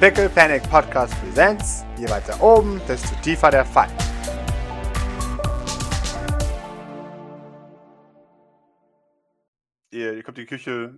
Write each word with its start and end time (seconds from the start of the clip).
Pickle 0.00 0.30
Panic 0.30 0.62
Podcast 0.70 1.12
Presents. 1.20 1.84
Je 1.98 2.08
weiter 2.08 2.42
oben, 2.42 2.80
desto 2.88 3.14
tiefer 3.22 3.50
der 3.50 3.66
Fall. 3.66 3.90
Ihr, 9.90 10.14
ihr 10.14 10.22
kommt 10.22 10.38
in 10.38 10.44
die 10.44 10.48
Küche, 10.48 10.94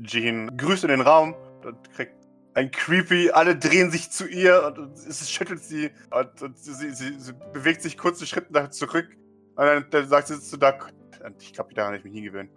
Jean 0.00 0.56
grüßt 0.56 0.84
in 0.84 0.88
den 0.88 1.02
Raum 1.02 1.34
und 1.62 1.92
kriegt 1.92 2.14
ein 2.54 2.70
Creepy, 2.70 3.30
alle 3.32 3.54
drehen 3.54 3.90
sich 3.90 4.10
zu 4.10 4.26
ihr 4.26 4.64
und, 4.64 4.78
und 4.78 4.96
es 4.96 5.30
schüttelt 5.30 5.62
sie 5.62 5.90
und, 6.10 6.40
und 6.40 6.56
sie, 6.56 6.72
sie, 6.72 7.20
sie, 7.20 7.32
bewegt 7.52 7.82
sich 7.82 7.98
kurze 7.98 8.26
Schritte 8.26 8.54
nach 8.54 8.70
zurück 8.70 9.10
und 9.56 9.66
dann, 9.66 9.90
dann 9.90 10.08
sagt 10.08 10.28
sie 10.28 10.40
zu 10.40 10.56
Doc, 10.56 10.88
und 11.22 11.42
ich 11.42 11.52
glaube, 11.52 11.74
daran 11.74 11.88
habe 11.88 11.98
ich 11.98 12.04
mich 12.04 12.14
nie 12.14 12.22
gewöhnt. 12.22 12.50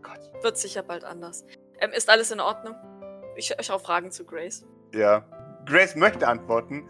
Gott. 0.00 0.30
Wird 0.42 0.56
sicher 0.56 0.82
bald 0.82 1.04
anders. 1.04 1.44
Ähm, 1.78 1.90
ist 1.92 2.08
alles 2.08 2.30
in 2.30 2.40
Ordnung? 2.40 2.74
Ich, 3.36 3.50
ich 3.50 3.66
schaue 3.66 3.80
Fragen 3.80 4.10
zu 4.10 4.24
Grace. 4.24 4.64
Ja. 4.94 5.24
Grace 5.66 5.96
möchte 5.96 6.26
antworten, 6.26 6.88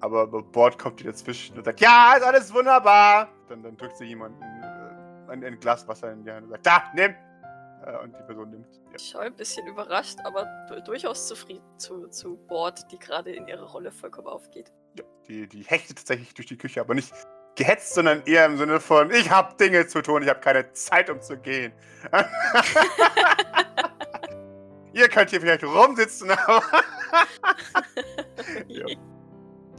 aber 0.00 0.26
Bord 0.26 0.78
kommt 0.78 1.00
ihr 1.00 1.10
dazwischen 1.10 1.56
und 1.56 1.64
sagt, 1.64 1.80
ja, 1.80 2.14
ist 2.16 2.24
alles 2.24 2.52
wunderbar. 2.52 3.28
Dann, 3.48 3.62
dann 3.62 3.76
drückt 3.76 3.96
sie 3.96 4.04
jemanden 4.04 4.42
äh, 4.42 5.32
ein, 5.32 5.44
ein, 5.44 5.60
Glas 5.60 5.86
Wasser 5.86 6.12
in 6.12 6.24
die 6.24 6.30
Hand 6.30 6.44
und 6.44 6.50
sagt, 6.50 6.66
da, 6.66 6.82
nimm. 6.94 7.14
Äh, 7.84 8.02
und 8.02 8.16
die 8.18 8.22
Person 8.24 8.50
nimmt. 8.50 8.74
Ja. 8.74 8.80
Ich 8.96 9.08
schaue 9.08 9.22
ein 9.22 9.36
bisschen 9.36 9.66
überrascht, 9.68 10.18
aber 10.24 10.44
durchaus 10.84 11.28
zufrieden 11.28 11.62
zu, 11.78 12.08
zu 12.08 12.36
Bord, 12.48 12.90
die 12.90 12.98
gerade 12.98 13.32
in 13.32 13.46
ihre 13.46 13.64
Rolle 13.64 13.92
vollkommen 13.92 14.26
aufgeht. 14.26 14.72
Ja, 14.98 15.04
die, 15.28 15.46
die 15.46 15.62
hechtet 15.62 15.98
tatsächlich 15.98 16.34
durch 16.34 16.48
die 16.48 16.58
Küche, 16.58 16.80
aber 16.80 16.94
nicht 16.94 17.12
gehetzt, 17.54 17.94
sondern 17.94 18.22
eher 18.26 18.46
im 18.46 18.58
Sinne 18.58 18.80
von, 18.80 19.12
ich 19.12 19.30
habe 19.30 19.54
Dinge 19.56 19.86
zu 19.86 20.02
tun, 20.02 20.22
ich 20.22 20.28
habe 20.28 20.40
keine 20.40 20.72
Zeit, 20.72 21.08
um 21.10 21.22
zu 21.22 21.38
gehen. 21.38 21.72
Ihr 24.92 25.08
könnt 25.10 25.30
hier 25.30 25.40
vielleicht 25.40 25.62
rumsitzen, 25.62 26.30
aber. 26.30 26.62
ja. 28.68 28.86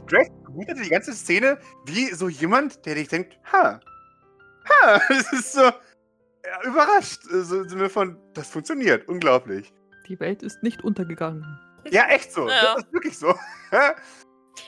Grace 0.06 0.30
begutete 0.46 0.82
die 0.82 0.88
ganze 0.88 1.12
Szene 1.12 1.58
wie 1.84 2.06
so 2.14 2.28
jemand, 2.28 2.84
der 2.86 2.94
dich 2.94 3.08
denkt, 3.08 3.38
ha, 3.52 3.80
ha, 4.68 5.00
das 5.08 5.32
ist 5.32 5.52
so 5.52 5.60
ja, 5.60 6.62
überrascht. 6.64 7.20
So 7.24 7.62
im 7.62 7.68
Sinne 7.68 7.88
von, 7.88 8.18
das 8.34 8.48
funktioniert, 8.48 9.08
unglaublich. 9.08 9.72
Die 10.08 10.18
Welt 10.20 10.42
ist 10.42 10.62
nicht 10.62 10.82
untergegangen. 10.82 11.44
Ja, 11.90 12.08
echt 12.08 12.32
so. 12.32 12.48
Ja. 12.48 12.74
Das 12.74 12.84
ist 12.84 12.92
wirklich 12.92 13.18
so. 13.18 13.34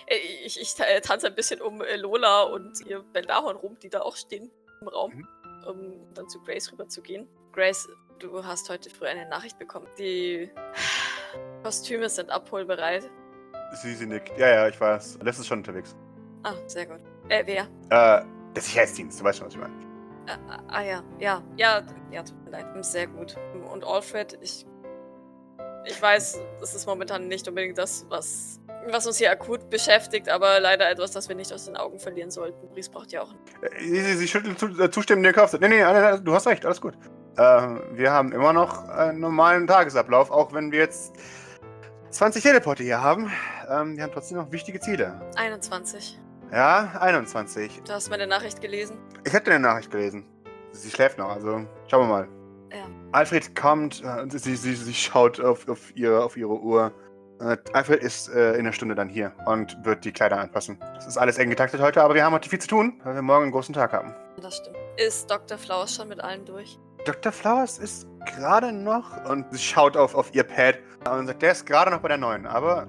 Äh, 0.07 0.19
ich, 0.45 0.61
ich 0.61 0.79
äh, 0.79 1.01
tanze 1.01 1.27
ein 1.27 1.35
bisschen 1.35 1.61
um 1.61 1.81
äh, 1.83 1.97
Lola 1.97 2.43
und 2.43 2.81
ihr 2.87 3.03
Bendahorn 3.13 3.57
rum, 3.57 3.77
die 3.83 3.89
da 3.89 4.03
auch 4.03 4.15
stehen 4.15 4.49
im 4.81 4.89
Raum, 4.89 5.13
mhm. 5.15 5.29
um 5.67 6.15
dann 6.15 6.29
zu 6.29 6.41
Grace 6.43 6.71
rüber 6.71 6.89
zu 6.89 7.03
gehen. 7.03 7.29
Grace, 7.53 7.89
du 8.21 8.45
hast 8.45 8.71
heute 8.71 8.89
früh 8.89 9.07
eine 9.07 9.29
Nachricht 9.29 9.59
bekommen. 9.59 9.89
Die 9.99 10.49
Kostüme 11.63 12.09
sind 12.09 12.31
abholbereit. 12.31 13.11
Sie, 13.83 13.95
sie 13.95 14.07
nickt. 14.07 14.37
Ja, 14.39 14.49
ja, 14.49 14.69
ich 14.69 14.81
weiß. 14.81 15.19
Das 15.25 15.39
ist 15.39 15.47
schon 15.47 15.59
unterwegs. 15.59 15.95
Ah, 16.43 16.55
sehr 16.67 16.87
gut. 16.87 17.01
Äh, 17.29 17.45
wer? 17.47 17.63
Äh, 17.91 18.25
der 18.55 18.63
Sicherheitsdienst, 18.63 19.21
du 19.21 19.25
weißt 19.25 19.39
schon, 19.39 19.47
was 19.47 19.55
ich 19.55 19.61
meine. 19.61 19.75
Ah, 20.27 20.63
ah, 20.69 20.83
ja, 20.83 21.03
ja, 21.19 21.43
ja, 21.57 21.83
ja, 22.11 22.23
tut 22.23 22.45
mir 22.45 22.51
leid. 22.51 22.67
Sehr 22.85 23.07
gut. 23.07 23.37
Und 23.73 23.85
Alfred, 23.85 24.39
ich. 24.41 24.67
Ich 25.87 26.01
weiß, 26.01 26.41
das 26.61 26.75
ist 26.75 26.87
momentan 26.87 27.27
nicht 27.29 27.49
unbedingt 27.49 27.79
das, 27.79 28.05
was 28.11 28.61
was 28.89 29.07
uns 29.07 29.19
hier 29.19 29.31
akut 29.31 29.71
beschäftigt, 29.71 30.29
aber 30.29 30.61
leider 30.61 30.91
etwas, 30.91 31.11
das 31.11 31.29
wir 31.29 31.37
nicht 31.37 31.53
aus 31.53 31.67
den 31.67 31.77
Augen 31.77 31.99
verlieren 31.99 32.31
sollten. 32.31 32.67
Maurice 32.67 32.91
braucht 32.91 33.13
ja 33.13 33.23
auch. 33.23 33.35
Äh, 33.63 33.81
sie, 33.81 34.17
sie 34.17 34.29
schüttelt 34.29 34.59
zu, 34.59 34.69
äh, 34.69 34.91
zustimmend 34.91 35.27
den 35.27 35.35
Kopf. 35.35 35.53
Nee, 35.53 35.69
nee, 35.69 35.83
nee, 35.83 36.19
du 36.23 36.35
hast 36.35 36.47
recht, 36.47 36.65
alles 36.65 36.81
gut. 36.81 36.95
Äh, 37.37 37.43
wir 37.93 38.11
haben 38.11 38.33
immer 38.33 38.53
noch 38.53 38.89
einen 38.89 39.21
normalen 39.21 39.67
Tagesablauf, 39.67 40.31
auch 40.31 40.53
wenn 40.53 40.73
wir 40.73 40.81
jetzt 40.81 41.15
20 42.11 42.43
Teleporte 42.43 42.83
hier 42.83 43.01
haben. 43.01 43.31
Ähm, 43.69 43.97
wir 43.97 44.03
haben 44.03 44.13
trotzdem 44.13 44.39
noch 44.39 44.51
wichtige 44.51 44.81
Ziele. 44.81 45.21
21. 45.37 46.19
Ja, 46.53 46.93
21. 47.01 47.83
Du 47.87 47.93
hast 47.93 48.11
meine 48.11 48.27
Nachricht 48.27 48.61
gelesen? 48.61 48.99
Ich 49.25 49.33
hätte 49.33 49.53
eine 49.53 49.61
Nachricht 49.61 49.91
gelesen. 49.91 50.27
Sie 50.73 50.91
schläft 50.91 51.19
noch, 51.19 51.29
also 51.29 51.65
schauen 51.89 52.03
wir 52.03 52.07
mal. 52.07 52.29
Ja. 52.73 52.87
Alfred 53.13 53.55
kommt, 53.55 54.03
äh, 54.05 54.27
sie, 54.29 54.57
sie, 54.57 54.75
sie 54.75 54.95
schaut 54.95 55.41
auf, 55.41 55.69
auf, 55.69 55.95
ihre, 55.97 56.25
auf 56.25 56.37
ihre 56.37 56.61
Uhr. 56.61 56.93
Äh, 57.41 57.57
Alfred 57.73 58.03
ist 58.03 58.29
äh, 58.29 58.55
in 58.55 58.61
einer 58.61 58.73
Stunde 58.73 58.95
dann 58.95 59.09
hier 59.09 59.33
und 59.47 59.77
wird 59.85 60.05
die 60.05 60.13
Kleider 60.13 60.39
anpassen. 60.39 60.79
Das 60.95 61.07
ist 61.07 61.17
alles 61.17 61.39
eng 61.39 61.51
getaktet 61.51 61.81
heute, 61.81 62.03
aber 62.03 62.15
wir 62.15 62.25
haben 62.25 62.33
heute 62.33 62.49
viel 62.49 62.61
zu 62.61 62.69
tun, 62.69 63.01
weil 63.05 63.15
wir 63.15 63.23
morgen 63.23 63.45
einen 63.45 63.53
großen 63.53 63.75
Tag 63.75 63.93
haben. 63.93 64.15
Das 64.41 64.57
stimmt. 64.57 64.77
Ist 64.97 65.31
Dr. 65.31 65.59
Flowers 65.59 65.95
schon 65.95 66.09
mit 66.09 66.21
allen 66.21 66.45
durch? 66.45 66.79
Dr. 67.05 67.33
Flowers 67.33 67.79
ist 67.79 68.07
gerade 68.27 68.73
noch 68.73 69.25
und 69.29 69.47
sie 69.53 69.59
schaut 69.59 69.97
auf, 69.97 70.15
auf 70.15 70.35
ihr 70.35 70.45
Pad 70.45 70.79
und 71.11 71.27
sagt, 71.27 71.43
der 71.43 71.53
ist 71.53 71.67
gerade 71.67 71.91
noch 71.91 72.01
bei 72.01 72.09
der 72.09 72.19
neuen, 72.19 72.47
aber 72.47 72.87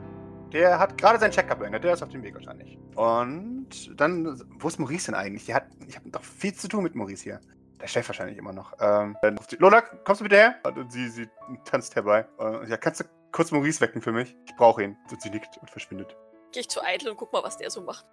der 0.52 0.80
hat 0.80 0.98
gerade 0.98 1.20
seinen 1.20 1.32
Checkup 1.32 1.60
beendet, 1.60 1.84
der 1.84 1.94
ist 1.94 2.04
auf 2.04 2.10
dem 2.10 2.24
Weg 2.24 2.36
wahrscheinlich. 2.36 2.78
Und 2.96 4.00
dann, 4.00 4.42
wo 4.60 4.68
ist 4.68 4.80
Maurice 4.80 5.08
denn 5.08 5.16
eigentlich? 5.16 5.46
Die 5.46 5.54
hat, 5.54 5.66
ich 5.88 5.96
habe 5.96 6.10
doch 6.10 6.24
viel 6.24 6.54
zu 6.54 6.68
tun 6.68 6.84
mit 6.84 6.96
Maurice 6.96 7.24
hier. 7.24 7.40
Der 7.80 7.88
schläft 7.88 8.10
wahrscheinlich 8.10 8.38
immer 8.38 8.54
noch. 8.54 8.74
Ähm, 8.80 9.18
Lola, 9.58 9.82
kommst 9.82 10.22
du 10.22 10.26
bitte 10.26 10.36
her? 10.36 10.56
Und 10.64 10.92
sie, 10.92 11.08
sie 11.10 11.28
tanzt 11.66 11.96
herbei. 11.96 12.28
Und, 12.38 12.68
ja, 12.68 12.78
kannst 12.78 13.00
du 13.00 13.06
kurz 13.32 13.52
Maurice 13.52 13.82
wecken 13.82 14.02
für 14.02 14.12
mich. 14.12 14.36
Ich 14.46 14.56
brauche 14.56 14.84
ihn. 14.84 14.98
Und 15.10 15.22
sie 15.22 15.30
nickt 15.30 15.58
und 15.58 15.70
verschwindet. 15.70 16.16
Geh 16.52 16.60
ich 16.60 16.70
zu 16.70 16.84
Eitel 16.84 17.10
und 17.10 17.18
guck 17.18 17.34
mal, 17.34 17.44
was 17.44 17.58
der 17.58 17.72
so 17.72 17.82
macht. 17.82 18.06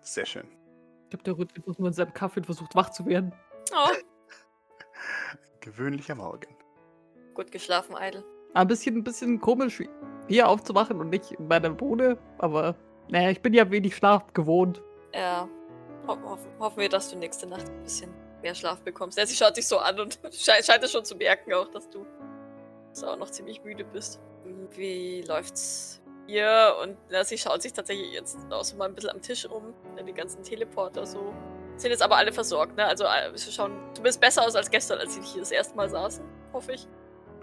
Sehr 0.00 0.24
schön. 0.24 0.48
Ich 1.04 1.10
glaube, 1.10 1.24
der 1.24 1.36
rührt 1.36 1.54
einfach 1.56 1.78
nur 1.78 1.88
in 1.88 1.94
seinem 1.94 2.14
Kaffee 2.14 2.40
und 2.40 2.46
versucht 2.46 2.74
wach 2.74 2.90
zu 2.90 3.04
werden. 3.04 3.34
Oh. 3.72 3.90
Gewöhnlicher 5.62 6.14
Morgen. 6.14 6.54
Gut 7.34 7.50
geschlafen, 7.50 7.96
Eitel. 7.96 8.22
Ein 8.52 8.66
bisschen, 8.66 8.98
ein 8.98 9.04
bisschen 9.04 9.40
komisch, 9.40 9.82
hier 10.28 10.48
aufzuwachen 10.48 11.00
und 11.00 11.08
nicht 11.08 11.32
in 11.32 11.48
meiner 11.48 11.80
Wohne, 11.80 12.18
aber 12.36 12.76
naja, 13.08 13.30
ich 13.30 13.40
bin 13.40 13.54
ja 13.54 13.70
wenig 13.70 13.96
Schlaf 13.96 14.30
gewohnt. 14.34 14.82
Ja. 15.14 15.48
Ho 16.06 16.18
hoffen, 16.22 16.50
hoffen 16.58 16.80
wir, 16.80 16.88
dass 16.90 17.10
du 17.10 17.16
nächste 17.16 17.46
Nacht 17.46 17.66
ein 17.70 17.82
bisschen 17.82 18.12
mehr 18.42 18.54
Schlaf 18.54 18.82
bekommst. 18.82 19.16
Ja, 19.16 19.24
sie 19.24 19.36
schaut 19.36 19.56
dich 19.56 19.66
so 19.66 19.78
an 19.78 19.98
und 19.98 20.18
scheint, 20.32 20.66
scheint 20.66 20.84
es 20.84 20.92
schon 20.92 21.04
zu 21.06 21.16
merken 21.16 21.54
auch, 21.54 21.70
dass 21.70 21.88
du 21.88 22.04
so 22.92 23.06
auch 23.06 23.16
noch 23.16 23.30
ziemlich 23.30 23.64
müde 23.64 23.84
bist 23.84 24.20
wie 24.76 25.22
läuft's 25.22 26.00
hier? 26.26 26.76
Und 26.82 26.96
na, 27.10 27.24
sie 27.24 27.38
schaut 27.38 27.62
sich 27.62 27.72
tatsächlich 27.72 28.12
jetzt 28.12 28.38
auch 28.50 28.64
so 28.64 28.76
mal 28.76 28.88
ein 28.88 28.94
bisschen 28.94 29.10
am 29.10 29.22
Tisch 29.22 29.46
um. 29.46 29.74
Die 30.06 30.12
ganzen 30.12 30.42
Teleporter 30.42 31.06
so. 31.06 31.32
Sind 31.76 31.90
jetzt 31.90 32.02
aber 32.02 32.16
alle 32.16 32.32
versorgt, 32.32 32.76
ne? 32.76 32.84
Also 32.84 33.04
äh, 33.04 33.36
sie 33.36 33.50
schauen 33.50 33.72
zumindest 33.94 34.20
besser 34.20 34.42
aus 34.42 34.54
als 34.54 34.70
gestern, 34.70 34.98
als 34.98 35.14
sie 35.14 35.22
hier 35.22 35.40
das 35.40 35.50
erste 35.50 35.76
Mal 35.76 35.88
saßen, 35.88 36.24
hoffe 36.52 36.72
ich. 36.72 36.86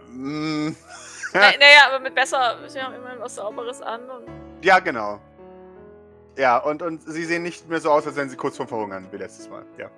Mm. 0.07 0.69
na, 1.33 1.39
naja, 1.59 1.87
aber 1.87 1.99
mit 1.99 2.15
besser, 2.15 2.57
sie 2.67 2.81
haben 2.81 2.93
immerhin 2.95 3.19
was 3.19 3.35
Sauberes 3.35 3.81
an 3.81 4.09
und. 4.09 4.25
Ja, 4.63 4.79
genau. 4.79 5.19
Ja, 6.37 6.57
und, 6.57 6.81
und 6.81 7.01
sie 7.01 7.25
sehen 7.25 7.43
nicht 7.43 7.67
mehr 7.67 7.81
so 7.81 7.91
aus, 7.91 8.07
als 8.07 8.15
wenn 8.15 8.29
sie 8.29 8.37
kurz 8.37 8.55
vorm 8.55 8.69
Verhungern 8.69 9.07
wie 9.11 9.17
letztes 9.17 9.49
Mal, 9.49 9.65
ja. 9.77 9.89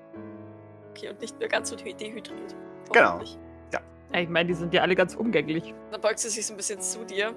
Okay, 0.89 1.09
und 1.09 1.21
nicht 1.21 1.37
mehr 1.37 1.47
ganz 1.47 1.69
so 1.69 1.75
dehydriert. 1.75 2.55
Genau. 2.91 3.21
Ich 4.13 4.27
meine, 4.27 4.47
die 4.47 4.53
sind 4.53 4.73
ja 4.73 4.81
alle 4.81 4.95
ganz 4.95 5.15
umgänglich. 5.15 5.73
Dann 5.91 6.01
beugt 6.01 6.19
sie 6.19 6.29
sich 6.29 6.45
so 6.45 6.53
ein 6.53 6.57
bisschen 6.57 6.81
zu 6.81 7.05
dir, 7.05 7.33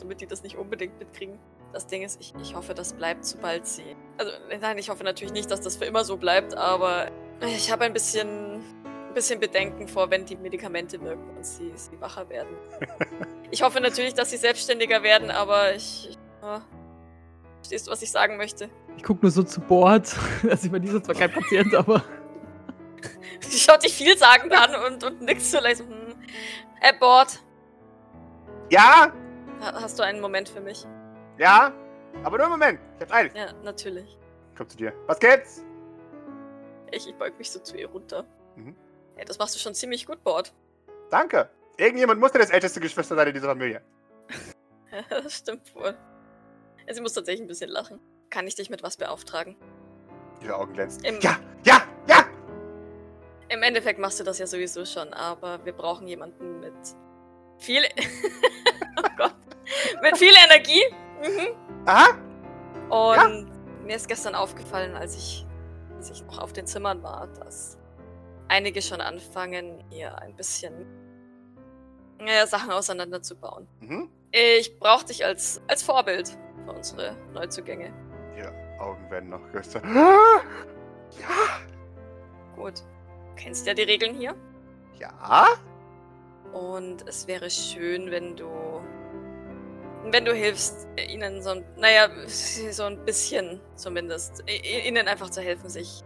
damit 0.00 0.20
die 0.20 0.26
das 0.26 0.42
nicht 0.42 0.56
unbedingt 0.56 0.98
mitkriegen. 0.98 1.38
Das 1.74 1.88
Ding 1.88 2.02
ist, 2.02 2.20
ich, 2.20 2.32
ich 2.40 2.54
hoffe, 2.54 2.72
das 2.72 2.92
bleibt, 2.92 3.24
sobald 3.24 3.66
sie. 3.66 3.96
Also, 4.16 4.30
nein, 4.60 4.78
ich 4.78 4.90
hoffe 4.90 5.02
natürlich 5.02 5.34
nicht, 5.34 5.50
dass 5.50 5.60
das 5.60 5.76
für 5.76 5.84
immer 5.86 6.04
so 6.04 6.16
bleibt, 6.16 6.56
aber 6.56 7.08
ich 7.40 7.72
habe 7.72 7.84
ein 7.84 7.92
bisschen, 7.92 8.62
ein 9.08 9.12
bisschen 9.12 9.40
Bedenken 9.40 9.88
vor, 9.88 10.08
wenn 10.08 10.24
die 10.24 10.36
Medikamente 10.36 11.02
wirken 11.02 11.36
und 11.36 11.44
sie, 11.44 11.72
sie 11.74 12.00
wacher 12.00 12.28
werden. 12.28 12.56
ich 13.50 13.64
hoffe 13.64 13.80
natürlich, 13.80 14.14
dass 14.14 14.30
sie 14.30 14.36
selbstständiger 14.36 15.02
werden, 15.02 15.32
aber 15.32 15.74
ich. 15.74 16.10
ich 16.10 16.18
oh, 16.42 16.60
verstehst 17.56 17.88
du, 17.88 17.90
was 17.90 18.02
ich 18.02 18.12
sagen 18.12 18.36
möchte? 18.36 18.70
Ich 18.96 19.02
gucke 19.02 19.22
nur 19.22 19.32
so 19.32 19.42
zu 19.42 19.60
Bord. 19.60 20.14
Also, 20.48 20.66
ich 20.66 20.70
meine, 20.70 20.84
die 20.84 20.92
sind 20.92 21.04
zwar 21.04 21.16
kein 21.16 21.32
Patient, 21.32 21.74
aber. 21.74 22.04
Sie 23.40 23.58
schaut 23.58 23.82
dich 23.82 23.94
vielsagend 23.94 24.52
an 24.52 24.92
und, 24.92 25.02
und 25.02 25.22
nickt 25.22 25.42
so 25.42 25.58
leicht. 25.58 25.80
Hm. 25.80 26.14
Bord. 27.00 27.40
Ja? 28.70 29.12
Hast 29.60 29.98
du 29.98 30.04
einen 30.04 30.20
Moment 30.20 30.48
für 30.48 30.60
mich? 30.60 30.86
Ja? 31.38 31.72
Aber 32.22 32.36
nur 32.38 32.46
einen 32.46 32.52
Moment. 32.52 32.80
Ich 32.96 33.02
hab's 33.02 33.12
eilig. 33.12 33.32
Ja, 33.34 33.52
natürlich. 33.62 34.18
Komm 34.56 34.68
zu 34.68 34.76
dir. 34.76 34.92
Was 35.06 35.18
geht's? 35.18 35.64
Ich, 36.92 37.08
ich 37.08 37.14
beug 37.16 37.36
mich 37.38 37.50
so 37.50 37.58
zu 37.60 37.76
ihr 37.76 37.88
runter. 37.88 38.24
Mhm. 38.56 38.76
Hey, 39.16 39.24
das 39.24 39.38
machst 39.38 39.54
du 39.54 39.58
schon 39.58 39.74
ziemlich 39.74 40.06
gut, 40.06 40.22
Bord. 40.22 40.52
Danke. 41.10 41.50
Irgendjemand 41.76 42.20
musste 42.20 42.38
das 42.38 42.50
älteste 42.50 42.80
Geschwister 42.80 43.16
sein 43.16 43.28
in 43.28 43.34
dieser 43.34 43.48
Familie. 43.48 43.82
ja, 44.92 45.20
das 45.22 45.38
stimmt 45.38 45.74
wohl. 45.74 45.96
Ja, 46.86 46.94
sie 46.94 47.00
muss 47.00 47.14
tatsächlich 47.14 47.42
ein 47.42 47.48
bisschen 47.48 47.70
lachen. 47.70 48.00
Kann 48.30 48.46
ich 48.46 48.54
dich 48.54 48.70
mit 48.70 48.82
was 48.82 48.96
beauftragen? 48.96 49.56
Ihre 50.42 50.56
Augen 50.56 50.72
glänzen. 50.72 51.04
Im 51.04 51.20
ja, 51.20 51.38
ja, 51.64 51.82
ja! 52.06 52.26
Im 53.48 53.62
Endeffekt 53.62 53.98
machst 53.98 54.20
du 54.20 54.24
das 54.24 54.38
ja 54.38 54.46
sowieso 54.46 54.84
schon, 54.84 55.12
aber 55.12 55.64
wir 55.64 55.72
brauchen 55.72 56.06
jemanden 56.06 56.60
mit 56.60 56.74
viel. 57.58 57.82
oh 58.98 59.08
Gott. 59.16 59.34
mit 60.02 60.16
viel 60.18 60.32
Energie. 60.44 60.82
Mhm. 61.24 61.86
Aha. 61.86 62.10
Und 62.90 63.48
ja. 63.48 63.84
mir 63.84 63.96
ist 63.96 64.08
gestern 64.08 64.34
aufgefallen, 64.34 64.94
als 64.94 65.16
ich, 65.16 65.46
als 65.96 66.10
ich 66.10 66.22
noch 66.24 66.38
auf 66.38 66.52
den 66.52 66.66
Zimmern 66.66 67.02
war, 67.02 67.28
dass 67.38 67.78
einige 68.48 68.82
schon 68.82 69.00
anfangen, 69.00 69.82
hier 69.90 70.18
ein 70.18 70.36
bisschen 70.36 70.86
ja, 72.20 72.46
Sachen 72.46 72.70
auseinanderzubauen. 72.70 73.66
Mhm. 73.80 74.10
Ich 74.30 74.78
brauche 74.78 75.06
dich 75.06 75.24
als, 75.24 75.62
als 75.68 75.82
Vorbild 75.82 76.36
für 76.64 76.72
unsere 76.72 77.16
Neuzugänge. 77.32 77.92
Ihre 78.36 78.52
Augen 78.80 79.10
werden 79.10 79.30
noch 79.30 79.42
größer. 79.50 79.80
Ja. 81.20 81.60
Gut. 82.56 82.80
Du 82.80 83.34
kennst 83.36 83.68
ja 83.68 83.74
die 83.74 83.82
Regeln 83.82 84.16
hier. 84.16 84.34
Ja. 84.98 85.46
Und 86.52 87.06
es 87.06 87.28
wäre 87.28 87.50
schön, 87.50 88.10
wenn 88.10 88.34
du. 88.34 88.73
Wenn 90.10 90.24
du 90.24 90.34
hilfst, 90.34 90.86
ihnen 91.08 91.42
so 91.42 91.50
ein. 91.50 91.64
Naja, 91.76 92.08
so 92.26 92.84
ein 92.84 93.04
bisschen 93.04 93.60
zumindest. 93.74 94.44
Ihnen 94.48 95.08
einfach 95.08 95.30
zu 95.30 95.40
helfen, 95.40 95.68
sich 95.68 96.02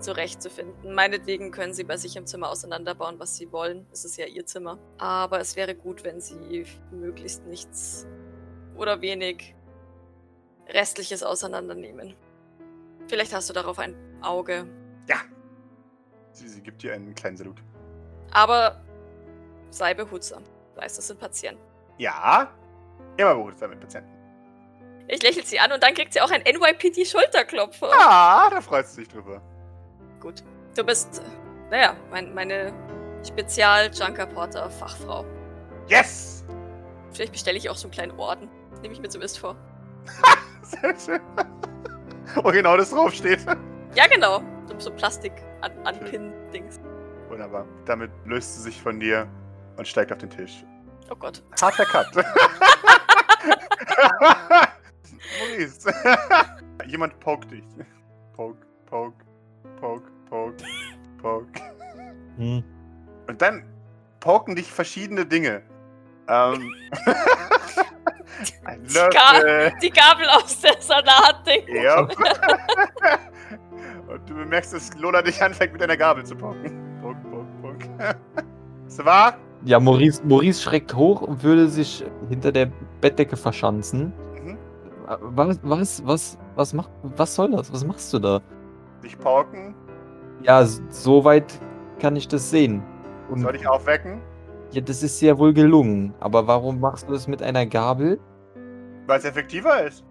zurechtzufinden. 0.00 0.94
Meinetwegen 0.94 1.50
können 1.50 1.72
sie 1.72 1.84
bei 1.84 1.96
sich 1.96 2.16
im 2.16 2.26
Zimmer 2.26 2.50
auseinanderbauen, 2.50 3.18
was 3.18 3.36
sie 3.36 3.52
wollen. 3.52 3.86
Es 3.92 4.04
ist 4.04 4.16
ja 4.16 4.26
ihr 4.26 4.46
Zimmer. 4.46 4.78
Aber 4.98 5.40
es 5.40 5.56
wäre 5.56 5.74
gut, 5.74 6.04
wenn 6.04 6.20
sie 6.20 6.66
möglichst 6.90 7.44
nichts 7.46 8.06
oder 8.76 9.00
wenig 9.00 9.54
Restliches 10.68 11.22
auseinandernehmen. 11.22 12.16
Vielleicht 13.08 13.34
hast 13.34 13.48
du 13.50 13.52
darauf 13.52 13.78
ein 13.78 13.94
Auge. 14.22 14.66
Sie, 16.34 16.48
sie 16.48 16.62
gibt 16.62 16.82
dir 16.82 16.94
einen 16.94 17.14
kleinen 17.14 17.36
Salut. 17.36 17.62
Aber 18.32 18.82
sei 19.70 19.94
behutsam. 19.94 20.42
Du 20.74 20.80
weißt, 20.80 20.98
das 20.98 21.06
sind 21.06 21.20
Patienten. 21.20 21.62
Ja. 21.98 22.52
Immer 23.16 23.34
behutsam 23.34 23.70
mit 23.70 23.80
Patienten. 23.80 24.10
Ich 25.06 25.22
lächel 25.22 25.44
sie 25.44 25.60
an 25.60 25.70
und 25.72 25.82
dann 25.82 25.94
kriegt 25.94 26.12
sie 26.14 26.20
auch 26.20 26.30
ein 26.30 26.42
NYPD-Schulterklopfer. 26.42 27.90
Ah, 27.92 28.48
da 28.50 28.60
freut 28.60 28.86
sie 28.86 28.96
sich 28.96 29.08
drüber. 29.08 29.42
Gut. 30.20 30.42
Du 30.74 30.82
bist, 30.82 31.22
naja, 31.70 31.94
mein, 32.10 32.34
meine 32.34 32.72
Spezial-Junker-Porter-Fachfrau. 33.26 35.24
Yes! 35.88 36.44
Vielleicht 37.12 37.32
bestelle 37.32 37.58
ich 37.58 37.68
auch 37.68 37.76
so 37.76 37.86
einen 37.86 37.92
kleinen 37.92 38.18
Orden. 38.18 38.48
Nehme 38.82 38.94
ich 38.94 39.00
mir 39.00 39.08
zumindest 39.08 39.38
vor. 39.38 39.56
Sehr 40.62 40.98
schön. 40.98 41.20
Wo 42.34 42.50
genau 42.50 42.76
das 42.76 42.90
draufsteht. 42.90 43.44
Ja, 43.94 44.06
genau. 44.06 44.42
So, 44.66 44.78
so 44.78 44.90
Plastik-Anpin-Dings. 44.90 46.80
Wunderbar. 47.28 47.66
Damit 47.84 48.10
löst 48.24 48.56
sie 48.56 48.62
sich 48.62 48.80
von 48.80 48.98
dir 48.98 49.28
und 49.76 49.86
steigt 49.86 50.10
auf 50.12 50.18
den 50.18 50.30
Tisch. 50.30 50.64
Oh 51.10 51.16
Gott. 51.16 51.42
Harter 51.60 51.84
Cut. 51.84 52.06
Maurice. 55.38 55.92
Jemand 56.86 57.18
pokt 57.20 57.50
dich. 57.50 57.64
Poke, 58.34 58.66
poke, 58.86 59.24
poke, 59.80 60.10
poke, 60.28 60.56
poke. 61.20 61.60
Hm. 62.36 62.62
Und 63.28 63.40
dann 63.42 63.64
poken 64.20 64.54
dich 64.56 64.70
verschiedene 64.70 65.24
Dinge. 65.26 65.62
Ähm. 66.28 66.72
Ska- 68.88 69.32
Löffel. 69.38 69.72
Die 69.80 69.90
Gabel 69.90 70.28
aus 70.28 70.60
der 70.60 70.80
Salatding. 70.80 71.64
Ja. 71.68 72.00
Und 74.08 74.28
du 74.28 74.34
bemerkst, 74.34 74.74
dass 74.74 74.92
Lola 74.94 75.22
dich 75.22 75.40
anfängt, 75.42 75.72
mit 75.72 75.82
einer 75.82 75.96
Gabel 75.96 76.24
zu 76.24 76.34
poken. 76.36 76.98
Poke, 77.00 77.20
poke, 77.30 77.46
poke. 77.62 78.16
Es 78.86 79.02
war. 79.04 79.38
Ja, 79.64 79.80
Maurice, 79.80 80.22
Maurice 80.26 80.60
schreckt 80.62 80.94
hoch 80.94 81.22
und 81.22 81.42
würde 81.42 81.68
sich 81.68 82.04
hinter 82.28 82.52
der 82.52 82.70
Bettdecke 83.00 83.36
verschanzen. 83.36 84.12
Mhm. 84.42 84.58
Was, 85.34 85.58
was, 85.62 86.06
was, 86.06 86.38
was 86.54 86.72
macht, 86.74 86.90
was 87.02 87.34
soll 87.34 87.50
das? 87.52 87.72
Was 87.72 87.84
machst 87.84 88.12
du 88.12 88.18
da? 88.18 88.40
Dich 89.02 89.18
poken. 89.18 89.74
Ja, 90.42 90.60
s- 90.62 90.82
so 90.90 91.24
weit 91.24 91.58
kann 91.98 92.16
ich 92.16 92.28
das 92.28 92.50
sehen. 92.50 92.82
Und 93.30 93.40
Soll 93.40 93.56
ich 93.56 93.66
aufwecken? 93.66 94.20
ja, 94.72 94.80
das 94.82 95.02
ist 95.02 95.20
ja 95.22 95.38
wohl 95.38 95.54
gelungen. 95.54 96.12
Aber 96.20 96.46
warum 96.46 96.80
machst 96.80 97.08
du 97.08 97.12
das 97.12 97.26
mit 97.26 97.42
einer 97.42 97.64
Gabel? 97.64 98.18
Weil 99.06 99.18
es 99.18 99.24
effektiver 99.24 99.82
ist. 99.84 100.04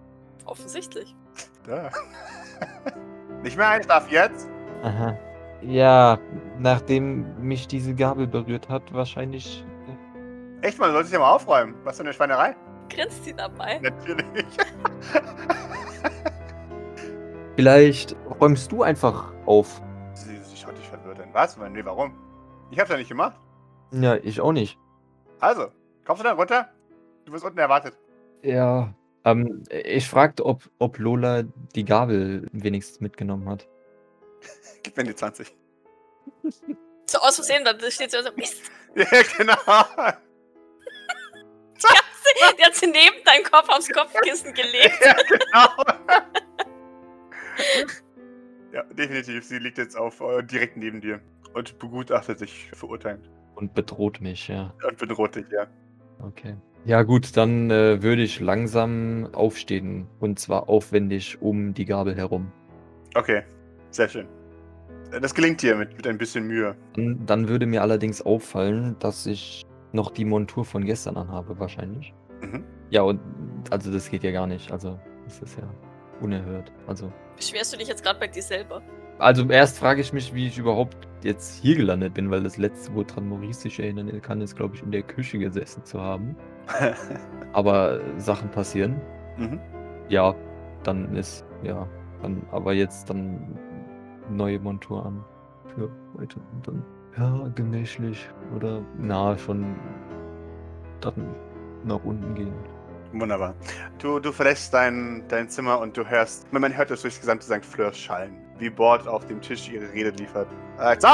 Offensichtlich. 0.46 1.14
Da. 1.66 1.90
Nicht 3.42 3.56
mehr 3.56 3.68
einschlafen 3.68 4.08
jetzt. 4.10 4.48
Aha. 4.82 5.14
Ja, 5.66 6.18
nachdem 6.58 7.24
mich 7.40 7.66
diese 7.66 7.94
Gabel 7.94 8.26
berührt 8.26 8.68
hat, 8.68 8.92
wahrscheinlich. 8.92 9.64
äh, 10.62 10.66
Echt 10.66 10.78
mal, 10.78 10.86
du 10.88 10.92
solltest 10.92 11.12
dich 11.12 11.18
ja 11.18 11.24
mal 11.24 11.32
aufräumen. 11.32 11.74
Was 11.84 11.96
für 11.96 12.02
eine 12.02 12.12
Schweinerei? 12.12 12.54
Grinst 12.90 13.24
sie 13.24 13.34
dabei. 13.34 13.78
Natürlich. 13.80 14.44
Vielleicht 17.56 18.16
räumst 18.40 18.70
du 18.72 18.82
einfach 18.82 19.32
auf. 19.46 19.80
sie, 20.14 20.36
sie 20.42 20.56
schaut 20.56 20.76
dich 20.76 20.88
verwirrt 20.88 21.20
an. 21.20 21.28
Was? 21.32 21.56
Nee, 21.56 21.84
warum? 21.84 22.12
Ich 22.70 22.78
hab's 22.78 22.90
ja 22.90 22.96
nicht 22.96 23.08
gemacht. 23.08 23.38
Ja, 23.92 24.16
ich 24.16 24.40
auch 24.40 24.52
nicht. 24.52 24.78
Also, 25.40 25.66
kommst 26.04 26.22
du 26.22 26.24
dann 26.28 26.36
runter? 26.36 26.68
Du 27.24 27.32
wirst 27.32 27.44
unten 27.44 27.58
erwartet. 27.58 27.96
Ja. 28.42 28.92
Ähm, 29.24 29.62
ich 29.70 30.08
fragte, 30.08 30.44
ob, 30.44 30.68
ob 30.78 30.98
Lola 30.98 31.44
die 31.74 31.84
Gabel 31.84 32.46
wenigstens 32.52 33.00
mitgenommen 33.00 33.48
hat. 33.48 33.68
Gib 34.82 34.96
mir 34.96 35.04
die 35.04 35.14
20. 35.14 35.54
So 37.06 37.18
aus 37.18 37.36
Versehen, 37.36 37.64
dann 37.64 37.78
steht 37.90 38.10
sie 38.10 38.22
so, 38.22 38.30
Mist. 38.36 38.62
Ja, 38.96 39.06
genau. 39.36 39.56
Die 42.56 42.64
hat 42.64 42.74
sie 42.74 42.86
neben 42.86 43.24
deinen 43.24 43.44
Kopf 43.44 43.68
aufs 43.68 43.88
Kopfkissen 43.88 44.54
gelegt. 44.54 44.98
ja, 45.04 45.16
genau. 45.28 45.68
ja, 48.72 48.82
definitiv. 48.84 49.44
Sie 49.44 49.58
liegt 49.58 49.78
jetzt 49.78 49.96
auf 49.96 50.20
äh, 50.20 50.42
direkt 50.42 50.76
neben 50.76 51.00
dir 51.00 51.20
und 51.54 51.78
begutachtet 51.78 52.40
dich 52.40 52.70
verurteilend. 52.72 53.28
Und 53.56 53.74
bedroht 53.74 54.20
mich, 54.20 54.48
ja. 54.48 54.72
Und 54.86 54.98
bedroht 54.98 55.36
dich, 55.36 55.46
ja. 55.50 55.66
Okay. 56.20 56.56
Ja, 56.84 57.02
gut, 57.02 57.36
dann 57.36 57.70
äh, 57.70 58.02
würde 58.02 58.22
ich 58.22 58.40
langsam 58.40 59.28
aufstehen. 59.32 60.06
Und 60.20 60.38
zwar 60.38 60.68
aufwendig 60.68 61.40
um 61.40 61.72
die 61.74 61.84
Gabel 61.84 62.14
herum. 62.14 62.52
Okay, 63.14 63.42
sehr 63.90 64.08
schön. 64.08 64.26
Das 65.20 65.34
gelingt 65.34 65.62
dir 65.62 65.76
mit, 65.76 65.96
mit 65.96 66.06
ein 66.06 66.18
bisschen 66.18 66.46
Mühe. 66.46 66.74
Dann, 66.94 67.24
dann 67.26 67.48
würde 67.48 67.66
mir 67.66 67.82
allerdings 67.82 68.22
auffallen, 68.22 68.96
dass 68.98 69.26
ich 69.26 69.64
noch 69.92 70.10
die 70.10 70.24
Montur 70.24 70.64
von 70.64 70.84
gestern 70.84 71.16
anhabe, 71.16 71.58
wahrscheinlich. 71.58 72.12
Mhm. 72.40 72.64
Ja, 72.90 73.02
und 73.02 73.20
also 73.70 73.92
das 73.92 74.10
geht 74.10 74.24
ja 74.24 74.32
gar 74.32 74.46
nicht. 74.46 74.72
Also, 74.72 74.98
das 75.24 75.40
ist 75.40 75.58
ja 75.58 75.68
unerhört. 76.20 76.72
Also. 76.86 77.12
Beschwerst 77.36 77.72
du 77.72 77.78
dich 77.78 77.88
jetzt 77.88 78.02
gerade 78.02 78.18
bei 78.18 78.26
dir 78.26 78.42
selber? 78.42 78.82
Also 79.18 79.48
erst 79.48 79.78
frage 79.78 80.00
ich 80.00 80.12
mich, 80.12 80.34
wie 80.34 80.48
ich 80.48 80.58
überhaupt 80.58 80.96
jetzt 81.22 81.62
hier 81.62 81.76
gelandet 81.76 82.14
bin, 82.14 82.30
weil 82.30 82.42
das 82.42 82.56
letzte, 82.56 82.92
woran 82.94 83.28
Maurice 83.28 83.60
sich 83.60 83.78
erinnern 83.78 84.20
kann, 84.20 84.40
ist, 84.40 84.56
glaube 84.56 84.74
ich, 84.74 84.82
in 84.82 84.90
der 84.90 85.02
Küche 85.02 85.38
gesessen 85.38 85.84
zu 85.84 86.00
haben. 86.00 86.36
Aber 87.52 88.00
Sachen 88.18 88.50
passieren. 88.50 89.00
mhm. 89.38 89.60
Ja, 90.08 90.34
dann 90.82 91.16
ist, 91.16 91.46
ja, 91.62 91.88
dann, 92.20 92.42
aber 92.52 92.74
jetzt 92.74 93.08
dann 93.08 93.58
neue 94.30 94.58
Montur 94.58 95.06
an 95.06 95.24
für 95.74 95.90
heute 96.18 96.40
und 96.52 96.66
dann, 96.66 96.84
ja, 97.16 97.48
gemächlich 97.54 98.28
oder 98.54 98.82
na, 98.98 99.36
schon 99.38 99.74
dann 101.00 101.34
nach 101.84 102.02
unten 102.04 102.34
gehen. 102.34 102.54
Wunderbar. 103.12 103.54
Du, 103.98 104.18
du 104.18 104.32
verlässt 104.32 104.74
dein, 104.74 105.22
dein 105.28 105.48
Zimmer 105.48 105.78
und 105.78 105.96
du 105.96 106.04
hörst, 106.04 106.52
man 106.52 106.76
hört 106.76 106.90
es 106.90 107.02
durchs 107.02 107.20
gesamte 107.20 107.44
St. 107.46 107.64
Fleurs 107.64 107.96
schallen, 107.96 108.36
wie 108.58 108.70
Bord 108.70 109.06
auf 109.06 109.24
dem 109.26 109.40
Tisch 109.40 109.68
ihre 109.68 109.92
Rede 109.92 110.10
liefert. 110.10 110.48
Er 110.78 111.00
sagt, 111.00 111.02
so, 111.02 111.08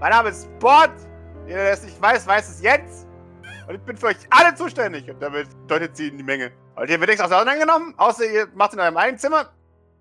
mein 0.00 0.10
Name 0.10 0.30
ist 0.30 0.48
Bord. 0.58 0.90
Jeder, 1.46 1.62
der 1.62 1.72
es 1.74 1.84
nicht 1.84 2.00
weiß, 2.02 2.26
weiß 2.26 2.48
es 2.48 2.62
jetzt. 2.62 3.06
Und 3.68 3.76
ich 3.76 3.80
bin 3.82 3.96
für 3.96 4.06
euch 4.06 4.16
alle 4.30 4.54
zuständig. 4.54 5.08
Und 5.08 5.22
damit 5.22 5.46
deutet 5.68 5.96
sie 5.96 6.08
in 6.08 6.18
die 6.18 6.24
Menge. 6.24 6.50
Und 6.74 6.88
hier 6.88 6.98
wird 6.98 7.08
nichts 7.08 7.24
auseinandergenommen, 7.24 7.94
außer 7.96 8.24
ihr 8.24 8.48
macht 8.54 8.74
in 8.74 8.80
eurem 8.80 8.96
eigenen 8.96 9.18
Zimmer. 9.18 9.50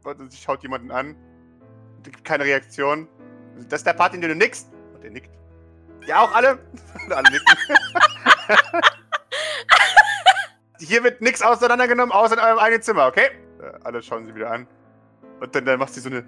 Und 0.03 0.31
sie 0.31 0.37
schaut 0.37 0.63
jemanden 0.63 0.91
an. 0.91 1.15
Gibt 2.03 2.23
keine 2.25 2.43
Reaktion. 2.43 3.07
Das 3.69 3.81
ist 3.81 3.87
der 3.87 3.93
Part, 3.93 4.13
in 4.13 4.21
dem 4.21 4.29
du 4.29 4.35
nickst. 4.35 4.69
Und 4.93 5.03
er 5.03 5.11
nickt. 5.11 5.29
Ja, 6.05 6.21
auch 6.21 6.33
alle. 6.33 6.59
Und 7.05 7.13
alle 7.13 7.29
nicken. 7.31 7.45
Hier 10.79 11.03
wird 11.03 11.21
nichts 11.21 11.41
auseinandergenommen, 11.41 12.11
außer 12.11 12.33
in 12.33 12.39
eurem 12.39 12.59
eigenen 12.59 12.81
Zimmer, 12.81 13.07
okay? 13.07 13.27
Äh, 13.61 13.71
alle 13.83 14.01
schauen 14.03 14.25
sie 14.25 14.35
wieder 14.35 14.51
an. 14.51 14.67
Und 15.39 15.55
dann, 15.55 15.65
dann 15.65 15.79
macht 15.79 15.93
sie 15.93 16.01
so 16.01 16.09
eine 16.09 16.25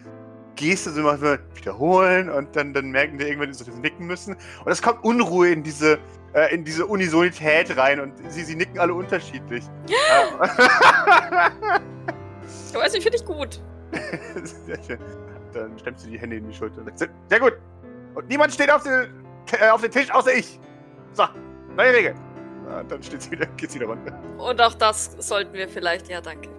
Geste, 0.55 0.91
so 0.91 1.01
macht 1.01 1.21
wiederholen 1.21 2.29
und 2.29 2.55
dann, 2.55 2.73
dann 2.73 2.89
merken 2.91 3.17
die 3.17 3.25
irgendwann, 3.25 3.49
dass 3.49 3.59
sie 3.59 3.71
nicken 3.71 4.07
müssen. 4.07 4.35
Und 4.63 4.71
es 4.71 4.81
kommt 4.81 5.03
Unruhe 5.03 5.49
in 5.49 5.63
diese, 5.63 5.99
äh, 6.33 6.53
in 6.53 6.63
diese 6.63 6.85
Unisonität 6.85 7.75
rein 7.75 7.99
und 7.99 8.13
sie, 8.31 8.43
sie 8.43 8.55
nicken 8.55 8.79
alle 8.79 8.93
unterschiedlich. 8.93 9.63
Äh, 9.89 11.79
Ich 12.69 12.75
weiß 12.81 12.93
nicht, 12.93 13.03
finde 13.03 13.17
ich 13.17 13.25
gut. 13.25 13.61
Sehr 14.43 14.83
schön. 14.83 14.99
Dann 15.55 15.79
stemmt 15.79 15.99
sie 15.99 16.11
die 16.11 16.19
Hände 16.19 16.35
in 16.35 16.47
die 16.47 16.53
Schulter 16.53 16.81
und 16.81 16.99
sagt, 16.99 17.13
sehr 17.29 17.39
gut. 17.39 17.53
Und 18.13 18.27
niemand 18.27 18.53
steht 18.53 18.69
auf 18.69 18.83
den, 18.83 19.25
äh, 19.57 19.69
auf 19.69 19.81
den 19.81 19.89
Tisch, 19.89 20.11
außer 20.11 20.33
ich. 20.33 20.59
So, 21.13 21.23
neue 21.75 21.93
Regel. 21.93 22.15
Ja, 22.67 22.83
dann 22.83 23.01
steht 23.01 23.21
sie 23.21 23.31
wieder, 23.31 23.45
geht 23.57 23.71
sie 23.71 23.79
wieder 23.79 23.89
runter. 23.89 24.19
Und 24.37 24.59
auch 24.59 24.73
das 24.73 25.15
sollten 25.19 25.53
wir 25.53 25.69
vielleicht, 25.69 26.09
ja, 26.09 26.19
danke. 26.19 26.49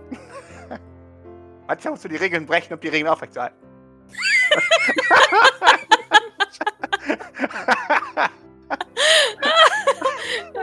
Manchmal 1.67 1.91
musst 1.91 2.05
du 2.05 2.09
die 2.09 2.17
Regeln 2.17 2.47
brechen, 2.47 2.73
um 2.73 2.81
die 2.81 2.89
Regeln 2.89 3.13
aufrechtzuerhalten. 3.13 3.59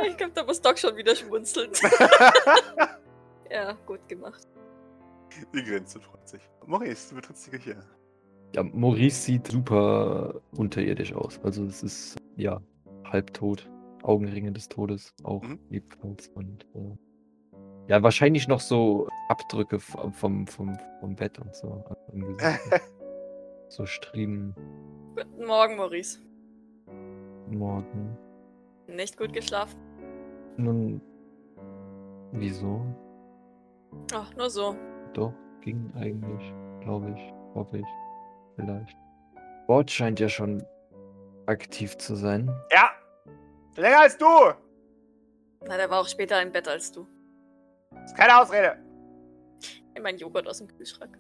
Ich 0.06 0.18
glaube, 0.18 0.34
da 0.34 0.44
muss 0.44 0.62
Doc 0.62 0.78
schon 0.78 0.96
wieder 0.96 1.16
schmunzeln. 1.16 1.72
ja, 3.50 3.74
gut 3.86 4.08
gemacht. 4.08 4.48
Die 5.54 5.64
grinst 5.64 5.96
und 5.96 6.04
freut 6.04 6.28
sich. 6.28 6.42
Maurice, 6.66 7.10
du 7.10 7.16
betrittst 7.16 7.48
die 7.48 7.52
Küche. 7.52 7.84
Ja, 8.56 8.64
Maurice 8.64 9.22
sieht 9.22 9.48
super 9.48 10.42
unterirdisch 10.56 11.14
aus. 11.14 11.40
Also 11.44 11.64
es 11.66 11.82
ist 11.84 12.18
ja 12.38 12.62
halbtot. 13.06 13.70
Augenringe 14.04 14.52
des 14.52 14.68
Todes 14.68 15.14
auch 15.24 15.42
Mhm. 15.44 15.60
ebenfalls. 15.72 16.28
Und 16.36 16.66
äh, 16.76 16.98
ja, 17.88 18.04
wahrscheinlich 18.04 18.48
noch 18.50 18.60
so 18.60 19.08
Abdrücke 19.30 19.80
vom, 19.80 20.46
vom, 20.46 20.78
vom 21.00 21.16
Bett 21.16 21.40
und 21.40 21.56
so. 21.56 21.84
im 22.12 22.38
Gesicht. 22.38 22.60
so 23.70 23.86
Striemen 23.86 24.54
Guten 25.16 25.46
Morgen, 25.46 25.78
Maurice. 25.78 26.20
morgen. 27.50 28.18
Nicht 28.88 29.18
gut 29.18 29.32
geschlafen? 29.32 29.80
Nun, 30.58 31.02
wieso? 32.34 32.86
Ach, 34.14 34.36
nur 34.36 34.50
so. 34.50 34.76
Doch, 35.14 35.34
ging 35.62 35.90
eigentlich, 35.96 36.54
glaube 36.82 37.12
ich, 37.12 37.34
hoffe 37.56 37.78
ich, 37.78 37.86
vielleicht. 38.56 38.98
Bord 39.68 39.90
scheint 39.90 40.20
ja 40.20 40.30
schon 40.30 40.64
aktiv 41.46 41.98
zu 41.98 42.16
sein. 42.16 42.48
ja! 42.72 42.92
Länger 43.76 44.02
als 44.02 44.18
du! 44.18 44.26
Na, 45.66 45.78
der 45.78 45.90
war 45.90 46.02
auch 46.02 46.08
später 46.08 46.42
im 46.42 46.52
Bett 46.52 46.68
als 46.68 46.92
du. 46.92 47.08
Das 47.92 48.12
ist 48.12 48.18
keine 48.18 48.40
Ausrede. 48.40 48.78
Ich 49.96 50.02
mein 50.02 50.18
Joghurt 50.18 50.48
aus 50.48 50.58
dem 50.60 50.68
Kühlschrank. 50.68 51.18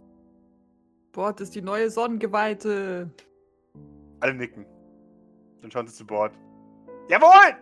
Bord 1.14 1.40
ist 1.42 1.56
die 1.56 1.62
neue 1.62 1.90
Sonnengeweihte. 1.90 3.10
Alle 4.20 4.34
nicken. 4.34 4.66
Dann 5.62 5.72
schauen 5.72 5.88
sie 5.88 5.94
zu 5.94 6.06
Bord. 6.06 6.34
Jawohl! 7.10 7.56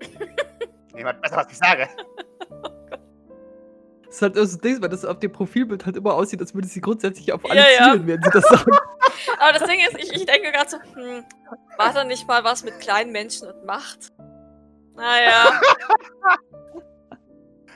Niemand 0.94 1.20
besser, 1.20 1.36
was 1.36 1.50
ich 1.50 1.58
sage. 1.58 1.88
Das 4.06 4.16
ist 4.16 4.22
halt 4.22 4.36
das 4.36 4.58
Ding, 4.58 4.80
weil 4.82 4.88
das 4.88 5.04
auf 5.04 5.18
dem 5.18 5.32
Profilbild 5.32 5.84
halt 5.84 5.96
immer 5.96 6.14
aussieht, 6.14 6.40
als 6.40 6.54
würde 6.54 6.68
sie 6.68 6.80
grundsätzlich 6.80 7.32
auf 7.32 7.44
alle 7.44 7.60
Ja, 7.60 7.66
ja. 7.78 7.92
zielen, 7.92 8.06
wenn 8.06 8.22
sie 8.22 8.30
das 8.30 8.44
sagen. 8.44 8.70
Aber 9.38 9.58
das 9.58 9.68
Ding 9.68 9.80
ist, 9.80 9.96
ich, 9.98 10.12
ich 10.12 10.26
denke 10.26 10.52
gerade 10.52 10.70
so, 10.70 10.78
hm, 10.94 11.24
war 11.76 11.92
da 11.92 12.04
nicht 12.04 12.26
mal 12.26 12.44
was 12.44 12.64
mit 12.64 12.78
kleinen 12.80 13.12
Menschen 13.12 13.48
und 13.48 13.64
Macht? 13.64 14.12
Naja. 14.94 15.60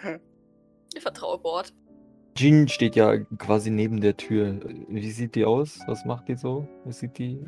ich 0.95 1.03
vertraue 1.03 1.39
Bord. 1.39 1.73
Jean 2.35 2.69
steht 2.69 2.97
ja 2.97 3.19
quasi 3.39 3.71
neben 3.71 4.01
der 4.01 4.17
Tür. 4.17 4.61
Wie 4.89 5.11
sieht 5.11 5.35
die 5.35 5.45
aus? 5.45 5.81
Was 5.87 6.05
macht 6.05 6.29
die 6.29 6.37
so? 6.37 6.67
Wie 6.85 6.93
sieht 6.93 7.19
die? 7.19 7.45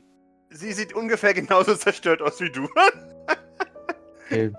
Sie 0.50 0.72
sieht 0.72 0.92
ungefähr 0.94 1.32
genauso 1.32 1.74
zerstört 1.74 2.20
aus 2.20 2.40
wie 2.40 2.50
du. 2.50 2.68
Okay. 4.26 4.52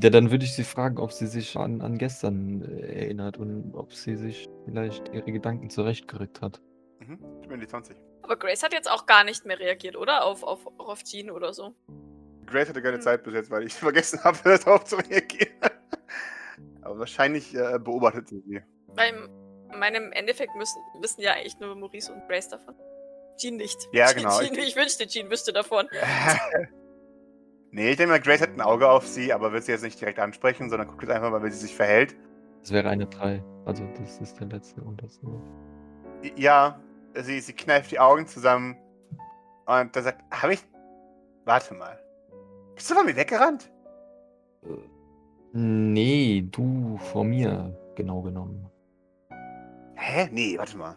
Ja, 0.00 0.10
dann 0.10 0.30
würde 0.30 0.44
ich 0.44 0.54
sie 0.54 0.64
fragen, 0.64 0.98
ob 0.98 1.12
sie 1.12 1.26
sich 1.26 1.56
an, 1.56 1.82
an 1.82 1.98
gestern 1.98 2.62
äh, 2.62 3.02
erinnert 3.04 3.36
und 3.36 3.74
ob 3.74 3.92
sie 3.92 4.16
sich 4.16 4.48
vielleicht 4.64 5.08
ihre 5.12 5.30
Gedanken 5.30 5.68
zurechtgerückt 5.68 6.40
hat. 6.40 6.60
mhm. 7.00 7.18
Ich 7.42 7.48
bin 7.48 7.60
die 7.60 7.66
20. 7.66 7.96
Aber 8.22 8.36
Grace 8.36 8.62
hat 8.62 8.72
jetzt 8.72 8.90
auch 8.90 9.06
gar 9.06 9.24
nicht 9.24 9.44
mehr 9.44 9.58
reagiert, 9.58 9.96
oder? 9.96 10.24
Auf, 10.24 10.42
auf, 10.44 10.66
auf 10.78 11.02
Jean 11.02 11.30
oder 11.30 11.52
so. 11.52 11.74
Grace 12.46 12.68
hatte 12.68 12.80
keine 12.80 12.96
Hm. 12.96 13.02
Zeit 13.02 13.22
bis 13.24 13.34
jetzt, 13.34 13.50
weil 13.50 13.64
ich 13.64 13.74
vergessen 13.74 14.22
habe, 14.24 14.38
darauf 14.44 14.84
zu 14.84 14.96
reagieren. 14.96 15.52
Aber 16.82 16.98
wahrscheinlich 17.00 17.54
äh, 17.54 17.78
beobachtet 17.78 18.28
sie 18.28 18.40
sie. 18.40 18.62
Weil 18.88 19.28
in 19.72 19.78
meinem 19.78 20.12
Endeffekt 20.12 20.54
müssen, 20.56 20.80
wissen 21.00 21.20
ja 21.22 21.32
eigentlich 21.32 21.58
nur 21.58 21.74
Maurice 21.74 22.12
und 22.12 22.26
Grace 22.28 22.48
davon. 22.48 22.74
Jean 23.36 23.56
nicht. 23.56 23.78
Ja, 23.92 24.06
Jean, 24.08 24.16
genau. 24.22 24.40
Jean, 24.40 24.54
ich 24.54 24.76
wünschte, 24.76 25.06
Jean 25.06 25.30
wüsste 25.30 25.52
davon. 25.52 25.88
Nee, 27.72 27.90
ich 27.90 27.96
denke 27.96 28.12
mal, 28.12 28.20
Grace 28.20 28.40
hat 28.42 28.50
ein 28.50 28.60
Auge 28.60 28.88
auf 28.88 29.06
sie, 29.06 29.32
aber 29.32 29.52
wird 29.52 29.64
sie 29.64 29.72
jetzt 29.72 29.82
nicht 29.82 30.00
direkt 30.00 30.18
ansprechen, 30.20 30.70
sondern 30.70 30.86
guckt 30.88 31.02
jetzt 31.02 31.10
einfach 31.12 31.30
mal, 31.30 31.42
wie 31.42 31.50
sie 31.50 31.58
sich 31.58 31.74
verhält. 31.74 32.14
Das 32.60 32.70
wäre 32.72 32.88
eine 32.88 33.06
3. 33.06 33.42
Also 33.64 33.84
das 33.98 34.20
ist 34.20 34.38
der 34.38 34.46
letzte. 34.46 34.80
I- 36.24 36.32
Ja, 36.36 36.78
sie, 37.14 37.40
sie 37.40 37.52
kneift 37.52 37.90
die 37.90 37.98
Augen 37.98 38.26
zusammen 38.26 38.76
und 39.66 39.94
dann 39.96 40.04
sagt, 40.04 40.22
habe 40.32 40.54
ich... 40.54 40.62
Warte 41.44 41.74
mal. 41.74 41.98
Bist 42.76 42.88
du 42.88 42.94
von 42.94 43.04
mir 43.04 43.16
weggerannt? 43.16 43.70
Äh, 44.62 44.68
Nee, 45.54 46.48
du 46.50 46.96
vor 47.12 47.24
mir, 47.24 47.76
genau 47.94 48.22
genommen. 48.22 48.70
Hä? 49.96 50.28
Nee, 50.32 50.56
warte 50.56 50.78
mal. 50.78 50.96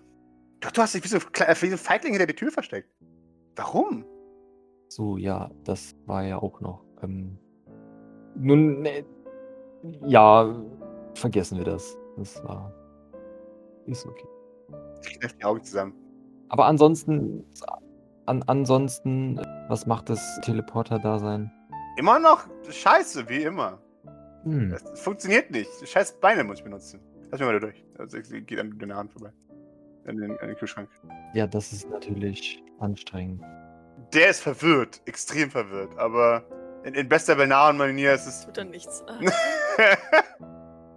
Doch, 0.62 0.72
du 0.72 0.82
hast 0.82 0.94
dich 0.96 1.04
wie 1.04 1.08
so, 1.10 1.18
ein 1.18 1.24
Kle- 1.24 1.62
wie 1.62 1.68
so 1.68 1.74
ein 1.76 1.78
Feigling 1.78 2.14
hinter 2.14 2.26
die 2.28 2.36
Tür 2.36 2.52
versteckt. 2.52 2.90
Warum? 3.58 4.06
So, 4.96 5.18
ja, 5.18 5.52
das 5.66 5.94
war 6.06 6.24
ja 6.24 6.42
auch 6.42 6.62
noch. 6.62 6.86
Ähm, 7.04 7.38
nun, 8.34 8.82
ne, 8.82 9.04
ja, 10.06 10.56
vergessen 11.16 11.58
wir 11.58 11.66
das. 11.66 11.98
Das 12.16 12.42
war. 12.46 12.74
Ist 13.88 14.06
okay. 14.06 14.26
Sie 15.02 15.12
kneift 15.16 15.38
die 15.38 15.44
Augen 15.44 15.62
zusammen. 15.62 15.94
Aber 16.48 16.68
ansonsten, 16.68 17.44
an, 18.26 18.42
ansonsten, 18.48 19.38
was 19.68 19.86
macht 19.86 20.08
das 20.08 20.40
Teleporter-Dasein? 20.44 21.52
Immer 21.98 22.18
noch 22.18 22.48
scheiße, 22.70 23.28
wie 23.28 23.44
immer. 23.44 23.78
Hm. 24.44 24.70
Das, 24.70 25.02
funktioniert 25.02 25.52
nicht. 25.52 25.70
Scheiß 25.86 26.22
Beine 26.22 26.46
muss 26.46 26.60
ich 26.60 26.64
benutzen. 26.64 27.02
Lass 27.32 27.42
mich 27.42 27.50
mal 27.50 27.60
da 27.60 27.60
durch. 27.60 27.84
Also, 27.98 28.18
sie 28.22 28.42
geht 28.44 28.60
an 28.60 28.80
deiner 28.80 28.96
Hand 28.96 29.12
vorbei. 29.12 29.34
An 30.08 30.16
den, 30.16 30.40
an 30.40 30.48
den 30.48 30.56
Kühlschrank. 30.56 30.90
Ja, 31.34 31.48
das 31.48 31.74
ist 31.74 31.90
natürlich 31.90 32.64
anstrengend. 32.80 33.44
Der 34.14 34.30
ist 34.30 34.42
verwirrt. 34.42 35.02
Extrem 35.06 35.52
verwirrt. 35.52 35.98
Aber 35.98 36.44
in, 36.84 36.94
in 36.94 37.10
bester 37.10 37.36
Belnaren-Manier 37.36 38.14
ist 38.14 38.28
es. 38.28 38.46
Tut 38.46 38.58
dann 38.58 38.70
nichts. 38.70 39.04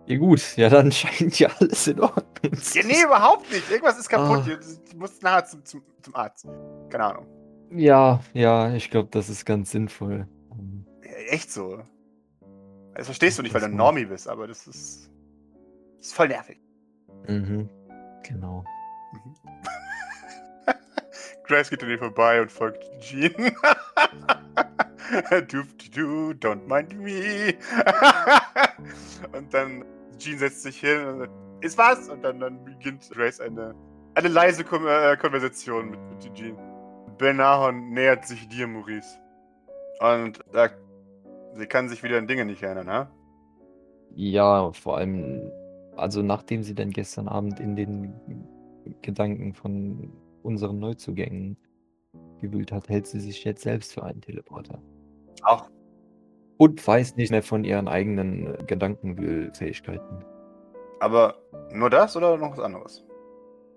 Ja 0.08 0.16
gut, 0.16 0.56
ja, 0.56 0.70
dann 0.70 0.90
scheint 0.92 1.38
ja 1.38 1.50
alles 1.60 1.86
in 1.86 2.00
Ordnung. 2.00 2.54
zu 2.54 2.78
ja, 2.78 2.86
nee, 2.86 3.02
überhaupt 3.04 3.52
nicht. 3.52 3.70
Irgendwas 3.70 3.98
ist 3.98 4.08
kaputt. 4.08 4.50
Ah. 4.50 4.58
Du 4.90 4.96
musst 4.96 5.22
nachher 5.22 5.44
zum, 5.44 5.62
zum, 5.66 5.82
zum 6.00 6.16
Arzt. 6.16 6.46
Keine 6.88 7.04
Ahnung. 7.04 7.26
Ja, 7.72 8.20
ja, 8.32 8.72
ich 8.72 8.90
glaube, 8.90 9.08
das 9.10 9.28
ist 9.28 9.44
ganz 9.44 9.70
sinnvoll. 9.70 10.26
Ja, 11.04 11.10
echt 11.28 11.52
so. 11.52 11.82
Das 12.94 13.06
verstehst 13.06 13.38
du 13.38 13.42
nicht, 13.42 13.52
weil 13.52 13.60
du 13.60 13.66
ein 13.66 13.76
Normie 13.76 14.06
bist, 14.06 14.28
aber 14.28 14.46
das 14.46 14.66
ist. 14.66 15.10
Das 15.98 16.06
ist 16.06 16.14
voll 16.14 16.28
nervig. 16.28 16.58
Mhm, 17.28 17.68
genau. 18.22 18.64
Mhm. 19.12 19.34
Grace 21.48 21.70
geht 21.70 21.82
an 21.82 21.90
ihr 21.90 21.98
vorbei 21.98 22.42
und 22.42 22.52
folgt 22.52 22.84
Jean. 23.00 23.32
du, 25.48 25.62
du, 25.94 26.30
don't 26.32 26.66
mind 26.68 26.94
me. 27.00 27.54
und 29.32 29.52
dann 29.52 29.82
Jean 30.18 30.38
setzt 30.38 30.62
sich 30.62 30.78
hin 30.80 31.06
und 31.06 31.18
sagt, 31.20 31.32
ist 31.62 31.78
was? 31.78 32.08
Und 32.08 32.22
dann, 32.22 32.38
dann 32.40 32.62
beginnt 32.64 33.10
Grace 33.10 33.40
eine, 33.40 33.74
eine 34.14 34.28
leise 34.28 34.62
Kon 34.62 34.86
äh, 34.86 35.16
Konversation 35.16 35.90
mit, 35.90 36.00
mit 36.10 36.34
Jean. 36.34 36.56
Benahon 37.16 37.90
nähert 37.90 38.26
sich 38.26 38.46
dir, 38.48 38.66
Maurice. 38.66 39.18
Und 40.00 40.40
sagt, 40.52 40.76
sie 41.54 41.66
kann 41.66 41.88
sich 41.88 42.02
wieder 42.02 42.18
an 42.18 42.26
Dinge 42.26 42.44
nicht 42.44 42.62
erinnern, 42.62 42.90
ha? 42.90 43.10
Ja, 44.14 44.70
vor 44.72 44.98
allem, 44.98 45.50
also 45.96 46.22
nachdem 46.22 46.62
sie 46.62 46.74
dann 46.74 46.90
gestern 46.90 47.26
Abend 47.26 47.58
in 47.58 47.74
den 47.74 48.12
Gedanken 49.02 49.54
von 49.54 50.12
unseren 50.48 50.78
Neuzugängen 50.80 51.56
gewühlt 52.40 52.72
hat, 52.72 52.88
hält 52.88 53.06
sie 53.06 53.20
sich 53.20 53.44
jetzt 53.44 53.62
selbst 53.62 53.92
für 53.92 54.02
einen 54.02 54.20
Teleporter. 54.20 54.82
Auch. 55.42 55.70
Und 56.56 56.84
weiß 56.84 57.14
nicht 57.16 57.30
mehr 57.30 57.42
von 57.42 57.62
ihren 57.62 57.86
eigenen 57.86 58.46
äh, 58.54 58.64
Gedankenwühlfähigkeiten. 58.66 60.24
Aber 61.00 61.36
nur 61.72 61.90
das 61.90 62.16
oder 62.16 62.36
noch 62.36 62.52
was 62.52 62.58
anderes? 62.60 63.04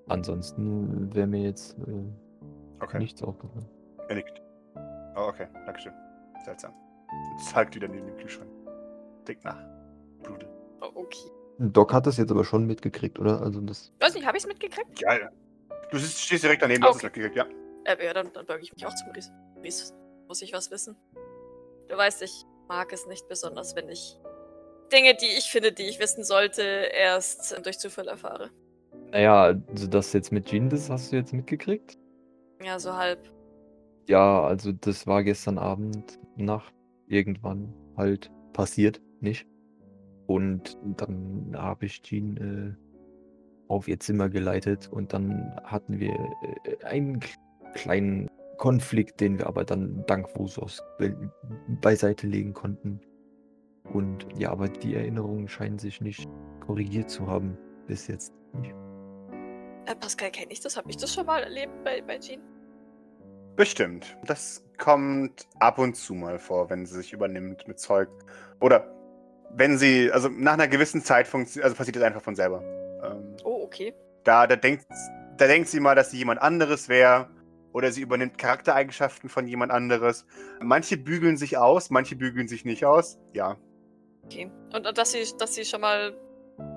Ansonsten 0.07 1.13
wäre 1.13 1.27
mir 1.27 1.41
jetzt 1.43 1.77
äh, 1.79 2.03
Okay. 2.83 2.97
nichts 2.97 3.21
aufgefallen. 3.21 3.69
Er 4.07 4.15
nickt. 4.15 4.41
Oh, 5.15 5.27
okay. 5.29 5.45
Dankeschön. 5.67 5.93
Seltsam. 6.43 6.73
Und 7.11 7.39
zeigt 7.43 7.75
wieder 7.75 7.87
neben 7.87 8.07
dem 8.07 8.17
Kühlschrank. 8.17 8.49
Denkt 9.27 9.43
nach. 9.43 9.61
Bruder. 10.23 10.47
Oh, 10.81 10.89
okay. 10.95 11.29
Doc 11.59 11.93
hat 11.93 12.07
das 12.07 12.17
jetzt 12.17 12.31
aber 12.31 12.43
schon 12.43 12.65
mitgekriegt, 12.65 13.19
oder? 13.19 13.41
Also 13.41 13.61
das. 13.61 13.93
Weiß 13.99 14.15
nicht, 14.15 14.25
habe 14.25 14.37
ich 14.37 14.43
es 14.43 14.47
mitgekriegt? 14.47 14.99
Geil. 14.99 15.29
Du 15.91 15.99
stehst 15.99 16.43
direkt 16.43 16.61
daneben, 16.61 16.83
Okay. 16.83 17.05
mitgekriegt, 17.05 17.35
ja. 17.35 17.45
Äh, 17.85 18.03
ja, 18.05 18.13
dann, 18.13 18.31
dann 18.33 18.45
beuge 18.45 18.63
ich 18.63 18.73
mich 18.73 18.85
auch 18.85 18.95
zu 18.95 19.05
Maurice. 19.05 19.31
Maurice, 19.55 19.93
muss 20.27 20.41
ich 20.41 20.53
was 20.53 20.71
wissen? 20.71 20.95
Du 21.89 21.97
weißt, 21.97 22.21
ich 22.21 22.43
mag 22.69 22.93
es 22.93 23.05
nicht 23.07 23.27
besonders, 23.27 23.75
wenn 23.75 23.89
ich 23.89 24.17
Dinge, 24.91 25.15
die 25.15 25.25
ich 25.37 25.51
finde, 25.51 25.71
die 25.71 25.83
ich 25.83 25.99
wissen 25.99 26.23
sollte, 26.23 26.61
erst 26.61 27.57
durch 27.65 27.79
Zufall 27.79 28.07
erfahre. 28.07 28.49
Naja, 29.11 29.53
also 29.67 29.87
das 29.87 30.13
jetzt 30.13 30.31
mit 30.31 30.45
Jean, 30.45 30.69
das 30.69 30.89
hast 30.89 31.11
du 31.11 31.17
jetzt 31.17 31.33
mitgekriegt? 31.33 31.97
Ja, 32.63 32.79
so 32.79 32.95
halb. 32.95 33.19
Ja, 34.07 34.43
also 34.43 34.71
das 34.71 35.07
war 35.07 35.23
gestern 35.23 35.57
Abend, 35.57 36.19
Nacht, 36.37 36.73
irgendwann 37.07 37.73
halt 37.97 38.31
passiert, 38.53 39.01
nicht? 39.19 39.45
Und 40.27 40.77
dann 40.97 41.53
habe 41.57 41.85
ich 41.85 42.01
Jean 42.01 42.37
äh, 42.37 42.90
auf 43.71 43.87
ihr 43.87 43.99
Zimmer 43.99 44.29
geleitet 44.29 44.89
und 44.91 45.13
dann 45.13 45.55
hatten 45.63 45.99
wir 45.99 46.13
äh, 46.13 46.85
einen 46.85 47.19
kleinen 47.73 48.27
Konflikt, 48.57 49.19
den 49.21 49.39
wir 49.39 49.47
aber 49.47 49.63
dann 49.63 50.03
dank 50.05 50.27
Vosos 50.35 50.83
be 50.99 51.15
beiseite 51.81 52.27
legen 52.27 52.53
konnten. 52.53 52.99
Und 53.93 54.27
ja, 54.37 54.51
aber 54.51 54.67
die 54.67 54.93
Erinnerungen 54.95 55.47
scheinen 55.47 55.79
sich 55.79 56.01
nicht 56.01 56.29
korrigiert 56.65 57.09
zu 57.09 57.27
haben. 57.27 57.57
Bis 57.87 58.07
jetzt 58.07 58.33
nicht. 58.53 58.75
Äh, 59.85 59.95
Pascal, 59.95 60.29
kenne 60.31 60.51
ich 60.51 60.59
das? 60.59 60.77
Habe 60.77 60.89
ich 60.89 60.97
das 60.97 61.13
schon 61.13 61.25
mal 61.25 61.41
erlebt 61.41 61.73
bei, 61.83 62.01
bei 62.01 62.19
Jean? 62.19 62.41
Bestimmt. 63.55 64.17
Das 64.27 64.63
kommt 64.77 65.47
ab 65.59 65.79
und 65.79 65.95
zu 65.95 66.13
mal 66.13 66.37
vor, 66.37 66.69
wenn 66.69 66.85
sie 66.85 66.95
sich 66.95 67.13
übernimmt 67.13 67.67
mit 67.67 67.79
Zeug. 67.79 68.09
Oder 68.59 68.93
wenn 69.55 69.77
sie, 69.77 70.11
also 70.11 70.29
nach 70.29 70.53
einer 70.53 70.67
gewissen 70.67 71.01
Zeit 71.01 71.27
funktio- 71.27 71.61
also 71.61 71.75
passiert 71.75 71.95
das 71.95 72.03
einfach 72.03 72.21
von 72.21 72.35
selber. 72.35 72.63
Ähm, 73.03 73.35
Oh, 73.43 73.63
okay. 73.63 73.93
da, 74.23 74.47
da, 74.47 74.55
denkt, 74.55 74.85
da 75.37 75.47
denkt 75.47 75.67
sie 75.69 75.79
mal, 75.79 75.95
dass 75.95 76.11
sie 76.11 76.17
jemand 76.17 76.41
anderes 76.41 76.89
wäre. 76.89 77.29
Oder 77.73 77.91
sie 77.93 78.01
übernimmt 78.01 78.37
Charaktereigenschaften 78.37 79.29
von 79.29 79.47
jemand 79.47 79.71
anderes. 79.71 80.25
Manche 80.59 80.97
bügeln 80.97 81.37
sich 81.37 81.57
aus, 81.57 81.89
manche 81.89 82.17
bügeln 82.17 82.49
sich 82.49 82.65
nicht 82.65 82.83
aus. 82.85 83.17
Ja. 83.33 83.55
okay. 84.25 84.51
Und, 84.73 84.85
und 84.85 84.97
dass, 84.97 85.13
sie, 85.13 85.23
dass 85.39 85.55
sie 85.55 85.63
schon 85.63 85.79
mal 85.79 86.13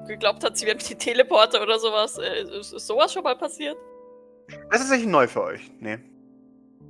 geglaubt 0.06 0.44
hat, 0.44 0.56
sie 0.56 0.66
wäre 0.66 0.76
die 0.76 0.94
Teleporter 0.94 1.60
oder 1.62 1.80
sowas. 1.80 2.16
Äh, 2.18 2.44
ist, 2.60 2.72
ist 2.72 2.86
sowas 2.86 3.12
schon 3.12 3.24
mal 3.24 3.36
passiert? 3.36 3.76
Das 4.70 4.80
ist 4.80 4.86
tatsächlich 4.86 5.08
neu 5.08 5.26
für 5.26 5.42
euch. 5.42 5.72
Nee. 5.80 5.98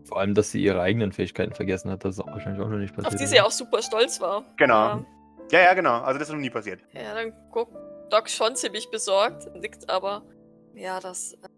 Vor 0.04 0.20
allem, 0.20 0.34
dass 0.34 0.50
sie 0.50 0.62
ihre 0.62 0.82
eigenen 0.82 1.12
Fähigkeiten 1.12 1.54
vergessen 1.54 1.90
hat, 1.90 2.04
das 2.04 2.16
ist 2.16 2.20
auch 2.20 2.26
wahrscheinlich 2.26 2.60
auch 2.62 2.68
noch 2.68 2.76
nicht 2.76 2.94
passiert. 2.94 3.14
Auf 3.14 3.18
die 3.18 3.26
sie 3.26 3.36
ja 3.36 3.44
auch 3.44 3.50
super 3.50 3.80
stolz 3.80 4.20
war. 4.20 4.44
Genau. 4.58 4.74
Ja, 4.74 5.04
Ja, 5.50 5.60
ja, 5.60 5.72
genau. 5.74 6.00
Also 6.02 6.18
das 6.18 6.28
ist 6.28 6.34
noch 6.34 6.40
nie 6.40 6.50
passiert. 6.50 6.80
ja 6.92 7.14
dann 7.14 7.32
guckt 7.50 7.72
Doc 8.14 8.30
schon 8.30 8.54
ziemlich 8.54 8.90
besorgt, 8.90 9.52
nickt 9.56 9.90
aber. 9.90 10.24
Ja, 10.72 11.00
das 11.00 11.32
äh, 11.32 11.48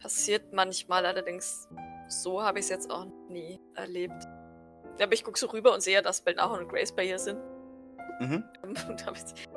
passiert 0.00 0.50
manchmal, 0.50 1.04
allerdings 1.04 1.68
so 2.08 2.42
habe 2.42 2.60
ich 2.60 2.64
es 2.64 2.70
jetzt 2.70 2.90
auch 2.90 3.04
nie 3.28 3.60
erlebt. 3.74 4.24
Aber 4.98 5.12
ich 5.12 5.22
gucke 5.22 5.38
so 5.38 5.48
rüber 5.48 5.74
und 5.74 5.82
sehe, 5.82 6.00
dass 6.00 6.22
Belnahon 6.22 6.60
und 6.60 6.68
Grace 6.70 6.92
bei 6.92 7.04
ihr 7.04 7.18
sind. 7.18 7.38
Mhm. 8.20 8.42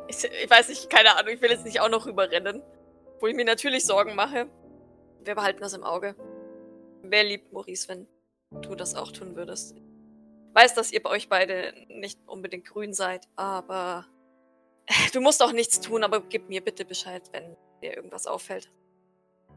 Ich, 0.07 0.23
ich 0.23 0.49
weiß 0.49 0.67
nicht, 0.69 0.89
keine 0.89 1.17
Ahnung, 1.17 1.33
ich 1.33 1.41
will 1.41 1.49
jetzt 1.49 1.65
nicht 1.65 1.79
auch 1.79 1.89
noch 1.89 2.05
rüberrennen. 2.05 2.61
Wo 3.21 3.27
ich 3.27 3.35
mir 3.35 3.45
natürlich 3.45 3.85
Sorgen 3.85 4.13
mache. 4.13 4.47
Wir 5.23 5.35
behalten 5.35 5.61
das 5.61 5.73
im 5.73 5.83
Auge. 5.83 6.15
Wer 7.01 7.23
liebt 7.23 7.53
Maurice, 7.53 7.87
wenn 7.87 8.07
du 8.61 8.75
das 8.75 8.93
auch 8.93 9.11
tun 9.11 9.37
würdest? 9.37 9.77
Weiß, 10.53 10.73
dass 10.73 10.91
ihr 10.91 11.01
bei 11.01 11.11
euch 11.11 11.29
beide 11.29 11.73
nicht 11.87 12.19
unbedingt 12.27 12.65
grün 12.65 12.93
seid, 12.93 13.25
aber 13.37 14.05
du 15.13 15.21
musst 15.21 15.41
auch 15.41 15.51
nichts 15.51 15.79
tun, 15.79 16.03
aber 16.03 16.21
gib 16.21 16.49
mir 16.49 16.61
bitte 16.61 16.85
Bescheid, 16.85 17.23
wenn 17.31 17.55
dir 17.81 17.95
irgendwas 17.95 18.27
auffällt. 18.27 18.71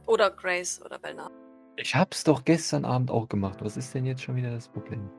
Oder 0.06 0.30
Grace 0.30 0.80
oder 0.82 0.98
Belnar. 0.98 1.30
Ich 1.76 1.94
hab's 1.94 2.24
doch 2.24 2.44
gestern 2.44 2.84
Abend 2.84 3.10
auch 3.10 3.28
gemacht. 3.28 3.58
Was 3.62 3.76
ist 3.76 3.94
denn 3.94 4.04
jetzt 4.04 4.22
schon 4.22 4.36
wieder 4.36 4.50
das 4.50 4.68
Problem? 4.68 5.10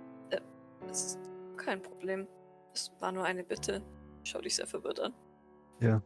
Das 0.88 1.06
ist 1.06 1.20
kein 1.58 1.82
Problem. 1.82 2.28
Es 2.74 2.92
war 3.00 3.12
nur 3.12 3.24
eine 3.24 3.44
Bitte. 3.44 3.82
Schau 4.24 4.42
dich 4.42 4.56
sehr 4.56 4.68
verwirrt 4.68 5.00
an. 5.00 5.14
Ja. 5.80 6.02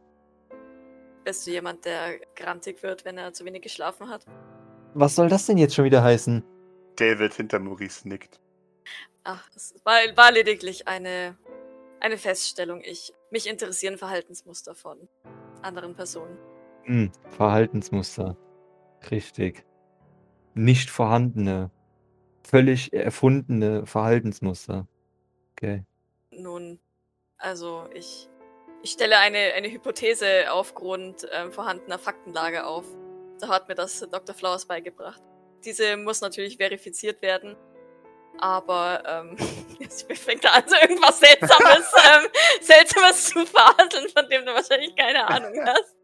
Bist 1.24 1.46
du 1.46 1.50
jemand, 1.50 1.84
der 1.86 2.20
grantig 2.36 2.82
wird, 2.82 3.04
wenn 3.04 3.16
er 3.16 3.32
zu 3.32 3.44
wenig 3.44 3.62
geschlafen 3.62 4.08
hat? 4.08 4.26
Was 4.92 5.16
soll 5.16 5.28
das 5.28 5.46
denn 5.46 5.56
jetzt 5.56 5.74
schon 5.74 5.86
wieder 5.86 6.02
heißen? 6.02 6.44
David 6.96 7.34
hinter 7.34 7.58
Maurice 7.58 8.06
nickt. 8.06 8.40
Ach, 9.24 9.48
es 9.56 9.74
war, 9.84 9.94
war 10.16 10.30
lediglich 10.30 10.86
eine, 10.86 11.36
eine 12.04 12.18
Feststellung. 12.18 12.82
Ich, 12.84 13.14
mich 13.30 13.48
interessieren 13.48 13.96
Verhaltensmuster 13.96 14.74
von 14.74 15.08
anderen 15.62 15.94
Personen. 15.96 16.36
Hm, 16.82 17.10
Verhaltensmuster. 17.30 18.36
Richtig. 19.10 19.64
Nicht 20.54 20.90
vorhandene, 20.90 21.70
völlig 22.46 22.92
erfundene 22.92 23.86
Verhaltensmuster. 23.86 24.86
Okay. 25.52 25.84
Nun, 26.30 26.78
also 27.38 27.88
ich, 27.94 28.28
ich 28.82 28.90
stelle 28.90 29.18
eine, 29.18 29.54
eine 29.54 29.70
Hypothese 29.70 30.52
aufgrund 30.52 31.26
ähm, 31.32 31.52
vorhandener 31.52 31.98
Faktenlage 31.98 32.66
auf. 32.66 32.84
Da 33.40 33.48
hat 33.48 33.68
mir 33.68 33.74
das 33.74 34.00
Dr. 34.00 34.34
Flowers 34.34 34.66
beigebracht. 34.66 35.22
Diese 35.64 35.96
muss 35.96 36.20
natürlich 36.20 36.58
verifiziert 36.58 37.22
werden. 37.22 37.56
Aber 38.38 39.02
ähm, 39.06 39.36
jetzt 39.78 40.10
fängt 40.12 40.44
er 40.44 40.54
an, 40.54 40.62
so 40.66 40.76
irgendwas 40.76 41.20
Seltsames, 41.20 41.92
ähm, 41.96 42.28
Seltsames 42.60 43.24
zu 43.26 43.46
faseln, 43.46 44.08
von 44.14 44.28
dem 44.28 44.44
du 44.44 44.54
wahrscheinlich 44.54 44.94
keine 44.96 45.26
Ahnung 45.26 45.52
hast. 45.64 45.94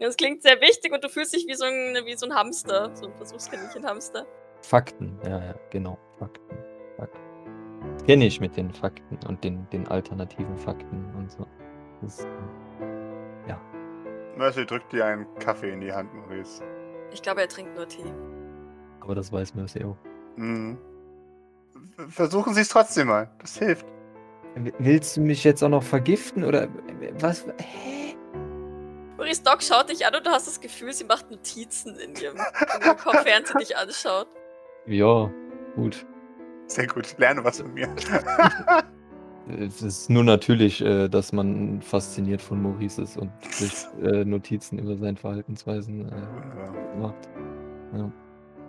Das 0.00 0.16
klingt 0.16 0.42
sehr 0.42 0.60
wichtig 0.60 0.92
und 0.92 1.02
du 1.04 1.08
fühlst 1.08 1.34
dich 1.34 1.46
wie 1.46 1.54
so 1.54 1.64
ein, 1.64 2.04
wie 2.04 2.16
so 2.16 2.26
ein 2.26 2.34
Hamster, 2.34 2.90
so 2.94 3.06
ein 3.06 3.14
Versuchskaninchen-Hamster. 3.14 4.26
Fakten, 4.62 5.18
ja, 5.24 5.38
ja, 5.38 5.54
genau. 5.70 5.98
Fakten. 6.18 6.58
Fakten. 6.96 7.20
Kenne 8.06 8.26
ich 8.26 8.40
mit 8.40 8.56
den 8.56 8.72
Fakten 8.72 9.18
und 9.28 9.44
den, 9.44 9.68
den 9.70 9.86
alternativen 9.86 10.56
Fakten 10.56 11.14
und 11.16 11.30
so. 11.30 11.46
Das, 12.02 12.26
Mercy 14.36 14.66
drückt 14.66 14.92
dir 14.92 15.06
einen 15.06 15.26
Kaffee 15.38 15.70
in 15.70 15.80
die 15.80 15.92
Hand, 15.92 16.12
Maurice. 16.12 16.62
Ich 17.12 17.22
glaube, 17.22 17.42
er 17.42 17.48
trinkt 17.48 17.76
nur 17.76 17.86
Tee. 17.86 18.12
aber 19.00 19.14
das 19.14 19.32
weiß 19.32 19.54
Mercy 19.54 19.84
auch. 19.84 19.96
Mhm. 20.36 20.78
Versuchen 22.08 22.54
Sie 22.54 22.60
es 22.60 22.68
trotzdem 22.68 23.08
mal. 23.08 23.30
Das 23.38 23.58
hilft. 23.58 23.86
Willst 24.78 25.16
du 25.16 25.20
mich 25.20 25.42
jetzt 25.44 25.62
auch 25.62 25.68
noch 25.68 25.82
vergiften 25.82 26.44
oder 26.44 26.68
was? 27.18 27.44
Hä? 27.58 28.16
Maurice 29.16 29.42
Doc 29.42 29.62
schaut 29.62 29.90
dich 29.90 30.06
an 30.06 30.14
und 30.14 30.26
du 30.26 30.30
hast 30.30 30.46
das 30.46 30.60
Gefühl, 30.60 30.92
sie 30.92 31.04
macht 31.04 31.30
Notizen 31.30 31.96
in 31.96 32.14
ihrem, 32.16 32.36
in 32.36 32.84
ihrem 32.84 32.96
Kopf, 32.96 33.24
während 33.24 33.46
sie 33.48 33.54
dich 33.54 33.76
anschaut. 33.76 34.28
Ja, 34.86 35.30
gut. 35.74 36.06
Sehr 36.66 36.86
gut. 36.86 37.14
Lerne 37.18 37.42
was 37.44 37.60
von 37.60 37.72
mir. 37.74 37.88
Es 39.46 39.82
ist 39.82 40.08
nur 40.08 40.24
natürlich, 40.24 40.80
äh, 40.80 41.08
dass 41.08 41.32
man 41.32 41.82
fasziniert 41.82 42.40
von 42.40 42.62
Maurice 42.62 43.02
ist 43.02 43.18
und 43.18 43.30
sich 43.50 43.86
äh, 44.02 44.24
Notizen 44.24 44.78
über 44.78 44.96
seine 44.96 45.18
Verhaltensweisen 45.18 46.08
äh, 46.08 46.12
Wunderbar. 46.12 46.96
macht. 46.96 47.28
Ja. 47.94 48.10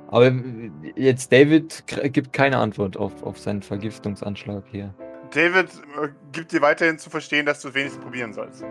Aber 0.10 0.28
äh, 0.28 0.72
jetzt 0.96 1.32
David 1.32 1.84
gibt 2.14 2.32
keine 2.34 2.58
Antwort 2.58 2.98
auf, 2.98 3.24
auf 3.24 3.40
seinen 3.40 3.62
Vergiftungsanschlag 3.62 4.64
hier. 4.72 4.94
David 5.32 5.70
äh, 6.02 6.10
gibt 6.32 6.52
dir 6.52 6.62
weiterhin 6.62 6.98
zu 7.00 7.10
verstehen, 7.10 7.46
dass 7.46 7.62
du 7.62 7.74
wenigstens 7.74 8.04
probieren 8.04 8.32
sollst. 8.34 8.62
Äh, 8.64 8.66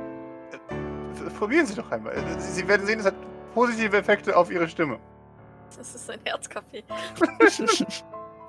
f- 1.27 1.38
Probieren 1.38 1.66
Sie 1.66 1.75
doch 1.75 1.90
einmal. 1.90 2.14
Sie 2.38 2.53
Sie 2.62 2.68
werden 2.68 2.87
sehen, 2.87 3.01
es 3.01 3.07
hat 3.07 3.14
positive 3.55 3.97
Effekte 3.97 4.37
auf 4.37 4.51
Ihre 4.51 4.68
Stimme. 4.68 4.99
Das 5.77 5.94
ist 5.94 6.09
ein 6.11 6.20
Herzkaffee. 6.25 6.85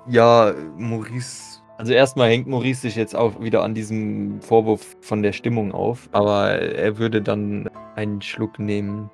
Ja, 0.08 0.54
Maurice. 0.76 1.60
Also 1.78 1.92
erstmal 1.92 2.28
hängt 2.28 2.46
Maurice 2.46 2.82
sich 2.82 2.94
jetzt 2.94 3.16
auch 3.16 3.40
wieder 3.40 3.64
an 3.64 3.74
diesem 3.74 4.40
Vorwurf 4.40 4.96
von 5.00 5.20
der 5.24 5.32
Stimmung 5.32 5.72
auf, 5.72 6.08
aber 6.12 6.50
er 6.52 6.96
würde 6.98 7.20
dann 7.20 7.68
einen 7.96 8.22
Schluck 8.22 8.60
nehmen. 8.60 9.10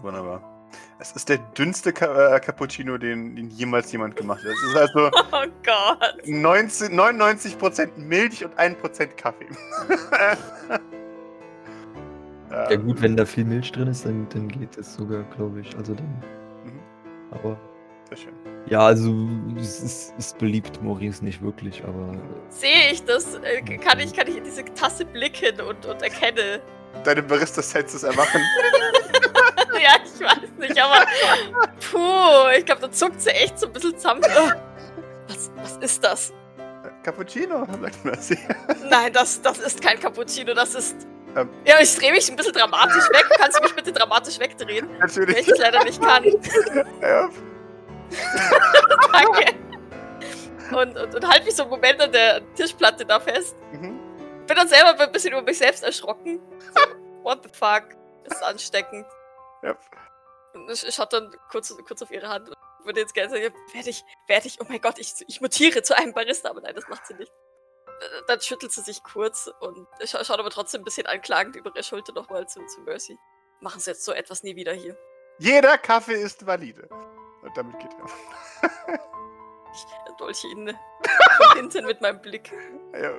Wunderbar. 0.00 0.42
Es 0.98 1.12
ist 1.12 1.28
der 1.28 1.38
dünnste 1.38 1.92
Ca 1.92 2.36
äh, 2.36 2.40
Cappuccino, 2.40 2.96
den, 2.98 3.34
den 3.36 3.50
jemals 3.50 3.90
jemand 3.92 4.16
gemacht 4.16 4.40
hat. 4.44 4.50
Es 4.52 4.62
ist 4.70 4.76
also 4.76 5.10
Oh 5.32 5.46
Gott. 5.64 6.26
19, 6.26 6.92
99% 6.98 7.90
Milch 7.96 8.44
und 8.44 8.54
1% 8.58 9.06
Kaffee. 9.16 9.46
Ja 12.50 12.76
gut, 12.76 13.00
wenn 13.00 13.16
da 13.16 13.24
viel 13.24 13.44
Milch 13.44 13.72
drin 13.72 13.88
ist, 13.88 14.04
dann, 14.04 14.28
dann 14.28 14.46
geht 14.48 14.76
es 14.76 14.94
sogar, 14.94 15.22
glaube 15.36 15.60
ich. 15.60 15.74
Also 15.74 15.94
dann. 15.94 16.04
Mhm. 16.64 16.80
Aber 17.30 17.58
Sehr 18.10 18.18
schön. 18.18 18.32
ja, 18.66 18.80
also 18.80 19.10
es 19.58 19.80
ist, 19.82 20.14
es 20.18 20.34
beliebt 20.34 20.82
Maurice 20.82 21.24
nicht 21.24 21.40
wirklich, 21.40 21.82
aber 21.82 22.14
Sehe 22.50 22.90
ich 22.92 23.02
das? 23.04 23.36
Äh, 23.36 23.62
Kann 23.78 24.00
ich, 24.00 24.12
kann 24.14 24.26
ich 24.28 24.36
in 24.36 24.44
diese 24.44 24.64
Tasse 24.66 25.06
blicken 25.06 25.62
und, 25.62 25.86
und 25.86 26.02
erkenne? 26.02 26.60
Deine 27.04 27.22
Barista-Senses 27.22 28.02
erwachen. 28.02 28.42
ja, 29.82 29.96
ich 30.04 30.20
weiß 30.20 30.50
nicht, 30.58 30.80
aber 30.80 31.04
puh, 31.90 32.48
ich 32.58 32.64
glaube, 32.64 32.82
da 32.82 32.90
zuckt 32.92 33.20
sie 33.20 33.30
echt 33.30 33.58
so 33.58 33.66
ein 33.66 33.72
bisschen 33.72 33.96
zusammen. 33.96 34.22
Äh, 34.22 34.52
Was, 35.28 35.50
was 35.56 35.76
ist 35.78 36.04
das? 36.04 36.32
Cappuccino, 37.02 37.66
sagt 37.80 38.04
Mercy. 38.04 38.38
Nein, 38.88 39.12
das, 39.12 39.42
das 39.42 39.58
ist 39.58 39.82
kein 39.82 39.98
Cappuccino, 39.98 40.54
das 40.54 40.74
ist. 40.74 40.96
Ähm. 41.36 41.48
Ja, 41.64 41.80
ich 41.80 41.96
drehe 41.96 42.12
mich 42.12 42.30
ein 42.30 42.36
bisschen 42.36 42.52
dramatisch 42.52 43.08
weg. 43.10 43.24
Kannst 43.38 43.58
du 43.58 43.62
mich 43.64 43.74
bitte 43.74 43.90
dramatisch 43.92 44.38
wegdrehen? 44.38 44.88
Wenn 44.88 44.98
Natürlich. 44.98 45.38
ich 45.38 45.48
es 45.48 45.58
leider 45.58 45.82
nicht 45.84 46.00
kann. 46.00 46.24
Ja, 47.00 47.28
Danke. 49.12 49.54
Und, 50.76 50.96
und, 50.98 51.14
und 51.14 51.28
halte 51.28 51.44
mich 51.44 51.54
so 51.56 51.62
einen 51.62 51.70
Moment 51.70 52.00
an 52.00 52.12
der 52.12 52.40
Tischplatte 52.54 53.04
da 53.04 53.18
fest. 53.20 53.56
mhm. 53.72 53.98
Bin 54.46 54.56
dann 54.56 54.68
selber 54.68 54.98
ein 54.98 55.12
bisschen 55.12 55.32
über 55.32 55.42
mich 55.42 55.58
selbst 55.58 55.82
erschrocken. 55.84 56.40
So, 56.74 56.80
what 57.22 57.40
the 57.42 57.48
fuck? 57.52 57.84
Ist 58.24 58.42
ansteckend. 58.42 59.06
Ja. 59.62 59.76
Und 60.54 60.70
ich, 60.70 60.86
ich 60.86 60.94
schaue 60.94 61.06
dann 61.06 61.34
kurz, 61.50 61.74
kurz 61.86 62.02
auf 62.02 62.10
ihre 62.10 62.28
Hand 62.28 62.48
und 62.48 62.56
würde 62.84 63.00
jetzt 63.00 63.14
gerne 63.14 63.30
sagen, 63.30 63.54
werde 63.72 63.90
ich, 63.90 64.04
werde 64.26 64.46
ich, 64.46 64.60
oh 64.60 64.66
mein 64.68 64.80
Gott, 64.80 64.98
ich, 64.98 65.14
ich 65.26 65.40
mutiere 65.40 65.82
zu 65.82 65.96
einem 65.96 66.12
Barista, 66.12 66.50
aber 66.50 66.60
nein, 66.60 66.74
das 66.74 66.88
macht 66.88 67.06
sie 67.06 67.14
nicht. 67.14 67.32
Äh, 68.00 68.22
Dann 68.26 68.40
schüttelt 68.40 68.72
sie 68.72 68.82
sich 68.82 69.02
kurz 69.02 69.50
und 69.60 69.86
scha 70.04 70.24
schaut 70.24 70.38
aber 70.38 70.50
trotzdem 70.50 70.82
ein 70.82 70.84
bisschen 70.84 71.06
anklagend 71.06 71.56
über 71.56 71.70
ihre 71.74 71.84
Schulter 71.84 72.12
nochmal 72.12 72.48
zu, 72.48 72.64
zu 72.66 72.80
Mercy. 72.80 73.18
Machen 73.60 73.80
Sie 73.80 73.90
jetzt 73.90 74.04
so 74.04 74.12
etwas 74.12 74.42
nie 74.42 74.56
wieder 74.56 74.72
hier. 74.72 74.98
Jeder 75.38 75.78
Kaffee 75.78 76.20
ist 76.20 76.44
valide. 76.44 76.88
Und 77.42 77.56
damit 77.56 77.78
geht 77.78 77.92
er. 77.94 78.98
Ich 79.74 79.86
dolche 80.18 80.48
ihn 80.48 80.76
hinten 81.54 81.86
mit 81.86 82.00
meinem 82.02 82.20
Blick. 82.20 82.52
Ja. 82.92 83.12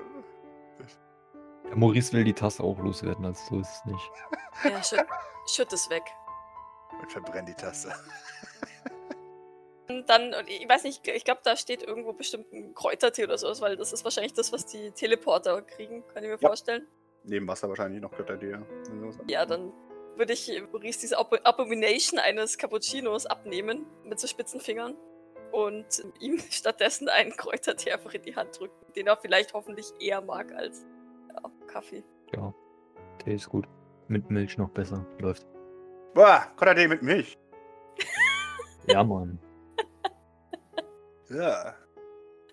Der 1.66 1.76
Maurice 1.76 2.14
will 2.14 2.24
die 2.24 2.34
Tasse 2.34 2.62
auch 2.62 2.78
loswerden, 2.78 3.26
also 3.26 3.44
so 3.50 3.60
ist 3.60 3.72
es 3.72 3.86
nicht. 3.86 4.12
Ja, 4.64 4.84
schütt, 4.84 5.06
schütt 5.48 5.74
es 5.74 5.90
weg. 5.90 6.04
Und 7.04 7.12
verbrenn 7.12 7.46
die 7.46 7.54
Tasse. 7.54 7.94
Und 9.90 10.10
dann, 10.10 10.34
und 10.34 10.50
ich 10.50 10.68
weiß 10.68 10.84
nicht, 10.86 11.06
ich 11.08 11.26
glaube, 11.26 11.42
da 11.44 11.56
steht 11.58 11.84
irgendwo 11.84 12.14
bestimmt 12.14 12.52
ein 12.54 12.74
Kräutertee 12.74 13.26
oder 13.26 13.38
sowas, 13.38 13.60
weil 13.62 13.76
das 13.76 13.92
ist 13.92 14.04
wahrscheinlich 14.06 14.34
das, 14.34 14.52
was 14.54 14.66
die 14.66 14.92
Teleporter 14.92 15.62
kriegen, 15.62 16.04
kann 16.14 16.24
ich 16.24 16.30
mir 16.30 16.38
Ja. 16.40 16.48
vorstellen. 16.48 16.88
Neben 17.26 17.48
Wasser 17.48 17.68
wahrscheinlich 17.70 18.02
noch 18.02 18.12
Götterdeer. 18.12 18.66
Ja, 19.28 19.46
dann 19.46 19.72
würde 20.16 20.34
ich 20.34 20.50
Maurice 20.72 21.00
diese 21.02 21.18
Abo 21.18 21.36
Abomination 21.44 22.20
eines 22.20 22.58
Cappuccinos 22.58 23.26
abnehmen 23.26 23.86
mit 24.04 24.20
so 24.20 24.28
spitzen 24.28 24.60
Fingern 24.62 24.96
und 25.52 26.04
ihm 26.20 26.40
stattdessen 26.50 27.10
einen 27.10 27.32
Kräutertee 27.36 27.92
einfach 27.92 28.14
in 28.14 28.22
die 28.24 28.36
Hand 28.36 28.58
drücken, 28.60 28.94
den 28.94 29.08
er 29.08 29.18
vielleicht 29.18 29.54
hoffentlich 29.54 29.92
eher 30.00 30.22
mag 30.22 30.52
als 30.54 30.86
ja, 31.34 31.52
Kaffee. 31.68 32.04
Ja, 32.34 32.54
Tee 33.24 33.36
ist 33.36 33.50
gut. 33.50 33.68
Mit 34.08 34.30
Milch 34.30 34.58
noch 34.58 34.70
besser. 34.70 35.06
Läuft. 35.20 35.46
Boah, 36.14 36.48
Götterdee 36.58 36.88
mit 36.88 37.02
Milch. 37.02 37.38
Ja, 38.88 39.02
Mann. 39.02 39.40
Ja. 41.30 41.70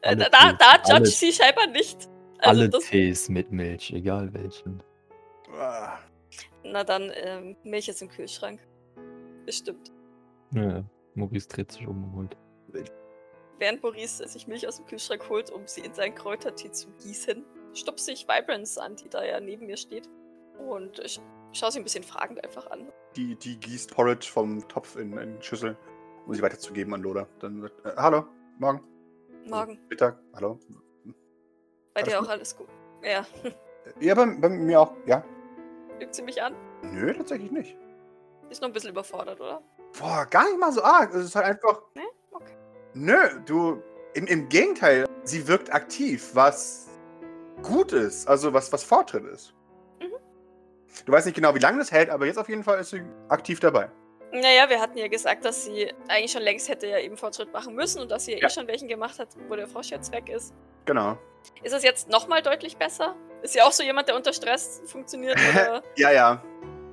Äh, 0.03 0.09
Alle 0.11 0.16
da 0.16 0.29
da, 0.31 0.53
da 0.53 0.75
judge 0.77 0.94
alle- 0.94 1.07
sie 1.07 1.33
scheinbar 1.33 1.66
nicht. 1.66 2.09
Also 2.38 2.61
Alle 2.61 2.68
das, 2.70 2.85
Tees 2.85 3.29
mit 3.29 3.51
Milch, 3.51 3.92
egal 3.92 4.33
welchen. 4.33 4.81
Boah. 5.51 5.99
na 6.62 6.85
dann, 6.85 7.11
ähm, 7.14 7.57
Milch 7.64 7.88
ist 7.88 8.01
im 8.01 8.09
Kühlschrank. 8.09 8.61
Bestimmt. 9.44 9.90
Ja, 10.55 10.85
Maurice 11.14 11.49
dreht 11.49 11.73
sich 11.73 11.87
um 11.87 12.14
und 12.14 12.37
holt. 12.73 12.92
Während 13.59 13.83
Maurice 13.83 14.27
sich 14.29 14.46
Milch 14.46 14.66
aus 14.68 14.77
dem 14.77 14.87
Kühlschrank 14.87 15.29
holt, 15.29 15.51
um 15.51 15.66
sie 15.66 15.81
in 15.83 15.92
seinen 15.92 16.14
Kräutertee 16.14 16.70
zu 16.70 16.88
gießen, 17.03 17.44
stupse 17.75 18.12
ich 18.12 18.27
Vibrance 18.29 18.81
an, 18.81 18.94
die 18.96 19.09
da 19.09 19.25
ja 19.25 19.40
neben 19.40 19.66
mir 19.66 19.77
steht. 19.77 20.09
Und 20.66 21.01
ich 21.01 21.20
schaue 21.53 21.73
sie 21.73 21.81
ein 21.81 21.85
bisschen 21.85 22.05
fragend 22.05 22.42
einfach 22.44 22.70
an. 22.70 22.87
Die, 23.16 23.35
die 23.37 23.59
gießt 23.59 23.92
Porridge 23.94 24.29
vom 24.33 24.66
Topf 24.68 24.96
in 24.96 25.18
eine 25.18 25.42
Schüssel, 25.42 25.77
um 26.27 26.35
sie 26.35 26.42
weiterzugeben 26.42 26.94
an 26.94 27.03
Lola. 27.03 27.27
Dann 27.40 27.61
sagt, 27.62 27.85
äh, 27.85 27.92
hallo, 27.96 28.25
morgen. 28.59 28.81
Morgen. 29.46 29.79
Mittag, 29.88 30.18
hallo. 30.35 30.59
Bei 31.94 32.03
Alles 32.03 32.12
dir 32.12 32.18
gut? 32.18 32.27
auch 32.27 32.31
alles 32.31 32.57
gut. 32.57 32.68
Ja, 33.03 33.27
Ja, 33.99 34.14
bei, 34.14 34.27
bei 34.27 34.49
mir 34.49 34.81
auch, 34.81 34.94
ja. 35.07 35.25
lügt 35.99 36.14
sie 36.14 36.23
mich 36.23 36.40
an? 36.40 36.55
Nö, 36.83 37.12
tatsächlich 37.14 37.51
nicht. 37.51 37.77
Ist 38.49 38.61
noch 38.61 38.68
ein 38.68 38.73
bisschen 38.73 38.90
überfordert, 38.90 39.40
oder? 39.40 39.62
Boah, 39.99 40.27
gar 40.31 40.44
nicht 40.44 40.59
mal 40.61 40.70
so 40.73 40.83
arg. 40.83 41.12
Es 41.14 41.25
ist 41.27 41.35
halt 41.35 41.46
einfach. 41.46 41.83
Nee? 41.94 42.03
Okay. 42.31 42.55
Nö, 42.94 43.16
du. 43.46 43.83
Im, 44.14 44.27
Im 44.27 44.49
Gegenteil, 44.49 45.07
sie 45.25 45.46
wirkt 45.46 45.73
aktiv, 45.73 46.31
was 46.35 46.88
gut 47.62 47.92
ist. 47.92 48.29
Also 48.29 48.53
was, 48.53 48.73
was 48.73 48.83
Fortschritt 48.83 49.25
ist. 49.25 49.55
Du 51.07 51.12
weißt 51.12 51.26
nicht 51.26 51.35
genau, 51.35 51.55
wie 51.55 51.59
lange 51.61 51.79
das 51.79 51.92
hält, 51.92 52.11
aber 52.11 52.26
jetzt 52.26 52.38
auf 52.38 52.48
jeden 52.48 52.64
Fall 52.64 52.81
ist 52.81 52.90
sie 52.90 53.03
aktiv 53.29 53.61
dabei. 53.61 53.88
Naja, 54.33 54.68
wir 54.68 54.81
hatten 54.81 54.96
ja 54.96 55.09
gesagt, 55.09 55.44
dass 55.44 55.64
sie 55.64 55.92
eigentlich 56.09 56.31
schon 56.31 56.42
längst 56.42 56.68
hätte 56.68 56.87
ja 56.87 56.98
eben 56.98 57.16
Fortschritt 57.16 57.53
machen 57.53 57.74
müssen 57.74 58.00
und 58.00 58.11
dass 58.11 58.26
sie 58.26 58.33
ja, 58.33 58.38
Ja. 58.38 58.46
eh 58.46 58.50
schon 58.50 58.66
welchen 58.68 58.87
gemacht 58.88 59.18
hat, 59.18 59.29
wo 59.48 59.57
der 59.57 59.66
Frosch 59.66 59.90
jetzt 59.90 60.12
weg 60.12 60.29
ist. 60.29 60.55
Genau. 60.85 61.18
Ist 61.62 61.72
es 61.74 61.83
jetzt 61.83 62.09
nochmal 62.11 62.42
deutlich 62.42 62.76
besser? 62.76 63.16
Ist 63.42 63.55
sie 63.55 63.62
auch 63.62 63.72
so 63.72 63.83
jemand, 63.83 64.09
der 64.09 64.14
unter 64.16 64.33
Stress 64.33 64.83
funktioniert? 64.87 65.37
Ja, 65.96 66.11
ja. 66.12 66.42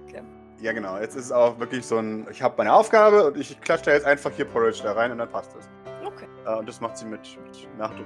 Okay. 0.08 0.24
Ja, 0.62 0.72
genau. 0.74 0.98
Jetzt 0.98 1.16
ist 1.16 1.26
es 1.26 1.32
auch 1.32 1.60
wirklich 1.60 1.86
so 1.86 1.98
ein. 2.00 2.28
Ich 2.32 2.42
habe 2.42 2.56
meine 2.58 2.74
Aufgabe 2.74 3.26
und 3.28 3.38
ich 3.38 3.60
klatsche 3.62 3.86
da 3.86 3.92
jetzt 3.94 4.06
einfach 4.06 4.32
hier 4.32 4.46
Porridge 4.46 4.80
da 4.84 4.94
rein 4.94 5.12
und 5.12 5.20
dann 5.20 5.30
passt 5.30 5.56
es. 5.56 5.70
Okay. 6.06 6.26
Äh, 6.46 6.56
und 6.56 6.68
das 6.68 6.80
macht 6.82 6.98
sie 6.98 7.06
mit, 7.06 7.38
mit 7.46 7.78
Nachdruck. 7.78 8.06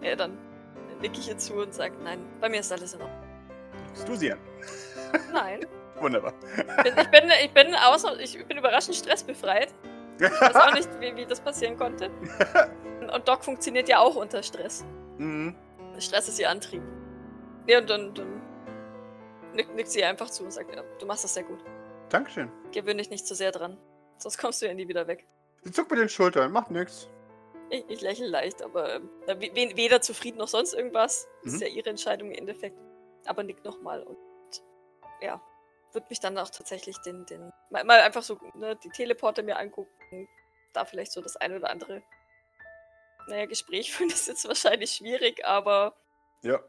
Ja, 0.00 0.16
dann 0.16 0.36
nicke 1.00 1.18
ich 1.20 1.28
ihr 1.28 1.38
zu 1.38 1.54
und 1.54 1.72
sage, 1.74 1.94
nein, 2.02 2.24
bei 2.40 2.48
mir 2.48 2.60
ist 2.60 2.72
alles 2.72 2.94
in 2.94 3.02
Ordnung. 3.02 3.20
Du 4.06 4.14
sie 4.16 4.32
an? 4.32 4.38
Nein. 5.32 5.66
Wunderbar. 5.98 6.32
Ich 6.84 7.10
bin, 7.10 7.30
ich 7.44 7.50
bin, 7.52 7.74
außer, 7.74 8.18
ich 8.20 8.46
bin 8.46 8.56
überraschend 8.58 8.96
stressbefreit. 8.96 9.74
Ich 10.18 10.30
weiß 10.30 10.54
auch 10.56 10.72
nicht, 10.74 10.88
wie, 11.00 11.14
wie 11.16 11.26
das 11.26 11.40
passieren 11.40 11.76
konnte. 11.76 12.10
Und 13.14 13.26
Doc 13.28 13.44
funktioniert 13.44 13.88
ja 13.88 13.98
auch 13.98 14.16
unter 14.16 14.42
Stress. 14.42 14.84
mhm. 15.18 15.54
Stress 15.98 16.28
ist 16.28 16.38
ihr 16.38 16.48
Antrieb. 16.48 16.82
Nee, 17.66 17.76
und 17.76 17.90
dann, 17.90 18.14
dann 18.14 18.40
nickt, 19.54 19.74
nickt 19.74 19.90
sie 19.90 20.02
einfach 20.04 20.30
zu 20.30 20.44
und 20.44 20.52
sagt, 20.52 20.74
ja, 20.74 20.82
du 20.98 21.04
machst 21.06 21.24
das 21.24 21.34
sehr 21.34 21.42
gut. 21.42 21.58
Dankeschön. 22.08 22.50
Gewöhn 22.72 22.96
dich 22.96 23.10
nicht 23.10 23.26
zu 23.26 23.34
sehr 23.34 23.50
dran. 23.52 23.76
Sonst 24.16 24.38
kommst 24.38 24.62
du 24.62 24.66
ja 24.66 24.72
nie 24.74 24.88
wieder 24.88 25.06
weg. 25.06 25.26
Sie 25.62 25.72
zuckt 25.72 25.90
mit 25.90 26.00
den 26.00 26.08
Schultern, 26.08 26.52
macht 26.52 26.70
nix. 26.70 27.10
Ich, 27.68 27.84
ich 27.88 28.00
lächle 28.00 28.28
leicht, 28.28 28.62
aber 28.62 29.00
we- 29.26 29.50
weder 29.76 30.00
zufrieden 30.00 30.38
noch 30.38 30.48
sonst 30.48 30.72
irgendwas. 30.72 31.28
Das 31.44 31.52
ist 31.54 31.60
Mhm. 31.60 31.66
ja 31.66 31.72
ihre 31.74 31.90
Entscheidung 31.90 32.28
im 32.30 32.38
Endeffekt. 32.38 32.78
Aber 33.26 33.42
nickt 33.42 33.64
nochmal 33.64 34.02
und 34.02 34.16
ja, 35.20 35.40
wird 35.92 36.08
mich 36.10 36.20
dann 36.20 36.38
auch 36.38 36.50
tatsächlich 36.50 36.98
den, 36.98 37.26
den 37.26 37.52
mal, 37.70 37.84
mal 37.84 38.00
einfach 38.00 38.22
so 38.22 38.38
ne, 38.54 38.76
die 38.76 38.90
Teleporter 38.90 39.42
mir 39.42 39.58
angucken. 39.58 40.28
Da 40.72 40.84
vielleicht 40.84 41.12
so 41.12 41.20
das 41.20 41.36
eine 41.36 41.56
oder 41.56 41.70
andere. 41.70 42.02
Naja, 43.26 43.46
Gespräch 43.46 43.92
führen 43.94 44.10
ist 44.10 44.28
jetzt 44.28 44.46
wahrscheinlich 44.46 44.92
schwierig, 44.92 45.44
aber 45.44 45.96
Ja. 46.42 46.60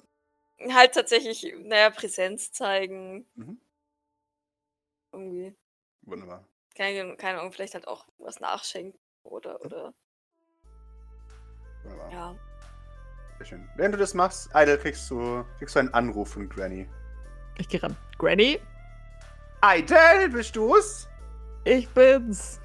halt 0.71 0.93
tatsächlich, 0.93 1.53
naja, 1.59 1.89
Präsenz 1.91 2.51
zeigen. 2.51 3.27
Mhm. 3.35 3.61
Irgendwie, 5.13 5.55
Wunderbar. 6.03 6.47
keine, 6.75 7.15
keine 7.17 7.39
Ahnung, 7.39 7.51
vielleicht 7.51 7.73
halt 7.73 7.87
auch 7.87 8.07
was 8.17 8.39
nachschenken 8.39 8.99
Mhm. 9.23 9.31
oder, 9.31 9.61
oder, 9.61 9.93
Wunderbar. 11.83 12.11
ja. 12.11 12.35
Sehr 13.37 13.45
schön. 13.45 13.69
Während 13.75 13.95
du 13.95 13.99
das 13.99 14.13
machst, 14.13 14.49
Idle, 14.53 14.77
kriegst 14.77 15.09
du, 15.09 15.43
kriegst 15.57 15.75
du 15.75 15.79
einen 15.79 15.93
Anruf 15.93 16.33
von 16.33 16.47
Granny. 16.47 16.87
Ich 17.57 17.67
geh 17.67 17.77
ran. 17.77 17.95
Granny, 18.17 18.59
Idle, 19.63 20.29
bist 20.29 20.55
du's? 20.55 21.07
ich 21.63 21.87
bin's. 21.89 22.59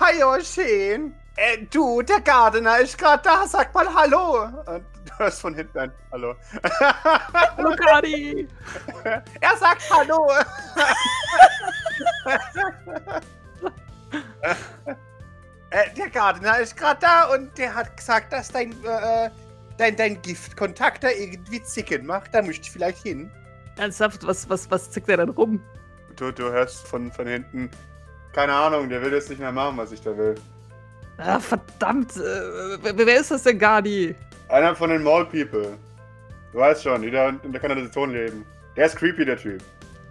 Hi, 0.00 0.22
Osheen. 0.22 1.14
Äh, 1.36 1.66
du, 1.70 2.02
der 2.02 2.20
Gardener 2.20 2.78
ist 2.78 2.96
gerade 2.96 3.22
da. 3.22 3.46
Sag 3.46 3.74
mal 3.74 3.86
Hallo. 3.92 4.44
Und 4.66 4.84
du 5.04 5.18
hörst 5.18 5.40
von 5.40 5.54
hinten 5.54 5.78
ein 5.78 5.92
Hallo. 6.10 6.34
Hallo, 6.80 7.76
Kadi. 7.76 8.48
er 9.04 9.56
sagt 9.56 9.82
Hallo. 9.90 10.28
äh, 15.70 15.94
der 15.96 16.10
Gardener 16.10 16.58
ist 16.60 16.76
gerade 16.76 17.00
da 17.00 17.24
und 17.34 17.56
der 17.58 17.74
hat 17.74 17.96
gesagt, 17.96 18.32
dass 18.32 18.50
dein, 18.50 18.72
äh, 18.84 19.30
dein, 19.76 19.96
dein 19.96 20.22
Giftkontakt 20.22 21.04
da 21.04 21.10
irgendwie 21.10 21.62
zicken 21.62 22.06
macht. 22.06 22.34
Da 22.34 22.42
müsste 22.42 22.62
ich 22.62 22.70
vielleicht 22.70 23.02
hin. 23.02 23.30
Ernsthaft, 23.78 24.26
was, 24.26 24.48
was, 24.50 24.70
was 24.70 24.90
zickt 24.90 25.08
er 25.08 25.18
denn 25.18 25.28
rum? 25.30 25.60
Du, 26.16 26.30
du 26.32 26.50
hörst 26.50 26.86
von, 26.86 27.10
von 27.12 27.26
hinten. 27.26 27.70
Keine 28.32 28.52
Ahnung, 28.52 28.88
der 28.88 29.00
will 29.02 29.12
jetzt 29.12 29.30
nicht 29.30 29.38
mehr 29.38 29.52
machen, 29.52 29.76
was 29.76 29.92
ich 29.92 30.00
da 30.00 30.16
will. 30.16 30.34
Ah, 31.16 31.38
verdammt. 31.40 32.16
Äh, 32.16 32.78
wer, 32.94 33.20
ist 33.20 33.30
das 33.30 33.42
denn, 33.42 33.58
Gadi? 33.58 34.14
Einer 34.48 34.74
von 34.76 34.90
den 34.90 35.02
Mall 35.02 35.24
People. 35.26 35.76
Du 36.52 36.58
weißt 36.58 36.82
schon, 36.82 37.02
die 37.02 37.10
da 37.10 37.28
in 37.28 37.52
der 37.52 37.60
Kanalisation 37.60 38.12
leben. 38.12 38.44
Der 38.76 38.86
ist 38.86 38.96
creepy, 38.96 39.24
der 39.24 39.36
Typ. 39.36 39.62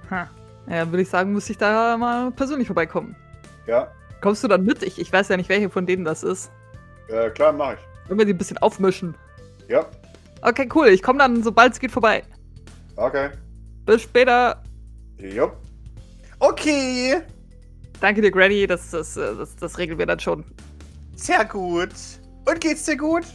Ha. 0.10 0.30
Ja, 0.70 0.86
würde 0.90 1.02
ich 1.04 1.10
sagen, 1.10 1.32
muss 1.34 1.50
ich 1.50 1.58
da 1.58 1.96
mal 1.98 2.32
persönlich 2.32 2.68
vorbeikommen. 2.68 3.16
Ja, 3.68 3.92
Kommst 4.20 4.44
du 4.44 4.48
dann 4.48 4.64
mit? 4.64 4.82
Ich, 4.84 5.00
ich 5.00 5.14
weiß 5.14 5.30
ja 5.30 5.38
nicht, 5.38 5.48
welche 5.50 5.70
von 5.70 5.86
denen 5.86 6.04
das 6.04 6.24
ist. 6.24 6.52
äh, 7.08 7.30
klar, 7.30 7.54
mach 7.54 7.74
ich. 7.74 7.80
Wenn 8.08 8.18
wir 8.18 8.26
die 8.26 8.34
ein 8.34 8.38
bisschen 8.38 8.58
aufmischen. 8.60 9.16
Ja, 9.68 9.86
Okay, 10.42 10.70
cool. 10.76 10.88
Ich 10.90 11.02
komme 11.02 11.20
dann, 11.20 11.42
sobald 11.44 11.74
es 11.74 11.80
geht, 11.80 11.92
vorbei. 11.92 12.24
okay. 12.96 13.30
Bis 13.88 14.04
später. 14.04 14.62
Jupp. 15.18 15.58
Okay, 16.40 17.24
Danke 18.00 18.22
dir, 18.22 18.32
Granny. 18.32 18.68
Das, 18.68 18.92
das, 18.92 19.16
das, 19.16 19.56
das 19.56 19.78
regeln 19.78 19.98
wir 19.98 20.06
dann 20.06 20.20
schon. 20.20 20.44
sehr 21.16 21.44
gut. 21.46 21.90
Und 22.46 22.62
geht's 22.62 22.86
dir 22.86 22.98
gut? 22.98 23.26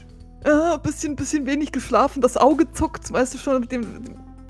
Äh, 0.44 0.78
bisschen, 0.78 1.16
bisschen 1.16 1.46
wenig 1.46 1.72
geschlafen. 1.72 2.20
Das 2.22 2.36
Auge 2.36 2.70
zuckt. 2.72 3.12
Weißt 3.12 3.34
du 3.34 3.38
schon, 3.38 3.60
mit 3.60 3.72
dem. 3.72 4.04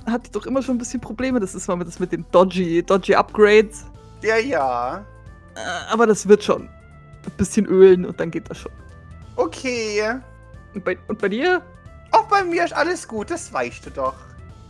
Hatte 0.07 0.25
ich 0.27 0.31
doch 0.33 0.47
immer 0.47 0.63
schon 0.63 0.77
ein 0.77 0.79
bisschen 0.79 1.01
Probleme. 1.01 1.41
Das 1.41 1.55
ist 1.55 1.69
mal 1.69 1.77
mit, 1.77 1.87
das 1.87 1.99
mit 1.99 2.13
den 2.13 2.25
dodgy, 2.33 2.83
dodgy 2.83 3.15
Upgrades. 3.15 3.87
Ja, 4.23 4.37
ja. 4.37 5.05
Äh, 5.55 5.93
aber 5.93 6.07
das 6.07 6.27
wird 6.29 6.43
schon. 6.43 6.63
Ein 7.25 7.37
bisschen 7.37 7.67
ölen 7.67 8.05
und 8.05 8.19
dann 8.19 8.31
geht 8.31 8.51
das 8.51 8.59
schon. 8.59 8.73
Okay. 9.37 10.03
Und 10.75 10.85
bei, 10.85 10.99
und 11.09 11.19
bei 11.19 11.29
dir? 11.29 11.63
Auch 12.11 12.25
bei 12.25 12.43
mir 12.45 12.65
ist 12.65 12.73
alles 12.75 13.07
gut, 13.07 13.31
das 13.31 13.53
weißt 13.53 13.87
du 13.87 13.91
doch. 13.91 14.15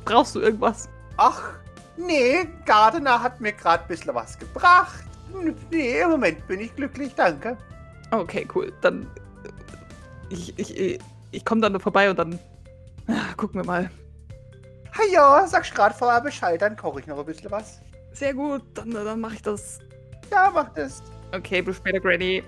Brauchst 0.04 0.34
du 0.34 0.40
irgendwas? 0.40 0.88
Ach, 1.16 1.54
nee, 1.96 2.46
Gardener 2.66 3.22
hat 3.22 3.40
mir 3.40 3.52
gerade 3.52 3.84
ein 3.84 3.88
bisschen 3.88 4.14
was 4.14 4.38
gebracht. 4.38 5.04
Nee, 5.70 6.00
im 6.00 6.10
Moment 6.10 6.46
bin 6.46 6.60
ich 6.60 6.74
glücklich, 6.76 7.14
danke. 7.14 7.56
Okay, 8.10 8.46
cool. 8.54 8.72
Dann. 8.82 9.02
äh, 9.02 10.34
Ich, 10.34 10.58
ich, 10.58 10.76
ich, 10.78 11.00
ich 11.30 11.44
komme 11.44 11.60
dann 11.62 11.78
vorbei 11.80 12.10
und 12.10 12.18
dann. 12.18 12.38
ah, 13.08 13.32
Gucken 13.36 13.60
wir 13.60 13.66
mal. 13.66 13.90
Ha 14.98 15.02
ja, 15.10 15.46
sagst 15.48 15.74
gerade 15.74 15.94
vorher 15.94 16.20
Bescheid, 16.20 16.60
dann 16.60 16.76
koche 16.76 17.00
ich 17.00 17.06
noch 17.06 17.18
ein 17.18 17.24
bisschen 17.24 17.50
was. 17.50 17.80
Sehr 18.12 18.34
gut, 18.34 18.62
dann, 18.74 18.90
dann 18.90 19.20
mache 19.20 19.34
ich 19.36 19.42
das. 19.42 19.78
Ja, 20.30 20.50
mach 20.52 20.68
das. 20.74 21.02
Okay, 21.34 21.62
bis 21.62 21.76
später, 21.78 21.98
Granny. 22.00 22.44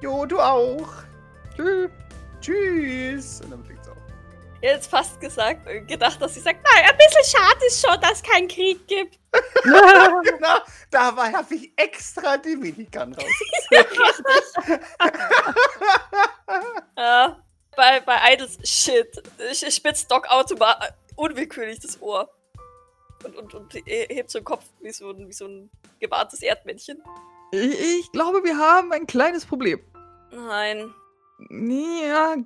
Jo, 0.00 0.24
du 0.24 0.40
auch. 0.40 0.88
Tschüss. 1.54 1.90
Tschüss. 2.40 3.40
Und 3.42 3.50
dann. 3.50 3.62
Jetzt 4.62 4.90
fast 4.90 5.20
gesagt, 5.20 5.66
äh, 5.68 5.80
gedacht, 5.82 6.20
dass 6.22 6.34
sie 6.34 6.40
sagt, 6.40 6.60
nein, 6.62 6.84
ein 6.90 6.96
bisschen 6.96 7.24
schade 7.38 7.66
ist 7.66 7.84
schon, 7.86 8.00
dass 8.00 8.12
es 8.12 8.22
keinen 8.22 8.48
Krieg 8.48 8.86
gibt. 8.86 9.18
genau, 9.64 10.58
da 10.90 11.16
war 11.16 11.32
habe 11.32 11.54
ich 11.54 11.72
extra 11.76 12.36
die 12.36 12.56
Minigun 12.56 13.14
raus. 13.14 13.24
Ja, 16.96 17.42
bei, 17.76 18.00
bei 18.00 18.34
Idols, 18.34 18.58
shit, 18.68 19.08
ich 19.50 19.74
spitzt 19.74 20.10
Doc 20.10 20.26
automatisch 20.28 20.88
unwillkürlich 21.16 21.80
das 21.80 22.00
Ohr. 22.00 22.28
Und, 23.24 23.36
und, 23.36 23.54
und 23.54 23.74
he- 23.74 24.06
hebt 24.10 24.30
so 24.30 24.38
den 24.40 24.44
Kopf 24.44 24.64
wie 24.80 24.90
so 24.90 25.10
ein, 25.10 25.28
wie 25.28 25.32
so 25.32 25.46
ein 25.46 25.70
gewarntes 26.00 26.42
Erdmännchen. 26.42 27.02
Ich, 27.52 27.80
ich 28.00 28.12
glaube, 28.12 28.42
wir 28.44 28.56
haben 28.58 28.92
ein 28.92 29.06
kleines 29.06 29.46
Problem. 29.46 29.80
Nein, 30.32 30.92
Ja, 31.50 32.36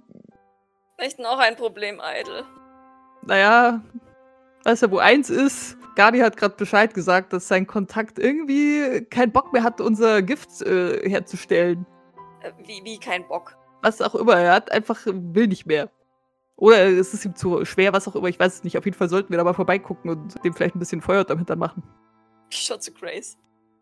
echt 0.99 1.19
noch 1.19 1.39
ein 1.39 1.57
Problem, 1.57 2.01
Idol. 2.21 2.45
naja, 3.23 3.81
weißt 4.65 4.85
du, 4.85 4.91
wo 4.91 4.99
eins 4.99 5.31
ist, 5.31 5.77
Gardi 5.97 6.19
hat 6.19 6.37
gerade 6.37 6.55
Bescheid 6.57 6.93
gesagt, 6.95 7.33
dass 7.33 7.49
sein 7.49 7.67
Kontakt 7.67 8.19
irgendwie 8.19 9.05
keinen 9.11 9.33
Bock 9.33 9.53
mehr 9.53 9.63
hat, 9.63 9.81
unser 9.81 10.23
Gift 10.23 10.63
äh, 10.63 11.09
herzustellen. 11.09 11.87
Äh, 12.43 12.53
Wie, 12.65 12.85
wie 12.85 12.99
kein 12.99 13.27
Bock. 13.29 13.57
Was 13.83 14.01
auch 14.03 14.15
immer, 14.15 14.35
er 14.37 14.53
hat 14.55 14.71
einfach, 14.73 15.01
will 15.07 15.47
nicht 15.47 15.67
mehr. 15.67 15.91
Oder 16.57 16.87
es 16.87 17.13
ist 17.13 17.25
ihm 17.25 17.37
zu 17.37 17.65
schwer, 17.65 17.93
was 17.93 18.09
auch 18.09 18.17
immer, 18.17 18.29
ich 18.29 18.39
weiß 18.41 18.55
es 18.55 18.65
nicht. 18.65 18.79
Auf 18.79 18.85
jeden 18.85 18.97
Fall 18.97 19.09
sollten 19.09 19.31
wir 19.31 19.37
da 19.37 19.45
mal 19.45 19.53
vorbeigucken 19.53 20.11
und 20.11 20.43
dem 20.45 20.55
vielleicht 20.55 20.75
ein 20.75 20.79
bisschen 20.79 21.03
Feuer 21.03 21.25
damit 21.25 21.51
dann 21.51 21.59
machen. 21.59 21.83
Ich 22.51 22.59
schau 22.59 22.77
zu 22.79 22.93
Grace. 22.93 23.37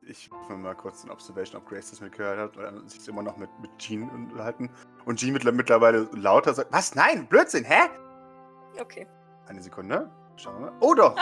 Ich 0.06 0.28
will 0.48 0.56
mal 0.56 0.74
kurz 0.74 1.02
eine 1.04 1.12
Observation, 1.12 1.60
ob 1.60 1.68
Grace 1.68 1.90
das 1.90 2.00
mitgehört 2.00 2.38
hat 2.38 2.56
oder 2.56 2.72
sich 2.86 3.06
immer 3.08 3.22
noch 3.22 3.36
mit, 3.36 3.48
mit 3.60 3.70
Jean 3.78 4.08
unterhalten. 4.10 4.68
Und 5.06 5.18
Jean 5.18 5.34
mittler- 5.36 5.52
mittlerweile 5.52 6.08
lauter 6.12 6.54
sagt: 6.54 6.72
Was? 6.72 6.94
Nein, 6.94 7.26
Blödsinn, 7.26 7.64
hä? 7.64 7.88
Okay. 8.80 9.06
Eine 9.46 9.62
Sekunde. 9.62 10.10
Schauen 10.36 10.54
wir 10.56 10.70
mal. 10.70 10.72
Oh 10.80 10.94
doch! 10.94 11.14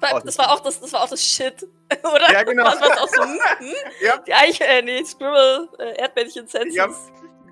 Weil 0.00 0.14
Oh, 0.14 0.20
das 0.24 0.38
war 0.38 0.50
auch 0.52 0.60
das, 0.60 0.80
das 0.80 0.92
war 0.94 1.02
auch 1.02 1.10
das 1.10 1.22
Shit, 1.22 1.62
oder? 2.02 2.32
Ja, 2.32 2.42
genau. 2.42 2.64
Was 2.64 2.80
war's 2.80 2.98
auch 3.02 3.08
so, 3.08 3.22
hm, 3.22 3.38
hm? 3.58 3.74
Ja. 4.00 4.16
Die 4.26 4.32
Eiche, 4.32 4.64
äh, 4.64 4.80
nee, 4.80 5.04
Scribble, 5.04 5.68
äh, 5.78 6.00
Erdmännchen 6.00 6.46
Senses. 6.46 6.74
Ja. 6.74 6.88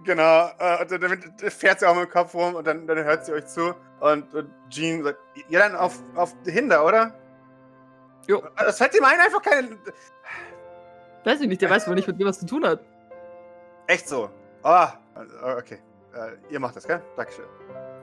Genau, 0.04 0.48
äh, 0.58 0.80
und 0.80 0.90
dann 0.90 1.00
damit 1.02 1.52
fährt 1.52 1.80
sie 1.80 1.86
auch 1.86 1.94
mit 1.94 2.04
dem 2.06 2.10
Kopf 2.10 2.32
rum 2.34 2.54
und 2.54 2.66
dann, 2.66 2.86
dann 2.86 3.04
hört 3.04 3.26
sie 3.26 3.32
euch 3.34 3.46
zu. 3.46 3.74
Und, 4.00 4.34
und 4.34 4.50
Jean 4.70 5.04
sagt: 5.04 5.18
Ja, 5.48 5.60
dann 5.60 5.76
auf, 5.76 5.98
auf 6.14 6.32
Hinder, 6.46 6.84
oder? 6.86 7.12
Jo. 8.26 8.42
Das 8.56 8.80
hat 8.80 8.94
dem 8.94 9.04
einen 9.04 9.20
einfach 9.20 9.42
keine. 9.42 9.76
Weiß 11.24 11.40
ich 11.42 11.48
nicht, 11.48 11.60
der 11.60 11.68
weiß 11.68 11.86
wohl 11.86 11.94
nicht, 11.96 12.08
mit 12.08 12.16
mir 12.16 12.24
was 12.26 12.38
zu 12.40 12.46
tun 12.46 12.64
hat. 12.66 12.80
Echt 13.86 14.08
so. 14.08 14.30
Ah, 14.62 14.92
okay. 15.56 15.78
Äh, 16.14 16.36
ihr 16.52 16.60
macht 16.60 16.76
das, 16.76 16.86
gell? 16.86 17.02
Dankeschön. 17.16 17.44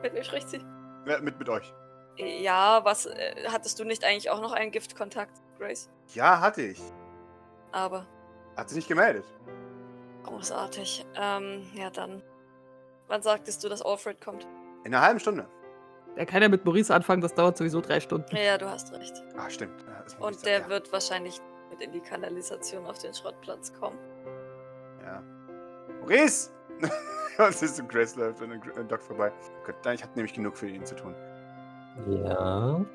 Mit 0.02 0.14
wem 0.14 0.24
spricht 0.24 0.50
sie? 0.50 0.64
Ja, 1.06 1.20
mit, 1.20 1.38
mit 1.38 1.50
euch. 1.50 1.74
Ja, 2.18 2.84
was, 2.86 3.06
äh, 3.08 3.46
hattest 3.52 3.80
du 3.80 3.84
nicht 3.84 4.04
eigentlich 4.04 4.30
auch 4.30 4.42
noch 4.42 4.54
einen 4.54 4.72
Giftkontakt, 4.72 5.42
Grace? 5.60 5.90
Ja, 6.14 6.40
hatte 6.40 6.62
ich. 6.62 6.82
Aber, 7.72 8.06
Hat 8.56 8.70
sich 8.70 8.78
nicht 8.78 8.88
gemeldet. 8.88 9.26
großartig. 10.24 11.06
Ähm, 11.16 11.68
ja 11.74 11.90
dann. 11.90 12.22
Wann 13.08 13.22
sagtest 13.22 13.64
du, 13.64 13.70
dass 13.70 13.82
Alfred 13.82 14.20
kommt? 14.22 14.48
In 14.86 14.94
einer 14.96 15.06
halben 15.06 15.20
Stunde. 15.20 15.48
Er 16.16 16.26
kann 16.26 16.42
ja 16.42 16.48
mit 16.48 16.64
Maurice 16.64 16.94
anfangen, 16.96 17.22
das 17.22 17.34
dauert 17.34 17.58
sowieso 17.58 17.82
drei 17.82 18.00
Stunden. 18.00 18.34
Ja, 18.36 18.58
du 18.58 18.70
hast 18.70 18.94
recht. 18.94 19.22
Ah, 19.38 19.50
stimmt. 19.50 19.84
Ja, 19.84 20.26
Und 20.26 20.46
der 20.46 20.60
sagen, 20.60 20.70
wird 20.72 20.92
wahrscheinlich 20.94 21.40
mit 21.70 21.82
in 21.82 21.92
die 21.92 22.00
Kanalisation 22.00 22.86
auf 22.86 22.98
den 23.00 23.14
Schrottplatz 23.14 23.74
kommen. 23.74 24.00
Ja. 25.04 25.22
Maurice! 26.06 26.52
sie 27.52 27.66
ist 27.66 27.80
im 27.80 27.88
Grace 27.88 28.16
läuft 28.16 28.42
und 28.42 28.52
ein 28.52 28.88
Doc 28.88 29.02
vorbei. 29.02 29.32
Gut, 29.66 29.76
ich 29.94 30.04
habe 30.04 30.14
nämlich 30.16 30.34
genug 30.34 30.56
für 30.58 30.70
ihn 30.70 30.86
zu 30.86 30.96
tun. 30.96 31.14
Ja. 32.08 32.86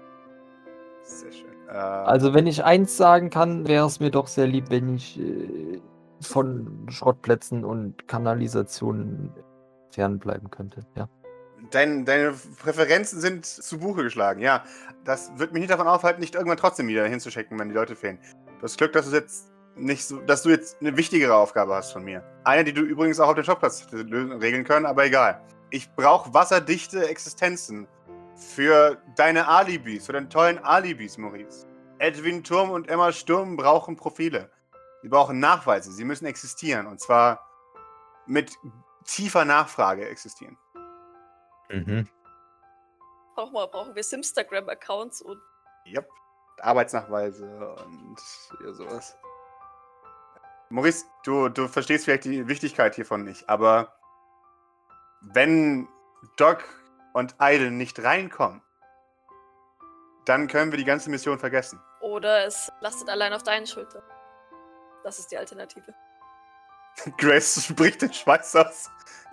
Sehr 1.02 1.32
schön. 1.32 1.50
Äh, 1.68 1.72
Also, 1.72 2.34
wenn 2.34 2.46
ich 2.46 2.64
eins 2.64 2.96
sagen 2.96 3.30
kann, 3.30 3.66
wäre 3.66 3.86
es 3.86 4.00
mir 4.00 4.10
doch 4.10 4.28
sehr 4.28 4.46
lieb, 4.46 4.70
wenn 4.70 4.94
ich 4.94 5.18
äh, 5.18 5.80
von 6.20 6.86
Schrottplätzen 6.90 7.64
und 7.64 8.06
Kanalisationen 8.06 9.32
fernbleiben 9.90 10.50
könnte. 10.50 10.82
Ja. 10.96 11.08
dein, 11.70 12.04
deine 12.04 12.34
Präferenzen 12.58 13.20
sind 13.20 13.44
zu 13.44 13.78
Buche 13.78 14.02
geschlagen, 14.02 14.40
ja. 14.40 14.64
Das 15.04 15.32
wird 15.36 15.52
mich 15.52 15.60
nicht 15.60 15.70
davon 15.70 15.88
aufhalten, 15.88 16.20
nicht 16.20 16.34
irgendwann 16.34 16.58
trotzdem 16.58 16.86
wieder 16.86 17.06
hinzuschicken, 17.06 17.58
wenn 17.58 17.70
die 17.70 17.74
Leute 17.74 17.96
fehlen. 17.96 18.18
Du 18.58 18.64
hast 18.64 18.76
Glück, 18.76 18.92
dass 18.92 19.08
du 19.08 19.16
jetzt 19.16 19.49
nicht 19.76 20.04
so, 20.04 20.20
dass 20.20 20.42
du 20.42 20.50
jetzt 20.50 20.80
eine 20.80 20.96
wichtigere 20.96 21.34
Aufgabe 21.34 21.74
hast 21.74 21.92
von 21.92 22.04
mir. 22.04 22.22
Eine, 22.44 22.64
die 22.64 22.72
du 22.72 22.82
übrigens 22.82 23.20
auch 23.20 23.28
auf 23.28 23.34
dem 23.34 23.44
lösen- 24.08 24.32
regeln 24.40 24.64
können, 24.64 24.86
aber 24.86 25.04
egal. 25.04 25.42
Ich 25.70 25.90
brauche 25.94 26.34
wasserdichte 26.34 27.08
Existenzen 27.08 27.86
für 28.36 29.00
deine 29.16 29.46
Alibis, 29.48 30.06
für 30.06 30.12
deine 30.12 30.28
tollen 30.28 30.58
Alibis, 30.58 31.16
Maurice. 31.18 31.66
Edwin 31.98 32.42
Turm 32.42 32.70
und 32.70 32.88
Emma 32.88 33.12
Sturm 33.12 33.56
brauchen 33.56 33.96
Profile. 33.96 34.50
Sie 35.02 35.08
brauchen 35.08 35.38
Nachweise. 35.38 35.92
Sie 35.92 36.04
müssen 36.04 36.26
existieren. 36.26 36.86
Und 36.86 37.00
zwar 37.00 37.46
mit 38.26 38.56
tiefer 39.04 39.44
Nachfrage 39.44 40.08
existieren. 40.08 40.56
Mhm. 41.70 42.08
Brauchen 43.34 43.52
wir, 43.52 43.66
brauchen 43.68 43.94
wir 43.94 44.02
Simstagram-Accounts 44.02 45.22
und 45.22 45.40
Yep. 45.86 46.08
Arbeitsnachweise 46.60 47.74
und 47.86 48.16
ja, 48.64 48.72
sowas. 48.72 49.16
Maurice, 50.70 51.04
du, 51.24 51.48
du 51.48 51.66
verstehst 51.66 52.04
vielleicht 52.04 52.24
die 52.24 52.46
Wichtigkeit 52.46 52.94
hiervon 52.94 53.24
nicht, 53.24 53.48
aber 53.48 53.92
wenn 55.20 55.88
Doc 56.36 56.64
und 57.12 57.34
Idle 57.40 57.72
nicht 57.72 58.02
reinkommen, 58.02 58.62
dann 60.26 60.46
können 60.46 60.70
wir 60.70 60.78
die 60.78 60.84
ganze 60.84 61.10
Mission 61.10 61.38
vergessen. 61.40 61.80
oder 62.00 62.46
es 62.46 62.70
lastet 62.80 63.08
allein 63.08 63.32
auf 63.32 63.42
deinen 63.42 63.66
Schultern. 63.66 64.02
Das 65.02 65.18
ist 65.18 65.32
die 65.32 65.38
Alternative. 65.38 65.92
Grace 67.18 67.64
spricht 67.64 68.02
den 68.02 68.12
Schweiß 68.12 68.54
aus. 68.56 68.90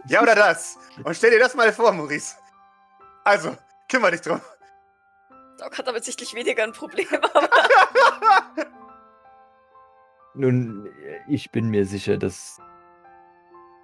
Ja 0.08 0.21
oder 0.23 0.34
das? 0.34 0.78
Und 1.04 1.15
stell 1.15 1.32
dir 1.32 1.39
das 1.39 1.54
mal 1.54 1.71
vor, 1.71 1.91
Maurice. 1.91 2.36
Also, 3.23 3.56
kümmere 3.89 4.12
dich 4.12 4.21
drum. 4.21 4.41
Doc 5.60 5.78
hat 5.78 5.88
damit 5.88 6.04
sichtlich 6.06 6.34
weniger 6.34 6.63
ein 6.63 6.71
Problem, 6.71 7.08
aber 7.34 7.50
Nun, 10.38 10.86
äh, 10.86 11.19
ich 11.28 11.52
bin 11.52 11.69
mir 11.69 11.86
sicher, 11.86 12.17
dass 12.17 12.62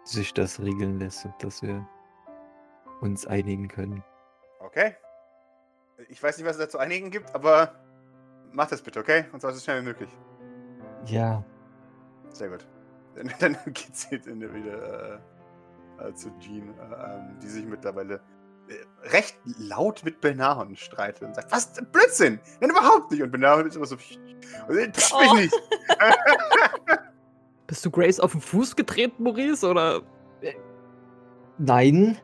sich 0.04 0.34
das 0.34 0.60
regeln 0.60 1.00
lässt 1.00 1.26
und 1.26 1.34
dass 1.44 1.62
wir 1.64 1.88
uns 3.02 3.26
einigen 3.26 3.68
können. 3.68 4.04
Okay. 4.60 4.96
Ich 6.10 6.22
weiß 6.22 6.38
nicht, 6.38 6.46
was 6.46 6.58
es 6.58 6.62
da 6.62 6.70
zu 6.70 6.78
einigen 6.78 7.12
gibt, 7.12 7.34
aber 7.34 7.74
mach 8.52 8.68
das 8.68 8.82
bitte, 8.82 9.00
okay? 9.00 9.26
Und 9.32 9.42
zwar 9.42 9.54
so 9.54 9.60
schnell 9.60 9.82
wie 9.82 9.86
möglich. 9.86 10.10
Ja, 11.06 11.44
Sehr 12.34 12.50
gut. 12.50 12.68
Dann, 13.16 13.32
dann 13.40 13.58
geht 13.74 13.96
sie 13.96 14.20
dann 14.20 14.42
wieder 14.42 15.20
äh, 16.00 16.08
äh, 16.10 16.14
zu 16.14 16.32
Jean, 16.40 16.70
äh, 16.70 17.18
ähm, 17.18 17.40
die 17.42 17.48
sich 17.48 17.66
mittlerweile 17.66 18.22
recht 19.04 19.38
laut 19.60 20.04
mit 20.06 20.22
Benahon 20.22 20.76
streitet 20.76 21.24
und 21.24 21.36
sagt, 21.36 21.52
was, 21.52 21.74
Blödsinn! 21.92 22.40
Nein, 22.62 22.70
überhaupt 22.72 23.12
nicht! 23.12 23.22
Und 23.22 23.32
Benahon 23.32 23.68
ist 23.68 23.76
immer 23.76 23.86
so, 23.86 23.98
psch, 23.98 24.18
und, 24.68 24.78
äh, 24.78 24.90
psch, 24.90 25.14
mich 25.20 25.30
Oh. 25.32 25.36
nicht! 25.36 25.54
Bist 27.68 27.86
du 27.86 27.92
Grace 27.92 28.20
auf 28.20 28.32
den 28.34 28.42
Fuß 28.42 28.76
getreten, 28.76 29.24
Maurice? 29.24 29.68
Oder 29.68 30.02
nein, 31.58 32.18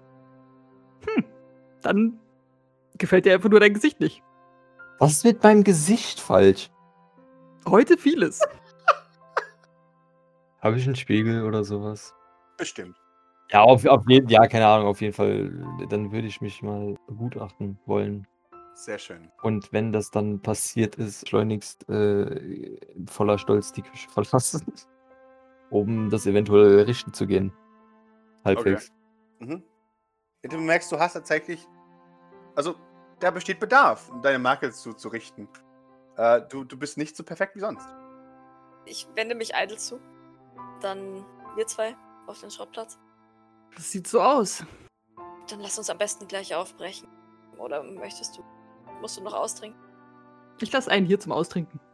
dann 1.82 2.20
gefällt 2.98 3.26
dir 3.26 3.34
einfach 3.34 3.50
nur 3.50 3.60
dein 3.60 3.74
Gesicht 3.74 4.00
nicht. 4.00 4.22
was 5.00 5.12
ist 5.14 5.26
mit 5.26 5.42
meinem 5.44 5.64
Gesicht 5.64 6.20
falsch? 6.20 6.70
Heute 7.68 7.98
vieles. 7.98 8.40
Habe 10.62 10.78
ich 10.78 10.86
einen 10.86 10.96
Spiegel 10.96 11.46
oder 11.46 11.64
sowas? 11.64 12.14
Bestimmt. 12.58 12.98
Ja, 13.52 13.62
auf, 13.62 13.86
auf 13.86 14.04
jeden 14.08 14.30
ja, 14.30 14.46
keine 14.48 14.68
Ahnung, 14.68 14.88
auf 14.88 15.02
jeden 15.02 15.14
Fall. 15.14 15.52
Dann 15.90 16.12
würde 16.12 16.28
ich 16.28 16.40
mich 16.40 16.62
mal 16.62 16.96
begutachten 17.08 17.80
wollen. 17.86 18.28
Sehr 18.76 19.00
schön. 19.00 19.30
Und 19.42 19.74
wenn 19.74 19.92
das 19.92 20.12
dann 20.12 20.40
passiert 20.42 20.96
ist, 20.96 21.28
schleunigst 21.28 21.90
äh, 21.90 22.78
voller 23.08 23.38
Stolz 23.38 23.74
die 23.74 23.82
Küche 23.82 24.10
verlassen, 24.10 24.66
um 25.70 26.10
das 26.10 26.26
eventuell 26.28 26.82
richten 26.84 27.12
zu 27.14 27.26
gehen. 27.26 27.52
Halbwegs. 28.46 28.92
Mhm. 29.40 29.64
Du 30.44 30.58
merkst, 30.58 30.92
du 30.92 31.00
hast 31.00 31.14
tatsächlich, 31.14 31.68
also 32.56 32.76
da 33.20 33.32
besteht 33.32 33.60
Bedarf, 33.60 34.10
um 34.10 34.22
deine 34.22 34.40
Marke 34.40 34.72
zu, 34.72 34.94
zu 34.94 35.10
richten. 35.10 35.50
Äh, 36.16 36.42
du, 36.50 36.64
du 36.64 36.78
bist 36.78 36.98
nicht 36.98 37.18
so 37.18 37.24
perfekt 37.24 37.56
wie 37.56 37.60
sonst. 37.60 37.88
ich 38.86 39.08
wende 39.16 39.36
mich 39.36 39.52
Idle 39.54 39.78
zu. 39.78 40.00
Dann 40.82 41.26
wir 41.56 41.68
zwei 41.68 41.96
auf 42.28 42.40
den 42.40 42.52
Schrottplatz. 42.52 42.98
Das 43.76 43.92
sieht 43.92 44.08
so 44.08 44.22
aus. 44.22 44.64
Dann 45.50 45.60
lass 45.62 45.78
uns 45.78 45.90
am 45.90 45.98
besten 45.98 46.28
gleich 46.28 46.54
aufbrechen. 46.54 47.08
Oder 47.58 47.84
möchtest 47.84 48.38
du? 48.38 48.44
Musst 49.02 49.18
du 49.18 49.24
noch 49.24 49.34
austrinken? 49.34 49.80
Ich 50.62 50.72
lasse 50.72 50.92
einen 50.92 51.06
hier 51.06 51.20
zum 51.20 51.32
Austrinken. 51.32 51.80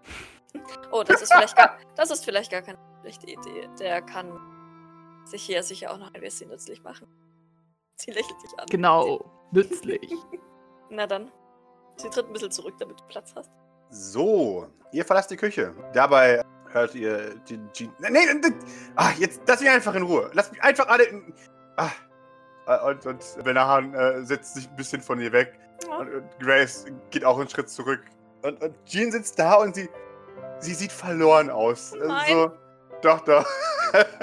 Oh, 0.89 1.03
das 1.03 1.21
ist 1.21 1.33
vielleicht 1.33 1.57
gar, 1.57 1.77
das 1.97 2.11
ist 2.11 2.23
vielleicht 2.23 2.49
gar 2.49 2.61
keine 2.61 2.77
schlechte 3.01 3.27
Idee. 3.27 3.67
Der 3.77 4.01
kann 4.01 4.39
sich 5.25 5.43
hier 5.43 5.61
sicher 5.63 5.91
auch 5.91 5.97
noch 5.97 6.13
ein 6.13 6.21
bisschen 6.21 6.49
nützlich 6.49 6.81
machen. 6.81 7.07
Sie 7.97 8.11
lächelt 8.11 8.41
dich 8.41 8.57
an. 8.57 8.65
Genau. 8.69 9.49
Nützlich. 9.51 10.09
Na 10.89 11.05
dann. 11.07 11.29
Sie 11.97 12.09
tritt 12.09 12.27
ein 12.27 12.33
bisschen 12.33 12.51
zurück, 12.51 12.75
damit 12.79 13.01
du 13.01 13.03
Platz 13.07 13.33
hast. 13.35 13.51
So, 13.89 14.67
ihr 14.93 15.03
verlasst 15.03 15.29
die 15.31 15.35
Küche. 15.35 15.75
Dabei 15.93 16.41
hört 16.71 16.95
ihr 16.95 17.35
die 17.49 17.59
Jean. 17.73 17.91
Nee, 17.99 18.09
nee, 18.11 18.33
nee. 18.33 18.55
Ah, 18.95 19.11
jetzt 19.17 19.41
lass 19.47 19.59
mich 19.59 19.69
einfach 19.69 19.95
in 19.95 20.03
Ruhe. 20.03 20.29
Lass 20.33 20.51
mich 20.51 20.63
einfach 20.63 20.87
alle 20.87 21.03
in. 21.03 21.33
Ah. 21.77 21.89
Äh, 22.67 22.89
Und, 22.89 23.05
und 23.05 23.43
Benahan 23.43 23.93
äh, 23.93 24.23
setzt 24.23 24.55
sich 24.55 24.69
ein 24.69 24.75
bisschen 24.75 25.01
von 25.01 25.19
ihr 25.19 25.31
weg. 25.31 25.59
Ja. 25.87 25.97
Und, 25.97 26.13
und 26.13 26.39
Grace 26.39 26.85
geht 27.11 27.25
auch 27.25 27.37
einen 27.39 27.49
Schritt 27.49 27.69
zurück. 27.69 28.01
Und, 28.41 28.61
und 28.61 28.75
Jean 28.85 29.11
sitzt 29.11 29.39
da 29.39 29.55
und 29.55 29.75
sie. 29.75 29.89
Sie 30.59 30.73
sieht 30.73 30.91
verloren 30.91 31.49
aus. 31.49 31.93
Also 31.93 32.07
Nein. 32.07 32.27
So, 32.29 32.51
doch, 33.01 33.19
doch. 33.21 33.45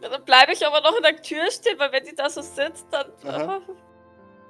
Dann 0.00 0.24
bleibe 0.24 0.52
ich 0.52 0.66
aber 0.66 0.80
noch 0.80 0.96
in 0.96 1.02
der 1.02 1.20
Tür 1.22 1.50
stehen, 1.50 1.78
weil 1.78 1.92
wenn 1.92 2.04
sie 2.04 2.14
da 2.14 2.28
so 2.28 2.42
sitzt, 2.42 2.86
dann. 2.90 3.06
Aha. 3.26 3.56
Äh, 3.56 3.60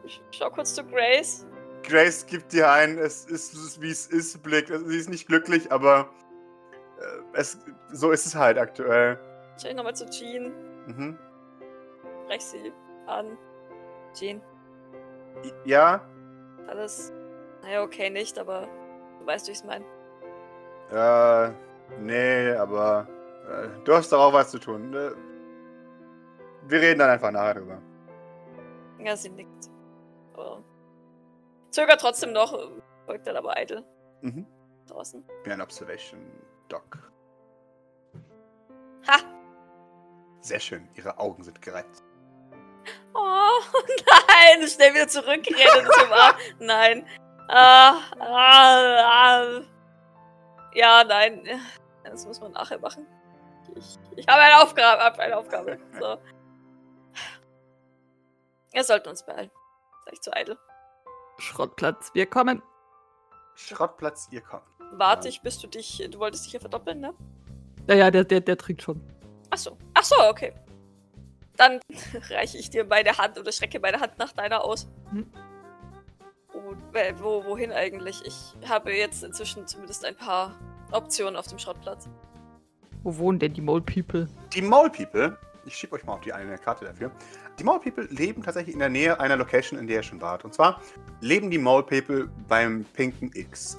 ich 0.04 0.20
schau 0.32 0.50
kurz 0.50 0.74
zu 0.74 0.84
Grace. 0.84 1.46
Grace 1.84 2.26
gibt 2.26 2.52
dir 2.52 2.70
ein, 2.70 2.98
es 2.98 3.26
ist 3.26 3.80
wie 3.80 3.90
es 3.90 4.06
ist, 4.06 4.42
Blick. 4.42 4.70
Also, 4.70 4.86
sie 4.88 4.98
ist 4.98 5.08
nicht 5.08 5.26
glücklich, 5.26 5.70
aber 5.70 6.08
äh, 6.98 7.38
es, 7.38 7.58
so 7.92 8.10
ist 8.10 8.26
es 8.26 8.34
halt 8.34 8.58
aktuell. 8.58 9.18
Schau 9.60 9.68
ich 9.68 9.74
nochmal 9.74 9.94
zu 9.94 10.08
Jean. 10.10 10.52
Mhm. 10.86 11.18
Brech 12.26 12.42
sie 12.44 12.72
an. 13.06 13.36
Jean, 14.14 14.40
Ja, 15.64 16.00
alles. 16.68 17.12
Naja, 17.62 17.82
okay, 17.82 18.10
nicht, 18.10 18.38
aber 18.38 18.68
du 19.18 19.26
weißt, 19.26 19.48
wie 19.48 19.52
ich 19.52 19.58
es 19.58 19.64
meine. 19.64 19.84
äh, 20.90 21.50
nee, 22.00 22.52
aber 22.52 23.08
äh, 23.48 23.68
du 23.84 23.94
hast 23.94 24.12
doch 24.12 24.20
auch 24.20 24.32
was 24.32 24.50
zu 24.50 24.58
tun. 24.58 24.94
Äh, 24.94 25.10
wir 26.68 26.80
reden 26.80 27.00
dann 27.00 27.10
einfach 27.10 27.30
nachher 27.30 27.54
drüber. 27.54 27.78
Ja, 28.98 29.16
sie 29.16 29.30
nickt. 29.30 29.68
Aber 30.34 30.62
zögert 31.70 32.00
trotzdem 32.00 32.32
noch, 32.32 32.56
folgt 33.06 33.26
dann 33.26 33.36
aber 33.36 33.56
eitel 33.56 33.84
Mhm. 34.22 34.46
draußen. 34.86 35.24
Wie 35.42 35.50
ein 35.50 35.60
Observation 35.60 36.20
Doc. 36.68 37.10
Ha! 39.08 39.16
Sehr 40.40 40.60
schön, 40.60 40.88
ihre 40.94 41.18
Augen 41.18 41.42
sind 41.42 41.60
gereizt. 41.60 42.04
Oh, 43.14 43.60
nein! 43.78 44.68
Schnell 44.68 44.94
wieder 44.94 45.08
zurückrennen 45.08 45.90
zum 45.98 46.12
Arm. 46.12 46.36
Nein. 46.58 47.06
Ah, 47.48 48.00
ah, 48.18 48.98
ah. 49.00 49.60
Ja, 50.74 51.04
nein. 51.04 51.46
Das 52.04 52.26
muss 52.26 52.40
man 52.40 52.52
nachher 52.52 52.78
machen. 52.78 53.06
Ich, 53.76 53.96
ich 54.16 54.28
habe 54.28 54.42
eine 54.42 54.62
Aufgabe. 54.62 55.02
Hab 55.02 55.18
eine 55.18 55.36
Aufgabe. 55.36 55.78
So. 56.00 56.18
Wir 58.72 58.84
sollten 58.84 59.08
uns 59.08 59.24
beeilen. 59.24 59.50
Sag 60.04 60.12
ich 60.12 60.20
zu 60.20 60.32
eitel. 60.34 60.58
Schrottplatz, 61.38 62.10
wir 62.14 62.26
kommen. 62.26 62.62
Schrottplatz, 63.54 64.28
ihr 64.30 64.40
kommt. 64.40 64.64
Warte 64.92 65.28
ich, 65.28 65.42
bis 65.42 65.58
du 65.58 65.66
dich. 65.66 66.02
Du 66.10 66.18
wolltest 66.18 66.46
dich 66.46 66.52
ja 66.54 66.60
verdoppeln, 66.60 67.00
ne? 67.00 67.14
Ja, 67.88 67.94
ja, 67.94 68.10
der, 68.10 68.24
der, 68.24 68.40
der 68.40 68.56
trinkt 68.56 68.82
schon. 68.82 69.00
Ach 69.50 69.58
so. 69.58 69.76
Ach 69.94 70.02
so, 70.02 70.16
okay. 70.28 70.52
Dann 71.56 71.80
reiche 72.30 72.58
ich 72.58 72.70
dir 72.70 72.84
meine 72.84 73.16
Hand 73.16 73.38
oder 73.38 73.52
strecke 73.52 73.80
meine 73.80 74.00
Hand 74.00 74.18
nach 74.18 74.32
deiner 74.32 74.64
aus. 74.64 74.88
Hm. 75.10 75.26
Und, 76.52 76.96
äh, 76.96 77.14
wo, 77.18 77.44
wohin 77.44 77.72
eigentlich? 77.72 78.22
Ich 78.24 78.68
habe 78.68 78.92
jetzt 78.92 79.24
inzwischen 79.24 79.66
zumindest 79.66 80.04
ein 80.04 80.16
paar 80.16 80.54
Optionen 80.92 81.36
auf 81.36 81.46
dem 81.46 81.58
Schrottplatz. 81.58 82.08
Wo 83.02 83.16
wohnen 83.18 83.38
denn 83.38 83.52
die 83.52 83.60
Mole 83.60 83.82
People? 83.82 84.28
Die 84.54 84.62
Mole 84.62 84.88
People, 84.88 85.36
ich 85.66 85.76
schiebe 85.76 85.94
euch 85.94 86.04
mal 86.04 86.14
auf 86.14 86.20
die 86.20 86.32
eine 86.32 86.56
Karte 86.56 86.84
dafür. 86.86 87.10
Die 87.58 87.64
Mole 87.64 87.80
People 87.80 88.04
leben 88.04 88.42
tatsächlich 88.42 88.74
in 88.74 88.80
der 88.80 88.88
Nähe 88.88 89.18
einer 89.20 89.36
Location, 89.36 89.78
in 89.78 89.86
der 89.86 89.96
ihr 89.96 90.02
schon 90.02 90.20
wart. 90.20 90.44
Und 90.44 90.54
zwar 90.54 90.80
leben 91.20 91.50
die 91.50 91.58
Mole 91.58 91.82
People 91.82 92.30
beim 92.48 92.84
pinken 92.94 93.30
X. 93.34 93.78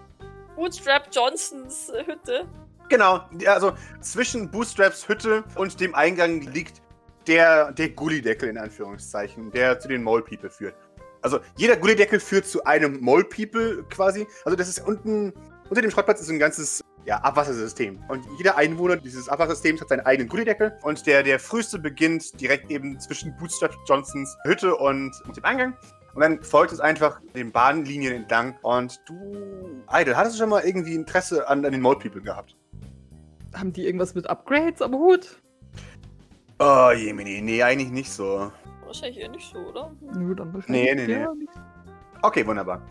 Bootstrap 0.56 1.10
Johnsons 1.12 1.92
Hütte. 2.06 2.46
Genau, 2.88 3.22
also 3.48 3.74
zwischen 4.02 4.50
Bootstraps 4.52 5.08
Hütte 5.10 5.44
und 5.56 5.80
dem 5.80 5.96
Eingang 5.96 6.42
liegt 6.42 6.82
der, 7.28 7.72
der 7.72 7.90
Gullideckel 7.90 8.50
in 8.50 8.58
Anführungszeichen, 8.58 9.52
der 9.52 9.80
zu 9.80 9.88
den 9.88 10.04
Mole 10.04 10.24
People 10.24 10.50
führt. 10.50 10.76
Also 11.22 11.40
jeder 11.58 11.76
Gullideckel 11.76 12.20
führt 12.20 12.46
zu 12.46 12.64
einem 12.66 13.00
Mole 13.02 13.24
People 13.24 13.84
quasi. 13.90 14.28
Also 14.44 14.56
das 14.56 14.68
ist 14.68 14.86
unten, 14.86 15.34
unter 15.70 15.82
dem 15.82 15.90
Schrottplatz 15.90 16.22
ist 16.22 16.30
ein 16.30 16.38
ganzes 16.38 16.82
ja, 17.06 17.18
Abwassersystem. 17.18 18.04
Und 18.10 18.26
jeder 18.38 18.58
Einwohner 18.58 18.98
dieses 18.98 19.30
Abwassersystems 19.30 19.82
hat 19.82 19.90
seinen 19.90 20.06
eigenen 20.06 20.28
Gullideckel. 20.30 20.78
Und 20.84 21.06
der, 21.08 21.24
der 21.24 21.40
früheste 21.40 21.80
beginnt 21.80 22.40
direkt 22.40 22.70
eben 22.70 23.00
zwischen 23.00 23.36
Bootstrap 23.38 23.76
Johnsons 23.88 24.38
Hütte 24.44 24.76
und, 24.76 25.14
dem 25.36 25.46
Eingang. 25.46 25.78
Und 26.14 26.22
dann 26.22 26.44
folgt 26.44 26.72
es 26.72 26.80
einfach 26.80 27.20
den 27.36 27.52
Bahnlinien 27.52 28.14
entlang. 28.14 28.58
Und 28.62 29.02
du, 29.08 29.84
Idle, 29.92 30.16
hattest 30.16 30.36
du 30.36 30.40
schon 30.40 30.50
mal 30.50 30.64
irgendwie 30.64 30.96
Interesse 30.96 31.48
an, 31.48 31.66
an 31.66 31.72
den 31.72 31.82
Mole 31.82 31.98
People 31.98 32.22
gehabt? 32.22 32.56
Haben 33.54 33.74
die 33.74 33.86
irgendwas 33.86 34.16
mit 34.16 34.28
Upgrades 34.28 34.82
am 34.82 34.94
Hut? 34.94 35.42
Oh, 36.60 36.92
Jemini, 36.92 37.42
nee, 37.42 37.62
eigentlich 37.62 37.92
nicht 37.92 38.12
so. 38.12 38.52
Wahrscheinlich 38.86 39.20
eher 39.20 39.30
nicht 39.30 39.52
so, 39.52 39.60
oder? 39.60 39.92
Nö, 40.00 40.36
dann 40.36 40.54
wahrscheinlich. 40.54 40.96
Nee, 40.96 41.08
nee, 41.08 41.14
ja, 41.14 41.34
nicht. 41.34 41.52
Okay, 42.22 42.46
wunderbar. 42.46 42.82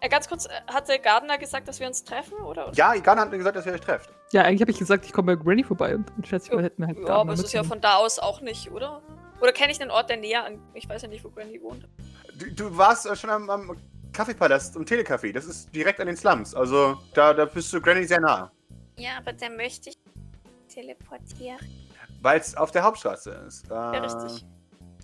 Äh, 0.00 0.08
ganz 0.08 0.28
kurz, 0.28 0.46
äh, 0.46 0.50
hatte 0.66 0.98
Gardner 0.98 1.38
gesagt, 1.38 1.68
dass 1.68 1.78
wir 1.78 1.86
uns 1.86 2.04
treffen, 2.04 2.38
oder? 2.38 2.72
Ja, 2.74 2.94
Igana 2.94 3.22
hat 3.22 3.30
mir 3.30 3.38
gesagt, 3.38 3.56
dass 3.56 3.66
ihr 3.66 3.72
euch 3.72 3.80
trefft. 3.80 4.10
Ja, 4.32 4.42
eigentlich 4.42 4.62
habe 4.62 4.70
ich 4.70 4.78
gesagt, 4.78 5.04
ich 5.04 5.12
komme 5.12 5.36
bei 5.36 5.42
Granny 5.42 5.62
vorbei 5.62 5.94
und 5.94 6.10
dann 6.10 6.24
schätze 6.24 6.48
ich 6.48 6.54
mal, 6.54 6.62
hätten 6.62 6.82
wir 6.82 6.88
halt 6.88 6.98
Ja, 6.98 7.04
Gardner 7.04 7.20
aber 7.20 7.32
es 7.34 7.42
ist 7.42 7.52
ja 7.52 7.64
von 7.64 7.80
da 7.80 7.96
aus 7.96 8.18
auch 8.18 8.40
nicht, 8.40 8.70
oder? 8.70 9.02
Oder 9.40 9.52
kenne 9.52 9.72
ich 9.72 9.80
einen 9.80 9.90
Ort, 9.90 10.10
der 10.10 10.16
näher 10.16 10.44
an. 10.44 10.58
Ich 10.74 10.88
weiß 10.88 11.02
ja 11.02 11.08
nicht, 11.08 11.24
wo 11.24 11.30
Granny 11.30 11.60
wohnt. 11.62 11.88
Du, 12.34 12.50
du 12.50 12.76
warst 12.76 13.06
äh, 13.06 13.16
schon 13.16 13.30
am, 13.30 13.48
am 13.48 13.76
Kaffeepalast 14.12 14.76
und 14.76 14.90
Telecafé. 14.90 15.32
Das 15.32 15.44
ist 15.46 15.74
direkt 15.74 16.00
an 16.00 16.06
den 16.06 16.16
Slums. 16.16 16.54
Also, 16.54 16.98
da, 17.14 17.32
da 17.34 17.44
bist 17.44 17.72
du 17.72 17.80
Granny 17.80 18.04
sehr 18.04 18.20
nah. 18.20 18.50
Ja, 18.96 19.18
aber 19.18 19.32
der 19.32 19.50
möchte 19.50 19.90
ich 19.90 19.96
teleportieren. 20.68 21.58
Weil 22.20 22.40
es 22.40 22.56
auf 22.56 22.70
der 22.70 22.82
Hauptstraße 22.82 23.30
ist. 23.46 23.70
Äh, 23.70 23.74
Ja, 23.74 23.90
richtig. 23.92 24.46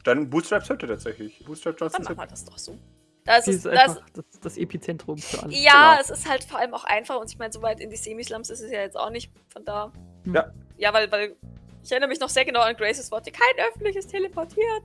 Dann 0.05 0.31
Bootstraps 0.31 0.69
Hütte 0.69 0.87
tatsächlich. 0.87 1.45
Bootstrap 1.45 1.77
Dann 1.79 1.89
Johnsons 1.89 2.09
machen 2.09 2.19
wir 2.19 2.27
das 2.27 2.45
doch 2.45 2.59
so. 2.59 2.79
Das 3.25 3.49
ist, 3.49 3.57
ist 3.57 3.67
das, 3.67 4.01
das, 4.13 4.25
das 4.41 4.57
Epizentrum 4.57 5.19
für 5.19 5.43
alles. 5.43 5.61
ja, 5.61 5.97
genau. 5.97 6.01
es 6.01 6.11
ist 6.11 6.31
halt 6.31 6.45
vor 6.45 6.61
allem 6.61 6.75
auch 6.75 6.85
einfach 6.85 7.21
und 7.21 7.29
ich 7.29 7.39
meine, 7.39 7.53
so 7.53 7.61
weit 7.61 7.81
in 7.81 7.91
die 7.91 7.97
Semislums 7.97 8.51
ist 8.51 8.61
es 8.61 8.71
ja 8.71 8.81
jetzt 8.83 8.97
auch 8.97 9.11
nicht 9.11 9.33
von 9.49 9.65
da. 9.65 9.91
Ja. 10.27 10.53
Ja, 10.77 10.93
weil, 10.93 11.11
weil 11.11 11.35
ich 11.83 11.91
erinnere 11.91 12.09
mich 12.09 12.21
noch 12.21 12.29
sehr 12.29 12.45
genau 12.45 12.61
an 12.61 12.77
Graces 12.77 13.11
Worte, 13.11 13.33
kein 13.33 13.67
öffentliches 13.69 14.07
teleportiert. 14.07 14.83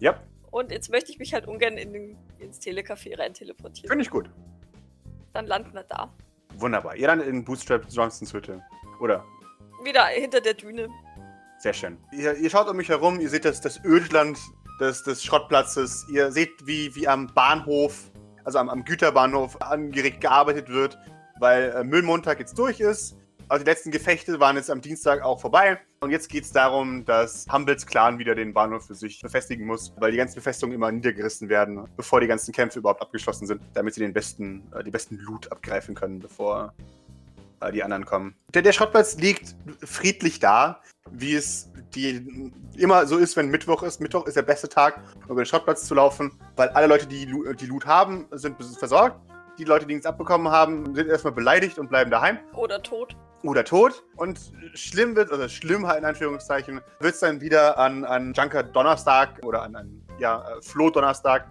Ja, 0.00 0.20
Und 0.50 0.72
jetzt 0.72 0.90
möchte 0.90 1.12
ich 1.12 1.18
mich 1.20 1.32
halt 1.32 1.46
ungern 1.46 1.76
in 1.76 1.92
den, 1.92 2.18
ins 2.38 2.60
Telecafé 2.60 3.16
rein 3.16 3.34
teleportieren. 3.34 3.88
finde 3.88 4.02
ich 4.02 4.10
gut. 4.10 4.28
Dann 5.32 5.46
landen 5.46 5.72
wir 5.72 5.84
da. 5.84 6.12
Wunderbar. 6.56 6.96
Ihr 6.96 7.06
dann 7.06 7.20
in 7.20 7.44
Bootstrap 7.44 7.86
Johnsons 7.88 8.32
Hütte. 8.32 8.64
Oder? 9.00 9.24
Wieder 9.84 10.06
hinter 10.06 10.40
der 10.40 10.54
Düne. 10.54 10.88
Sehr 11.58 11.72
schön. 11.72 11.96
Ihr, 12.12 12.36
ihr 12.36 12.50
schaut 12.50 12.68
um 12.68 12.76
mich 12.76 12.88
herum, 12.88 13.20
ihr 13.20 13.30
seht 13.30 13.44
das, 13.44 13.60
das 13.60 13.82
Ödland 13.84 14.38
des, 14.80 15.02
des 15.02 15.24
Schrottplatzes. 15.24 16.06
Ihr 16.08 16.30
seht, 16.30 16.66
wie, 16.66 16.94
wie 16.94 17.08
am 17.08 17.28
Bahnhof, 17.28 18.10
also 18.44 18.58
am, 18.58 18.68
am 18.68 18.84
Güterbahnhof, 18.84 19.60
angeregt 19.62 20.20
gearbeitet 20.20 20.68
wird, 20.68 20.98
weil 21.40 21.70
äh, 21.70 21.84
Müllmontag 21.84 22.38
jetzt 22.38 22.58
durch 22.58 22.80
ist. 22.80 23.16
Also 23.48 23.64
die 23.64 23.70
letzten 23.70 23.92
Gefechte 23.92 24.40
waren 24.40 24.56
jetzt 24.56 24.70
am 24.70 24.80
Dienstag 24.80 25.22
auch 25.22 25.40
vorbei. 25.40 25.78
Und 26.00 26.10
jetzt 26.10 26.28
geht 26.28 26.44
es 26.44 26.52
darum, 26.52 27.04
dass 27.04 27.46
Humbles 27.50 27.86
Clan 27.86 28.18
wieder 28.18 28.34
den 28.34 28.52
Bahnhof 28.52 28.86
für 28.86 28.94
sich 28.94 29.22
befestigen 29.22 29.66
muss, 29.66 29.92
weil 29.98 30.10
die 30.10 30.16
ganzen 30.18 30.34
Befestigungen 30.34 30.74
immer 30.74 30.90
niedergerissen 30.90 31.48
werden, 31.48 31.88
bevor 31.96 32.20
die 32.20 32.26
ganzen 32.26 32.52
Kämpfe 32.52 32.80
überhaupt 32.80 33.00
abgeschlossen 33.00 33.46
sind, 33.46 33.62
damit 33.72 33.94
sie 33.94 34.00
den 34.00 34.12
besten, 34.12 34.70
äh, 34.74 34.82
die 34.82 34.90
besten 34.90 35.16
Loot 35.16 35.50
abgreifen 35.50 35.94
können, 35.94 36.18
bevor 36.18 36.74
äh, 37.60 37.72
die 37.72 37.82
anderen 37.82 38.04
kommen. 38.04 38.34
Der, 38.54 38.62
der 38.62 38.72
Schrottplatz 38.72 39.16
liegt 39.16 39.56
friedlich 39.84 40.40
da, 40.40 40.80
wie 41.10 41.34
es 41.34 41.70
die 41.94 42.52
immer 42.76 43.06
so 43.06 43.16
ist, 43.16 43.36
wenn 43.36 43.48
Mittwoch 43.48 43.82
ist. 43.82 44.00
Mittwoch 44.00 44.26
ist 44.26 44.36
der 44.36 44.42
beste 44.42 44.68
Tag, 44.68 45.00
um 45.24 45.32
über 45.32 45.42
den 45.42 45.46
Schrottplatz 45.46 45.86
zu 45.86 45.94
laufen, 45.94 46.32
weil 46.56 46.68
alle 46.70 46.86
Leute, 46.86 47.06
die 47.06 47.26
die 47.26 47.66
Loot 47.66 47.86
haben, 47.86 48.26
sind 48.32 48.56
versorgt. 48.78 49.20
Die 49.58 49.64
Leute, 49.64 49.86
die 49.86 49.94
nichts 49.94 50.06
abbekommen 50.06 50.52
haben, 50.52 50.94
sind 50.94 51.08
erstmal 51.08 51.32
beleidigt 51.32 51.78
und 51.78 51.88
bleiben 51.88 52.10
daheim 52.10 52.38
Oder 52.52 52.82
tot. 52.82 53.16
oder 53.42 53.64
tot. 53.64 54.04
Und 54.16 54.38
schlimm 54.74 55.16
wird, 55.16 55.32
also 55.32 55.48
schlimm 55.48 55.86
halt 55.86 56.00
in 56.00 56.04
Anführungszeichen, 56.04 56.82
wird 57.00 57.14
es 57.14 57.20
dann 57.20 57.40
wieder 57.40 57.78
an, 57.78 58.04
an 58.04 58.34
Junker 58.34 58.62
Donnerstag 58.62 59.42
oder 59.46 59.62
an, 59.62 59.74
an 59.74 60.02
ja, 60.18 60.42
äh, 60.42 60.62
Floh 60.62 60.90
Donnerstag, 60.90 61.46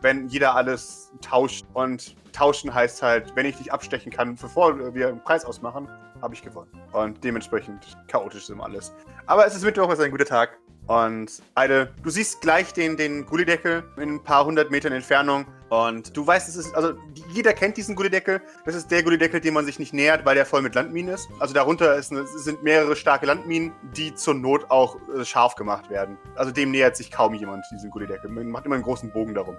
wenn 0.00 0.26
jeder 0.28 0.56
alles 0.56 1.12
tauscht. 1.20 1.64
Und 1.72 2.16
tauschen 2.36 2.72
heißt 2.72 3.02
halt, 3.02 3.34
wenn 3.34 3.46
ich 3.46 3.56
dich 3.56 3.72
abstechen 3.72 4.12
kann, 4.12 4.36
bevor 4.36 4.94
wir 4.94 5.08
einen 5.08 5.22
Preis 5.22 5.44
ausmachen, 5.44 5.88
habe 6.20 6.34
ich 6.34 6.42
gewonnen. 6.42 6.70
Und 6.92 7.24
dementsprechend 7.24 7.96
chaotisch 8.08 8.42
ist 8.42 8.50
immer 8.50 8.64
alles. 8.64 8.92
Aber 9.26 9.46
es 9.46 9.54
ist 9.54 9.64
Mittwoch, 9.64 9.88
es 9.88 9.98
ist 9.98 10.04
ein 10.04 10.10
guter 10.10 10.26
Tag. 10.26 10.58
Und 10.86 11.42
Eide, 11.56 11.92
du 12.02 12.10
siehst 12.10 12.40
gleich 12.42 12.72
den, 12.72 12.96
den 12.96 13.26
Gullideckel 13.26 13.82
in 13.96 14.14
ein 14.14 14.22
paar 14.22 14.44
hundert 14.44 14.70
Metern 14.70 14.92
Entfernung. 14.92 15.46
Und 15.68 16.16
du 16.16 16.24
weißt, 16.24 16.48
es 16.48 16.54
ist, 16.54 16.76
also 16.76 16.92
jeder 17.32 17.52
kennt 17.52 17.76
diesen 17.76 17.96
Gullideckel. 17.96 18.40
Das 18.64 18.76
ist 18.76 18.88
der 18.92 19.02
Gullideckel, 19.02 19.40
dem 19.40 19.54
man 19.54 19.64
sich 19.66 19.80
nicht 19.80 19.92
nähert, 19.92 20.24
weil 20.24 20.36
der 20.36 20.46
voll 20.46 20.62
mit 20.62 20.76
Landminen 20.76 21.12
ist. 21.12 21.28
Also 21.40 21.54
darunter 21.54 21.96
ist 21.96 22.12
eine, 22.12 22.24
sind 22.26 22.62
mehrere 22.62 22.94
starke 22.94 23.26
Landminen, 23.26 23.72
die 23.96 24.14
zur 24.14 24.34
Not 24.34 24.70
auch 24.70 24.96
äh, 25.08 25.24
scharf 25.24 25.56
gemacht 25.56 25.90
werden. 25.90 26.18
Also 26.36 26.52
dem 26.52 26.70
nähert 26.70 26.96
sich 26.96 27.10
kaum 27.10 27.34
jemand, 27.34 27.64
diesen 27.72 27.90
Gullideckel. 27.90 28.30
Man 28.30 28.48
macht 28.48 28.64
immer 28.66 28.76
einen 28.76 28.84
großen 28.84 29.10
Bogen 29.10 29.34
darum. 29.34 29.56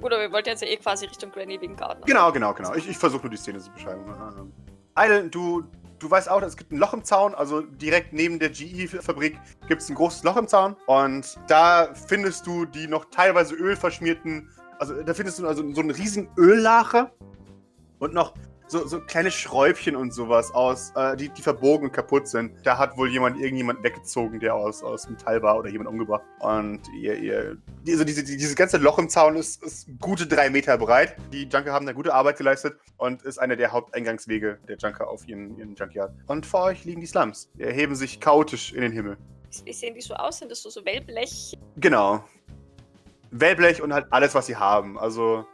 Gut, 0.00 0.12
aber 0.12 0.22
wir 0.22 0.32
wollten 0.32 0.48
jetzt 0.48 0.62
ja 0.62 0.68
eh 0.68 0.76
quasi 0.76 1.06
Richtung 1.06 1.30
Granny 1.30 1.60
wegen 1.60 1.76
Garten. 1.76 2.02
Genau, 2.04 2.30
genau, 2.32 2.52
genau. 2.52 2.74
Ich, 2.74 2.88
ich 2.88 2.98
versuche 2.98 3.22
nur 3.22 3.30
die 3.30 3.36
Szene 3.36 3.58
zu 3.58 3.70
beschreiben. 3.70 4.04
Ähm, 4.98 5.30
du, 5.30 5.64
du 5.98 6.10
weißt 6.10 6.30
auch, 6.30 6.42
es 6.42 6.56
gibt 6.56 6.72
ein 6.72 6.78
Loch 6.78 6.92
im 6.92 7.04
Zaun. 7.04 7.34
Also 7.34 7.62
direkt 7.62 8.12
neben 8.12 8.38
der 8.38 8.50
GE-Fabrik 8.50 9.38
gibt 9.68 9.82
es 9.82 9.88
ein 9.88 9.94
großes 9.94 10.22
Loch 10.24 10.36
im 10.36 10.48
Zaun. 10.48 10.76
Und 10.86 11.38
da 11.48 11.94
findest 11.94 12.46
du 12.46 12.66
die 12.66 12.86
noch 12.86 13.06
teilweise 13.06 13.54
ölverschmierten. 13.54 14.50
Also 14.78 15.02
da 15.02 15.14
findest 15.14 15.38
du 15.38 15.46
also 15.46 15.62
so 15.72 15.80
einen 15.80 15.90
riesen 15.90 16.28
Öllache 16.36 17.10
und 17.98 18.12
noch 18.12 18.34
so, 18.68 18.86
so 18.86 19.00
kleine 19.00 19.30
Schräubchen 19.30 19.94
und 19.96 20.12
sowas 20.12 20.52
aus, 20.52 20.92
äh, 20.96 21.16
die, 21.16 21.28
die 21.28 21.42
verbogen 21.42 21.86
und 21.86 21.92
kaputt 21.92 22.26
sind. 22.26 22.52
Da 22.64 22.78
hat 22.78 22.96
wohl 22.96 23.10
jemand 23.10 23.38
irgendjemand 23.38 23.82
weggezogen, 23.82 24.40
der 24.40 24.54
aus, 24.54 24.82
aus 24.82 25.08
Metall 25.08 25.42
war 25.42 25.58
oder 25.58 25.70
jemand 25.70 25.88
umgebracht. 25.88 26.24
Und 26.40 26.80
ihr, 27.00 27.16
ihr, 27.16 27.56
also 27.88 28.04
diese, 28.04 28.24
dieses 28.24 28.56
ganze 28.56 28.78
Loch 28.78 28.98
im 28.98 29.08
Zaun 29.08 29.36
ist, 29.36 29.62
ist 29.62 29.88
gute 30.00 30.26
drei 30.26 30.50
Meter 30.50 30.76
breit. 30.78 31.16
Die 31.32 31.44
Junker 31.44 31.72
haben 31.72 31.86
da 31.86 31.92
gute 31.92 32.12
Arbeit 32.12 32.38
geleistet 32.38 32.76
und 32.96 33.22
ist 33.22 33.38
einer 33.38 33.56
der 33.56 33.72
Haupteingangswege 33.72 34.58
der 34.68 34.76
Junker 34.76 35.08
auf 35.08 35.26
ihren, 35.28 35.56
ihren 35.56 35.74
Junkyard. 35.74 36.12
Und 36.26 36.44
vor 36.44 36.64
euch 36.64 36.84
liegen 36.84 37.00
die 37.00 37.06
Slums. 37.06 37.50
Die 37.54 37.62
erheben 37.62 37.94
sich 37.94 38.20
chaotisch 38.20 38.72
in 38.72 38.80
den 38.80 38.92
Himmel. 38.92 39.16
Wie 39.64 39.72
sehen 39.72 39.94
die 39.94 40.00
so 40.00 40.14
aus? 40.14 40.38
Sind 40.38 40.50
das 40.50 40.62
so, 40.62 40.70
so 40.70 40.84
Wellblech? 40.84 41.56
Genau. 41.76 42.24
Wellblech 43.30 43.82
und 43.82 43.92
halt 43.92 44.06
alles, 44.10 44.34
was 44.34 44.46
sie 44.46 44.56
haben. 44.56 44.98
Also 44.98 45.46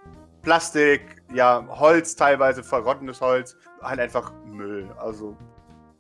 Plastik, 0.43 1.23
ja, 1.33 1.65
Holz 1.69 2.17
teilweise, 2.17 2.63
verrottendes 2.63 3.21
Holz, 3.21 3.57
halt 3.81 4.01
einfach 4.01 4.33
Müll. 4.47 4.89
Also 4.99 5.37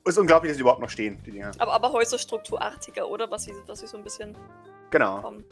ist 0.04 0.18
unglaublich, 0.18 0.50
dass 0.50 0.56
sie 0.56 0.62
überhaupt 0.62 0.80
noch 0.80 0.90
stehen, 0.90 1.22
die 1.24 1.30
Dinger. 1.30 1.52
Aber, 1.58 1.72
aber 1.72 1.92
häuserstrukturartiger, 1.92 3.08
oder? 3.08 3.30
Was 3.30 3.44
sie, 3.44 3.54
was 3.66 3.80
sie 3.80 3.86
so 3.86 3.96
ein 3.96 4.04
bisschen 4.04 4.36
Genau, 4.90 5.20
vom 5.20 5.44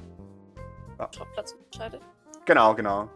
Ja. 0.98 1.08
Schrottplatz 1.14 1.52
unterscheidet. 1.52 2.02
genau, 2.44 2.74
genau. 2.74 3.08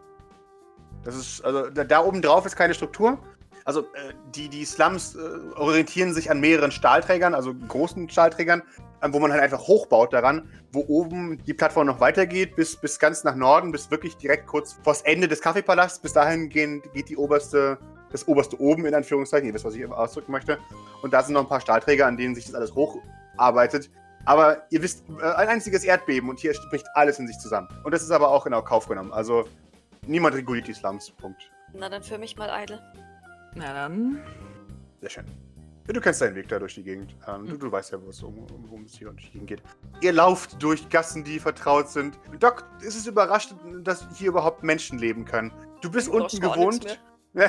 Das 1.03 1.17
ist, 1.17 1.45
also 1.45 1.69
da, 1.71 1.85
da 1.85 2.03
oben 2.03 2.23
drauf 2.23 2.47
ist 2.47 2.57
keine 2.57 2.73
Struktur. 2.73 3.19
Also 3.67 3.81
äh, 3.81 4.13
die, 4.35 4.49
die 4.49 4.65
Slums 4.65 5.17
äh, 5.17 5.19
orientieren 5.57 6.15
sich 6.15 6.31
an 6.31 6.39
mehreren 6.41 6.71
Stahlträgern, 6.71 7.35
also 7.35 7.53
großen 7.55 8.09
Stahlträgern, 8.09 8.63
wo 9.13 9.19
man 9.19 9.33
halt 9.33 9.43
einfach 9.43 9.67
hochbaut 9.67 10.13
daran, 10.13 10.49
wo 10.73 10.85
oben 10.89 11.43
die 11.45 11.55
Plattform 11.55 11.87
noch 11.87 12.01
weitergeht, 12.01 12.57
bis, 12.57 12.77
bis 12.77 12.99
ganz 12.99 13.25
nach 13.25 13.35
Norden, 13.35 13.73
bis 13.73 13.91
wirklich 13.91 14.17
direkt 14.17 14.47
kurz 14.47 14.79
vors 14.83 15.03
Ende 15.03 15.29
des 15.29 15.41
Kaffeepalasts. 15.41 15.99
Bis 15.99 16.13
dahin 16.13 16.49
gehen, 16.49 16.83
geht 16.95 17.09
die 17.09 17.17
oberste, 17.17 17.79
das 18.11 18.27
oberste 18.27 18.61
oben 18.61 18.87
in 18.87 18.95
Anführungszeichen, 18.95 19.47
ihr 19.47 19.55
wisst, 19.55 19.65
was 19.65 19.75
ich 19.75 19.87
ausdrücken 19.87 20.33
möchte. 20.33 20.59
Und 21.03 21.13
da 21.13 21.23
sind 21.23 21.35
noch 21.35 21.43
ein 21.43 21.49
paar 21.49 21.61
Stahlträger, 21.61 22.07
an 22.07 22.17
denen 22.17 22.35
sich 22.35 22.47
das 22.47 22.55
alles 22.55 22.75
hocharbeitet. 22.75 23.91
Aber 24.25 24.63
ihr 24.71 24.83
wisst, 24.83 25.05
äh, 25.21 25.23
ein 25.23 25.49
einziges 25.49 25.85
Erdbeben 25.85 26.31
und 26.31 26.39
hier 26.39 26.55
bricht 26.71 26.87
alles 26.95 27.19
in 27.19 27.27
sich 27.27 27.39
zusammen. 27.39 27.69
Und 27.83 27.93
das 27.93 28.03
ist 28.03 28.11
aber 28.11 28.29
auch 28.29 28.47
in 28.47 28.53
Kauf 28.53 28.89
genommen. 28.89 29.13
Also 29.13 29.47
niemand 30.07 30.35
reguliert 30.35 30.67
die 30.67 30.73
Slums. 30.73 31.11
Punkt. 31.11 31.51
Na, 31.75 31.89
dann 31.89 32.03
für 32.03 32.19
mich 32.19 32.37
mal 32.37 32.51
Idle. 32.63 32.81
Na 33.55 33.75
dann. 33.75 34.23
Sehr 35.01 35.11
schön. 35.11 35.54
Ja, 35.87 35.93
Du 35.93 36.01
kennst 36.01 36.21
deinen 36.21 36.35
Weg 36.35 36.49
da 36.49 36.59
durch 36.59 36.75
die 36.75 36.83
Gegend. 36.83 37.15
Ähm, 37.29 37.47
du, 37.47 37.57
du 37.57 37.71
weißt 37.71 37.93
ja, 37.93 37.99
um, 37.99 38.39
um, 38.39 38.65
worum 38.69 38.85
es 38.85 38.95
hier 38.95 39.09
durch 39.11 39.27
die 39.27 39.33
Gegend 39.33 39.49
geht. 39.49 39.63
Ihr 40.01 40.13
lauft 40.13 40.63
durch 40.63 40.89
Gassen, 40.89 41.25
die 41.25 41.39
vertraut 41.39 41.89
sind. 41.91 42.19
Doc, 42.41 42.65
ist 42.81 42.97
es 42.97 43.07
überrascht, 43.07 43.55
dass 43.83 44.07
hier 44.17 44.29
überhaupt 44.29 44.63
Menschen 44.63 44.99
leben 44.99 45.25
können. 45.25 45.53
Du 45.81 45.91
bist 45.91 46.09
Du 46.09 46.13
unten 46.13 46.41
gewohnt. 46.41 47.01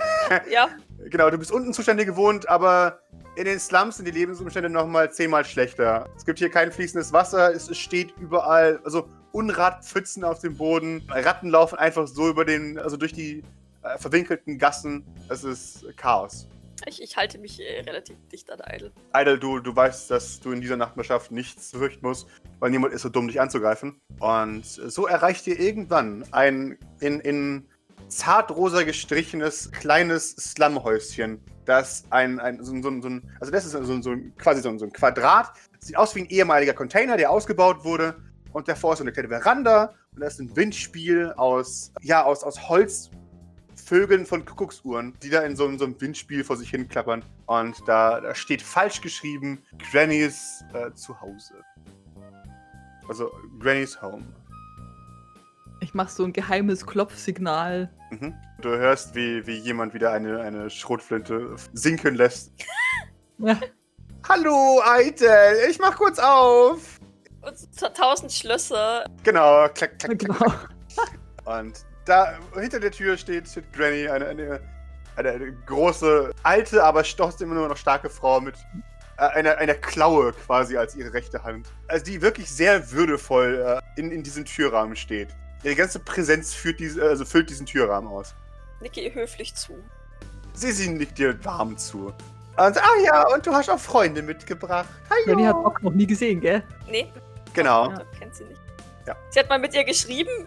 Ja, 0.49 0.69
Genau, 1.11 1.29
du 1.29 1.37
bist 1.37 1.51
unten 1.51 1.71
Zustände 1.71 2.07
gewohnt, 2.07 2.49
aber 2.49 3.01
in 3.35 3.45
den 3.45 3.59
Slums 3.59 3.97
sind 3.97 4.05
die 4.05 4.11
Lebensumstände 4.11 4.67
nochmal 4.67 5.11
zehnmal 5.11 5.45
schlechter. 5.45 6.09
Es 6.17 6.25
gibt 6.25 6.39
hier 6.39 6.49
kein 6.49 6.71
fließendes 6.71 7.13
Wasser, 7.13 7.53
es 7.53 7.69
es 7.69 7.77
steht 7.77 8.11
überall, 8.19 8.79
also 8.83 9.07
Unratpfützen 9.31 10.23
auf 10.23 10.39
dem 10.39 10.57
Boden. 10.57 11.03
Ratten 11.09 11.49
laufen 11.49 11.77
einfach 11.77 12.07
so 12.07 12.29
über 12.29 12.45
den, 12.45 12.79
also 12.79 12.97
durch 12.97 13.13
die 13.13 13.43
äh, 13.83 13.97
verwinkelten 13.99 14.57
Gassen. 14.57 15.05
Es 15.29 15.43
ist 15.43 15.85
Chaos. 15.97 16.47
Ich, 16.85 17.01
ich 17.01 17.17
halte 17.17 17.37
mich 17.37 17.59
äh, 17.59 17.81
relativ 17.81 18.17
dicht 18.31 18.51
an 18.51 18.59
Idle. 18.71 18.91
Idle, 19.15 19.37
du, 19.37 19.59
du 19.59 19.75
weißt, 19.75 20.11
dass 20.11 20.39
du 20.39 20.51
in 20.51 20.61
dieser 20.61 20.77
Nachbarschaft 20.77 21.31
nichts 21.31 21.71
fürchten 21.71 22.05
musst, 22.05 22.27
weil 22.59 22.71
niemand 22.71 22.93
ist 22.93 23.01
so 23.01 23.09
dumm, 23.09 23.27
dich 23.27 23.39
anzugreifen. 23.39 23.99
Und 24.19 24.65
so 24.65 25.07
erreicht 25.07 25.47
ihr 25.47 25.59
irgendwann 25.59 26.25
ein 26.31 26.77
in, 26.99 27.19
in 27.21 27.65
zartrosa 28.07 28.83
gestrichenes 28.83 29.71
kleines 29.71 30.31
Slumhäuschen, 30.31 31.41
das 31.65 32.05
ein, 32.11 32.39
ein 32.39 32.63
so, 32.63 32.79
so, 32.81 33.01
so 33.01 33.09
also 33.39 33.51
das 33.51 33.65
ist 33.65 33.71
so, 33.71 34.01
so 34.01 34.15
quasi 34.37 34.61
so 34.61 34.77
so 34.77 34.85
ein 34.85 34.93
Quadrat, 34.93 35.53
sieht 35.79 35.97
aus 35.97 36.15
wie 36.15 36.21
ein 36.21 36.29
ehemaliger 36.29 36.73
Container, 36.73 37.17
der 37.17 37.31
ausgebaut 37.31 37.83
wurde. 37.83 38.15
Und 38.53 38.67
davor 38.69 38.93
ist 38.93 38.99
so 38.99 39.03
eine 39.03 39.11
kleine 39.11 39.27
Veranda 39.27 39.93
und 40.13 40.21
da 40.21 40.27
ist 40.27 40.39
ein 40.39 40.55
Windspiel 40.55 41.33
aus, 41.33 41.91
ja, 42.01 42.23
aus, 42.23 42.43
aus 42.43 42.69
Holzvögeln 43.79 44.25
von 44.25 44.45
Kuckucksuhren, 44.45 45.13
die 45.21 45.29
da 45.29 45.41
in 45.41 45.55
so, 45.55 45.65
einem- 45.65 45.77
so 45.77 45.85
einem 45.85 45.99
Windspiel 45.99 46.43
vor 46.43 46.55
sich 46.55 46.69
hin 46.69 46.87
klappern. 46.87 47.23
Und 47.45 47.75
da, 47.87 48.21
da 48.21 48.33
steht 48.33 48.61
falsch 48.61 49.01
geschrieben 49.01 49.61
Granny's 49.91 50.63
äh, 50.73 50.91
Zuhause. 50.93 51.55
Also 53.07 53.31
Granny's 53.59 54.01
Home. 54.01 54.25
Ich 55.81 55.93
mach 55.93 56.09
so 56.09 56.23
ein 56.23 56.33
geheimes 56.33 56.85
Klopfsignal. 56.85 57.91
Mhm. 58.11 58.33
Du 58.61 58.69
hörst, 58.69 59.13
wie, 59.13 59.45
wie 59.45 59.57
jemand 59.57 59.93
wieder 59.93 60.11
eine, 60.11 60.39
eine 60.41 60.69
Schrotflinte 60.69 61.55
sinken 61.73 62.15
lässt. 62.15 62.51
Ja. 63.37 63.59
Hallo, 64.27 64.81
Eitel, 64.83 65.57
ich 65.69 65.77
mach 65.79 65.95
kurz 65.97 66.17
auf. 66.17 66.99
Und 67.41 67.57
so 67.57 67.87
tausend 67.89 68.31
Schlösser. 68.31 69.05
Genau, 69.23 69.67
klack, 69.69 69.99
klack, 69.99 70.17
klack. 70.17 70.19
Genau. 70.19 71.59
Und 71.59 71.85
da 72.05 72.37
hinter 72.53 72.79
der 72.79 72.91
Tür 72.91 73.17
steht, 73.17 73.47
steht 73.47 73.71
Granny, 73.73 74.07
eine, 74.07 74.27
eine, 74.27 74.59
eine, 75.15 75.29
eine 75.29 75.51
große, 75.65 76.31
alte, 76.43 76.83
aber 76.83 77.03
trotzdem 77.03 77.51
immer 77.51 77.59
nur 77.59 77.69
noch 77.69 77.77
starke 77.77 78.09
Frau 78.09 78.39
mit 78.39 78.55
äh, 79.17 79.21
einer, 79.21 79.57
einer 79.57 79.73
Klaue 79.73 80.33
quasi 80.33 80.77
als 80.77 80.95
ihre 80.95 81.13
rechte 81.13 81.43
Hand. 81.43 81.67
Also 81.87 82.05
die 82.05 82.21
wirklich 82.21 82.49
sehr 82.49 82.91
würdevoll 82.91 83.81
äh, 83.95 83.99
in, 83.99 84.11
in 84.11 84.23
diesem 84.23 84.45
Türrahmen 84.45 84.95
steht. 84.95 85.29
Ihre 85.63 85.75
ganze 85.75 85.99
Präsenz 85.99 86.53
führt 86.53 86.79
diese, 86.79 87.01
also 87.01 87.25
füllt 87.25 87.49
diesen 87.49 87.65
Türrahmen 87.65 88.09
aus. 88.09 88.35
Nicke 88.81 89.01
ihr 89.01 89.13
höflich 89.13 89.55
zu. 89.55 89.73
Sie, 90.53 90.71
sie 90.71 90.89
nickt 90.89 91.17
dir 91.17 91.43
warm 91.43 91.77
zu. 91.77 92.13
Und, 92.57 92.77
ah 92.77 92.97
ja, 93.03 93.27
und 93.33 93.45
du 93.45 93.51
hast 93.51 93.69
auch 93.69 93.79
Freunde 93.79 94.21
mitgebracht. 94.21 94.87
Granny 95.25 95.43
hat 95.43 95.55
Hallo. 95.55 95.63
Bock 95.63 95.83
noch 95.83 95.91
nie 95.93 96.07
gesehen, 96.07 96.39
gell? 96.39 96.63
Nee, 96.87 97.11
Genau. 97.55 97.89
Ja. 97.89 98.01
kennt 98.19 98.35
sie 98.35 98.43
nicht. 98.43 98.61
Ja. 99.07 99.15
Sie 99.29 99.39
hat 99.39 99.49
mal 99.49 99.59
mit 99.59 99.73
ihr 99.73 99.83
geschrieben. 99.83 100.29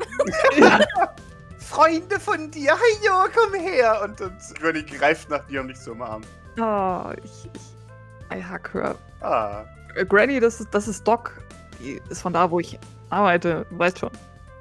Freunde 1.59 2.19
von 2.21 2.51
dir, 2.51 2.73
Hallo, 2.73 3.29
komm 3.35 3.55
her. 3.55 4.01
Und, 4.03 4.21
und 4.21 4.39
Granny 4.61 4.83
greift 4.83 5.29
nach 5.31 5.45
dir, 5.47 5.61
um 5.61 5.69
dich 5.69 5.79
zu 5.81 5.93
umarmen. 5.93 6.27
Oh, 6.61 7.13
ich, 7.23 7.51
ich. 7.53 8.37
I 8.39 8.43
hug 8.43 8.73
her. 8.75 8.95
Ah, 9.21 9.65
Äh, 9.97 10.05
Granny, 10.05 10.39
das 10.41 10.61
ist, 10.61 10.69
das 10.73 10.87
ist 10.89 11.07
Doc. 11.07 11.33
Die 11.81 12.01
ist 12.11 12.23
von 12.23 12.33
da, 12.33 12.51
wo 12.51 12.61
ich 12.61 12.79
arbeite. 13.11 13.67
Du 13.71 13.79
weißt 13.79 13.99
schon. 13.99 14.11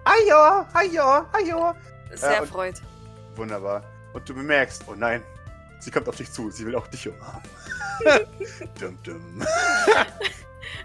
Hallo, 0.06 0.66
hallo, 0.74 1.26
hallo. 1.34 1.74
Sehr 2.14 2.42
und- 2.42 2.48
freut. 2.50 2.82
Wunderbar. 3.36 3.84
Und 4.14 4.28
du 4.28 4.34
bemerkst, 4.34 4.84
oh 4.88 4.94
nein, 4.96 5.22
sie 5.80 5.92
kommt 5.92 6.08
auf 6.10 6.16
dich 6.16 6.32
zu, 6.32 6.50
sie 6.50 6.66
will 6.66 6.76
auch 6.76 6.88
dich 6.88 7.08
umarmen. 7.08 7.44
dum, 8.80 8.98
dum. 9.04 9.42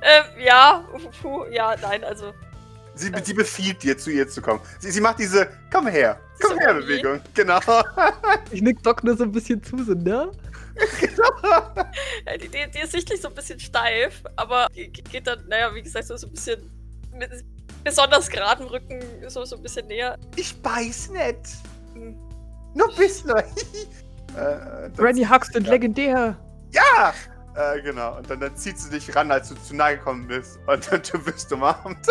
Ähm, 0.00 0.24
ja, 0.44 0.84
puh, 1.20 1.44
ja, 1.46 1.76
nein, 1.80 2.02
also. 2.04 2.32
Sie, 2.94 3.10
sie 3.24 3.34
befiehlt 3.34 3.82
dir, 3.82 3.96
zu 3.96 4.10
ihr 4.10 4.28
zu 4.28 4.42
kommen. 4.42 4.60
Sie, 4.78 4.90
sie 4.90 5.00
macht 5.00 5.18
diese 5.18 5.48
Komm 5.72 5.86
her, 5.86 6.18
komm 6.40 6.56
so 6.56 6.60
her 6.60 6.74
Bewegung. 6.74 7.20
Genau. 7.34 7.58
Ich 8.50 8.60
nick 8.62 8.82
Doc 8.82 9.02
nur 9.02 9.16
so 9.16 9.24
ein 9.24 9.32
bisschen 9.32 9.62
zu, 9.62 9.82
so, 9.82 9.94
ne? 9.94 10.30
äh, 12.26 12.38
Die, 12.38 12.48
die, 12.48 12.70
die 12.74 12.78
ist 12.80 12.92
sichtlich 12.92 13.20
so 13.20 13.28
ein 13.28 13.34
bisschen 13.34 13.58
steif, 13.60 14.22
aber 14.36 14.66
die 14.74 14.88
geht 14.90 15.26
dann, 15.26 15.46
naja, 15.48 15.74
wie 15.74 15.82
gesagt, 15.82 16.06
so, 16.06 16.16
so 16.16 16.26
ein 16.26 16.32
bisschen 16.32 16.70
mit 17.14 17.30
besonders 17.84 18.28
geradem 18.28 18.66
Rücken 18.66 19.00
so, 19.28 19.44
so 19.44 19.56
ein 19.56 19.62
bisschen 19.62 19.86
näher. 19.86 20.18
Ich 20.36 20.54
beiß 20.62 21.10
nicht. 21.10 21.56
Hm. 21.94 22.16
Nur 22.74 22.94
bist 22.96 23.28
du. 23.28 23.34
äh, 24.36 24.90
Granny 24.96 25.24
Hugs 25.24 25.48
sind 25.48 25.66
Ja. 25.66 25.72
legendär. 25.72 26.36
Ja! 26.70 27.12
Äh, 27.54 27.82
genau. 27.82 28.16
Und 28.16 28.30
dann, 28.30 28.40
dann 28.40 28.56
zieht 28.56 28.78
sie 28.78 28.90
dich 28.90 29.14
ran, 29.14 29.30
als 29.30 29.48
du 29.48 29.54
zu 29.54 29.76
nahe 29.76 29.96
gekommen 29.96 30.26
bist. 30.26 30.58
Und 30.66 30.90
dann 30.90 31.02
du 31.02 31.18
bist 31.22 31.52
umarmt. 31.52 32.06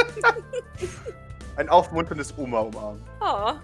Ein 1.55 1.69
aufmunterndes 1.69 2.33
Oma 2.37 2.59
umarmen. 2.59 3.03
Ah. 3.19 3.55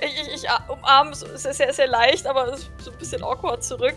Ich, 0.00 0.20
ich, 0.20 0.34
ich 0.34 0.50
ah, 0.50 0.64
umarme 0.68 1.14
so, 1.14 1.26
sehr, 1.36 1.54
sehr, 1.54 1.72
sehr 1.72 1.86
leicht, 1.86 2.26
aber 2.26 2.52
es 2.52 2.60
ist 2.60 2.70
so 2.78 2.90
ein 2.90 2.98
bisschen 2.98 3.22
awkward 3.22 3.62
zurück. 3.62 3.96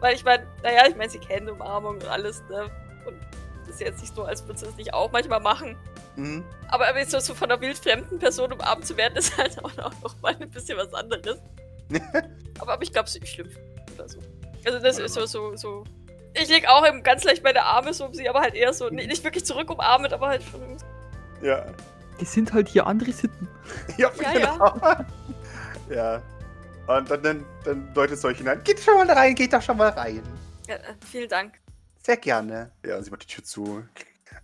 Weil 0.00 0.14
ich 0.14 0.24
meine, 0.24 0.46
naja, 0.62 0.86
ich 0.88 0.96
meine, 0.96 1.10
sie 1.10 1.18
kennen 1.18 1.48
Umarmung 1.48 1.96
und 1.96 2.06
alles, 2.06 2.42
ne? 2.48 2.70
Und 3.06 3.16
das 3.60 3.74
ist 3.74 3.80
jetzt 3.80 4.00
nicht 4.00 4.14
so, 4.14 4.24
als 4.24 4.46
würde 4.46 4.60
sie 4.60 4.66
das 4.66 4.76
nicht 4.76 4.94
auch 4.94 5.10
manchmal 5.10 5.40
machen. 5.40 5.76
Mhm. 6.16 6.44
Aber 6.68 6.86
so, 7.06 7.18
so 7.18 7.34
von 7.34 7.50
einer 7.50 7.60
wildfremden 7.60 8.18
Person 8.18 8.52
umarmt 8.52 8.86
zu 8.86 8.96
werden, 8.96 9.14
ist 9.16 9.36
halt 9.36 9.62
auch 9.64 9.74
noch, 9.76 10.20
mal 10.20 10.36
ein 10.38 10.50
bisschen 10.50 10.78
was 10.78 10.92
anderes. 10.94 11.38
aber, 12.58 12.72
aber 12.72 12.82
ich 12.82 12.92
glaube, 12.92 13.08
es 13.08 13.14
ist 13.14 13.22
nicht 13.22 13.34
schlimm 13.34 13.50
oder 13.94 14.08
so. 14.08 14.18
Also 14.64 14.78
das 14.80 14.98
ist 14.98 15.14
so, 15.14 15.26
so, 15.26 15.56
so. 15.56 15.84
Ich 16.34 16.48
leg 16.48 16.68
auch 16.68 16.86
eben 16.86 17.02
ganz 17.02 17.24
leicht 17.24 17.42
meine 17.42 17.62
Arme 17.62 17.92
so 17.92 18.04
um 18.06 18.14
sie, 18.14 18.28
aber 18.28 18.40
halt 18.40 18.54
eher 18.54 18.72
so, 18.72 18.88
nicht, 18.88 19.08
nicht 19.08 19.24
wirklich 19.24 19.44
zurück 19.44 19.70
umarmet, 19.70 20.12
aber 20.12 20.28
halt 20.28 20.42
schon. 20.42 20.76
Ja. 21.42 21.66
Die 22.20 22.24
sind 22.24 22.52
halt 22.52 22.68
hier 22.68 22.86
andere 22.86 23.12
Sitten. 23.12 23.48
Ja, 23.96 24.10
Ja, 24.20 24.32
genau. 24.32 25.04
Ja. 25.94 26.22
Und 26.86 27.10
dann, 27.10 27.22
dann, 27.22 27.44
dann 27.64 27.94
deutet 27.94 28.16
es 28.16 28.24
euch 28.24 28.38
hinein. 28.38 28.62
Geht 28.64 28.80
schon 28.80 28.94
mal 28.94 29.10
rein, 29.10 29.34
geht 29.34 29.52
doch 29.52 29.62
schon 29.62 29.76
mal 29.76 29.90
rein. 29.90 30.22
Ja, 30.66 30.76
äh, 30.76 30.94
vielen 31.10 31.28
Dank. 31.28 31.54
Sehr 32.04 32.16
gerne. 32.16 32.70
Ja, 32.84 32.96
und 32.96 33.04
sie 33.04 33.10
macht 33.10 33.24
die 33.24 33.26
Tür 33.26 33.44
zu. 33.44 33.84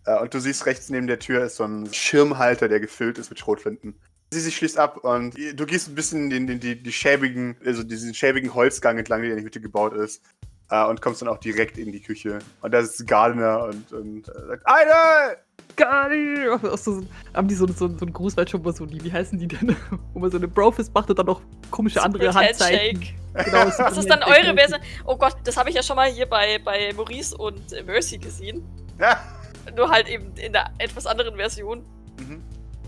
Äh, 0.07 0.18
und 0.18 0.35
du 0.35 0.41
siehst 0.41 0.66
rechts 0.66 0.91
neben 0.91 1.07
der 1.07 1.18
Tür 1.18 1.45
ist 1.45 1.57
so 1.57 1.64
ein 1.64 1.93
Schirmhalter, 1.93 2.68
der 2.68 2.80
gefüllt 2.80 3.18
ist 3.18 3.30
mit 3.30 3.39
Schrotflinten. 3.39 3.95
Sie 4.30 4.41
sich 4.41 4.57
schließt 4.57 4.78
ab 4.78 4.99
und 4.99 5.37
du 5.37 5.66
gehst 5.66 5.89
ein 5.89 5.95
bisschen 5.95 6.30
in 6.30 6.47
den, 6.47 6.61
die, 6.61 6.82
die 6.82 6.93
schäbigen, 6.93 7.57
also 7.64 7.82
diesen 7.82 8.14
schäbigen 8.14 8.53
Holzgang 8.53 8.99
entlang, 8.99 9.22
der 9.22 9.32
in 9.32 9.39
die 9.39 9.45
Hütte 9.45 9.61
gebaut 9.61 9.95
ist. 9.95 10.22
Äh, 10.71 10.85
und 10.87 11.03
kommst 11.03 11.21
dann 11.21 11.29
auch 11.29 11.39
direkt 11.39 11.77
in 11.77 11.93
die 11.93 12.01
Küche. 12.01 12.39
Und 12.62 12.73
da 12.73 12.79
ist 12.79 13.07
Gardner 13.07 13.65
und, 13.65 13.93
und 13.93 14.29
äh, 14.29 14.47
sagt, 14.47 14.67
Eine! 14.67 15.37
Gardner! 15.77 16.77
So, 16.77 17.03
haben 17.35 17.49
die 17.49 17.55
so, 17.55 17.67
so, 17.67 17.89
so 17.89 18.05
einen 18.05 18.12
Gruß, 18.12 18.37
weil 18.37 18.49
schon 18.49 18.62
mal 18.62 18.75
so, 18.75 18.87
die, 18.87 19.03
wie 19.05 19.12
heißen 19.12 19.39
die 19.39 19.49
denn? 19.49 19.77
Wo 20.15 20.21
man 20.21 20.31
so 20.31 20.39
eine 20.39 20.49
Brofist 20.49 20.95
macht 20.95 21.11
und 21.11 21.19
dann 21.19 21.27
noch 21.27 21.43
komische 21.71 22.03
andere 22.03 22.33
Secret 22.33 22.49
Handzeichen. 22.49 22.97
Handshake. 23.35 23.51
Genau, 23.51 23.65
Das 23.79 23.97
ist 23.99 24.09
dann 24.09 24.23
eure 24.23 24.55
Version. 24.55 24.81
Oh 25.05 25.17
Gott, 25.17 25.37
das 25.45 25.57
habe 25.57 25.69
ich 25.69 25.77
ja 25.77 25.83
schon 25.83 25.97
mal 25.97 26.11
hier 26.11 26.27
bei, 26.27 26.59
bei 26.59 26.93
Maurice 26.95 27.37
und 27.37 27.73
äh, 27.73 27.83
Mercy 27.83 28.19
gesehen. 28.19 28.65
Ja. 28.99 29.21
Nur 29.77 29.91
halt 29.91 30.09
eben 30.09 30.33
in 30.37 30.53
der 30.53 30.71
etwas 30.79 31.07
anderen 31.07 31.37
Version. 31.37 31.85
Mhm. 32.19 32.43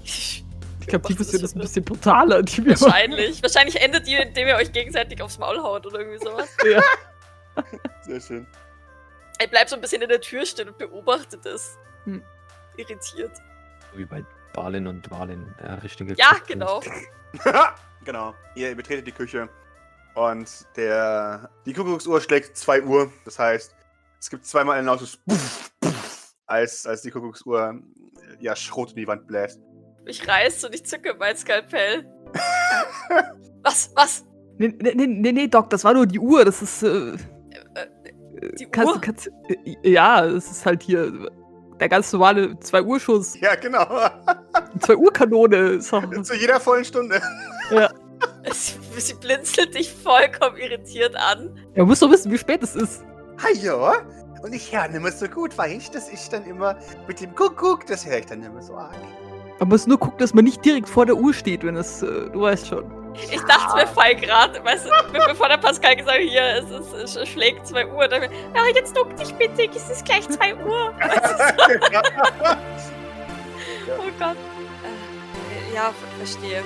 Ich 0.86 0.90
glaube, 0.90 1.08
die 1.08 1.14
Version 1.14 1.42
ist 1.42 1.56
ein 1.56 1.62
bisschen 1.62 1.84
brutaler. 1.84 2.44
Die 2.44 2.64
wir 2.64 2.80
Wahrscheinlich. 2.80 3.42
Wahrscheinlich 3.42 3.82
endet 3.82 4.06
die, 4.06 4.14
indem 4.14 4.46
ihr 4.46 4.54
euch 4.54 4.70
gegenseitig 4.70 5.20
aufs 5.20 5.36
Maul 5.36 5.60
haut 5.60 5.84
oder 5.84 5.98
irgendwie 5.98 6.24
sowas. 6.24 6.48
Ja. 6.64 6.80
Sehr 8.02 8.20
schön. 8.20 8.46
Er 9.38 9.48
bleibt 9.48 9.68
so 9.70 9.76
ein 9.76 9.82
bisschen 9.82 10.02
in 10.02 10.08
der 10.08 10.20
Tür 10.20 10.46
stehen 10.46 10.68
und 10.68 10.78
beobachtet 10.78 11.44
es. 11.46 11.76
Hm. 12.04 12.22
Irritiert. 12.76 13.32
Wie 13.94 14.04
bei 14.04 14.24
Balin 14.54 14.86
und 14.86 15.02
Dwalin. 15.08 15.54
Ja, 15.62 15.74
richtige 15.76 16.14
Ja, 16.14 16.30
Küche. 16.34 16.44
genau. 16.46 16.80
genau. 18.04 18.34
Ihr 18.54 18.74
betretet 18.74 19.06
die 19.06 19.12
Küche 19.12 19.48
und 20.14 20.48
der 20.76 21.50
die 21.66 21.72
Kuckucksuhr 21.74 22.20
schlägt 22.20 22.56
2 22.56 22.82
Uhr. 22.82 23.12
Das 23.24 23.38
heißt, 23.38 23.74
es 24.18 24.30
gibt 24.30 24.46
zweimal 24.46 24.78
ein 24.78 24.86
lautes 24.86 25.18
Puff, 25.18 25.70
Puff, 25.80 26.34
als, 26.46 26.86
als 26.86 27.02
die 27.02 27.10
Kuckucksuhr 27.10 27.78
ja 28.40 28.56
Schrot 28.56 28.90
in 28.90 28.96
die 28.96 29.06
Wand 29.06 29.26
bläst. 29.26 29.60
Ich 30.06 30.26
reiß 30.26 30.64
und 30.64 30.74
ich 30.74 30.86
zücke 30.86 31.14
mein 31.18 31.36
Skalpell. 31.36 32.06
was? 33.62 33.90
Was? 33.94 34.24
Nee, 34.58 34.68
nee, 34.80 34.92
nee, 34.94 35.06
nee, 35.06 35.32
nee, 35.32 35.46
Doc, 35.48 35.68
das 35.70 35.84
war 35.84 35.92
nur 35.92 36.06
die 36.06 36.18
Uhr. 36.18 36.44
Das 36.44 36.62
ist. 36.62 36.82
Äh, 36.82 37.16
Die 38.58 38.66
kannst, 38.66 38.94
Uhr? 38.94 39.00
Kannst, 39.00 39.30
äh, 39.48 39.90
ja, 39.90 40.24
es 40.24 40.50
ist 40.50 40.66
halt 40.66 40.82
hier 40.82 41.12
der 41.80 41.88
ganz 41.88 42.12
normale 42.12 42.54
2-Uhr-Schuss. 42.54 43.38
Ja, 43.40 43.54
genau. 43.54 43.80
2-Uhr-Kanone. 44.80 45.56
ist 45.56 45.92
doch- 45.92 46.22
Zu 46.22 46.34
jeder 46.34 46.60
vollen 46.60 46.84
Stunde. 46.84 47.20
Sie, 48.52 48.74
sie 48.98 49.14
blinzelt 49.14 49.74
dich 49.74 49.92
vollkommen 49.92 50.56
irritiert 50.56 51.14
an. 51.16 51.58
Er 51.74 51.84
muss 51.84 51.98
doch 52.00 52.10
wissen, 52.10 52.30
wie 52.32 52.38
spät 52.38 52.62
es 52.62 52.74
ist. 52.76 53.04
Hajo. 53.42 53.90
Und 54.42 54.54
ich 54.54 54.72
höre 54.74 54.88
immer 54.94 55.10
so 55.10 55.26
gut, 55.26 55.56
weißt 55.58 55.94
dass 55.94 56.10
ich 56.10 56.28
dann 56.30 56.44
immer 56.44 56.78
mit 57.08 57.20
dem 57.20 57.34
Kuckuck, 57.34 57.84
das 57.86 58.06
höre 58.06 58.18
ich 58.18 58.26
dann 58.26 58.42
immer 58.42 58.62
so 58.62 58.74
arg. 58.76 58.94
Man 59.58 59.68
muss 59.68 59.86
nur 59.86 59.98
gucken, 59.98 60.18
dass 60.18 60.32
man 60.32 60.44
nicht 60.44 60.64
direkt 60.64 60.88
vor 60.88 61.04
der 61.06 61.16
Uhr 61.16 61.34
steht, 61.34 61.64
wenn 61.64 61.76
es. 61.76 62.02
Äh, 62.02 62.30
du 62.30 62.40
weißt 62.42 62.68
schon. 62.68 62.84
Ich 63.30 63.40
dachte 63.42 63.76
mir 63.76 63.86
voll 63.86 64.14
gerade, 64.16 64.64
weißt 64.64 64.86
du, 64.86 64.90
be- 65.12 65.24
bevor 65.28 65.48
der 65.48 65.56
Pascal 65.58 65.96
gesagt 65.96 66.18
hat, 66.18 66.24
hier, 66.24 66.42
es, 66.62 66.70
ist, 67.04 67.16
es 67.16 67.28
schlägt 67.28 67.66
2 67.66 67.86
Uhr, 67.86 68.06
dann 68.08 68.22
ja, 68.22 68.28
jetzt 68.74 68.96
duck 68.96 69.16
dich 69.16 69.32
bitte, 69.34 69.68
es 69.74 69.88
ist 69.90 70.04
gleich 70.04 70.28
2 70.28 70.54
Uhr. 70.56 70.92
oh 73.98 74.10
Gott. 74.18 74.36
Äh, 74.82 75.74
ja, 75.74 75.84
ver- 75.84 76.16
verstehe. 76.18 76.62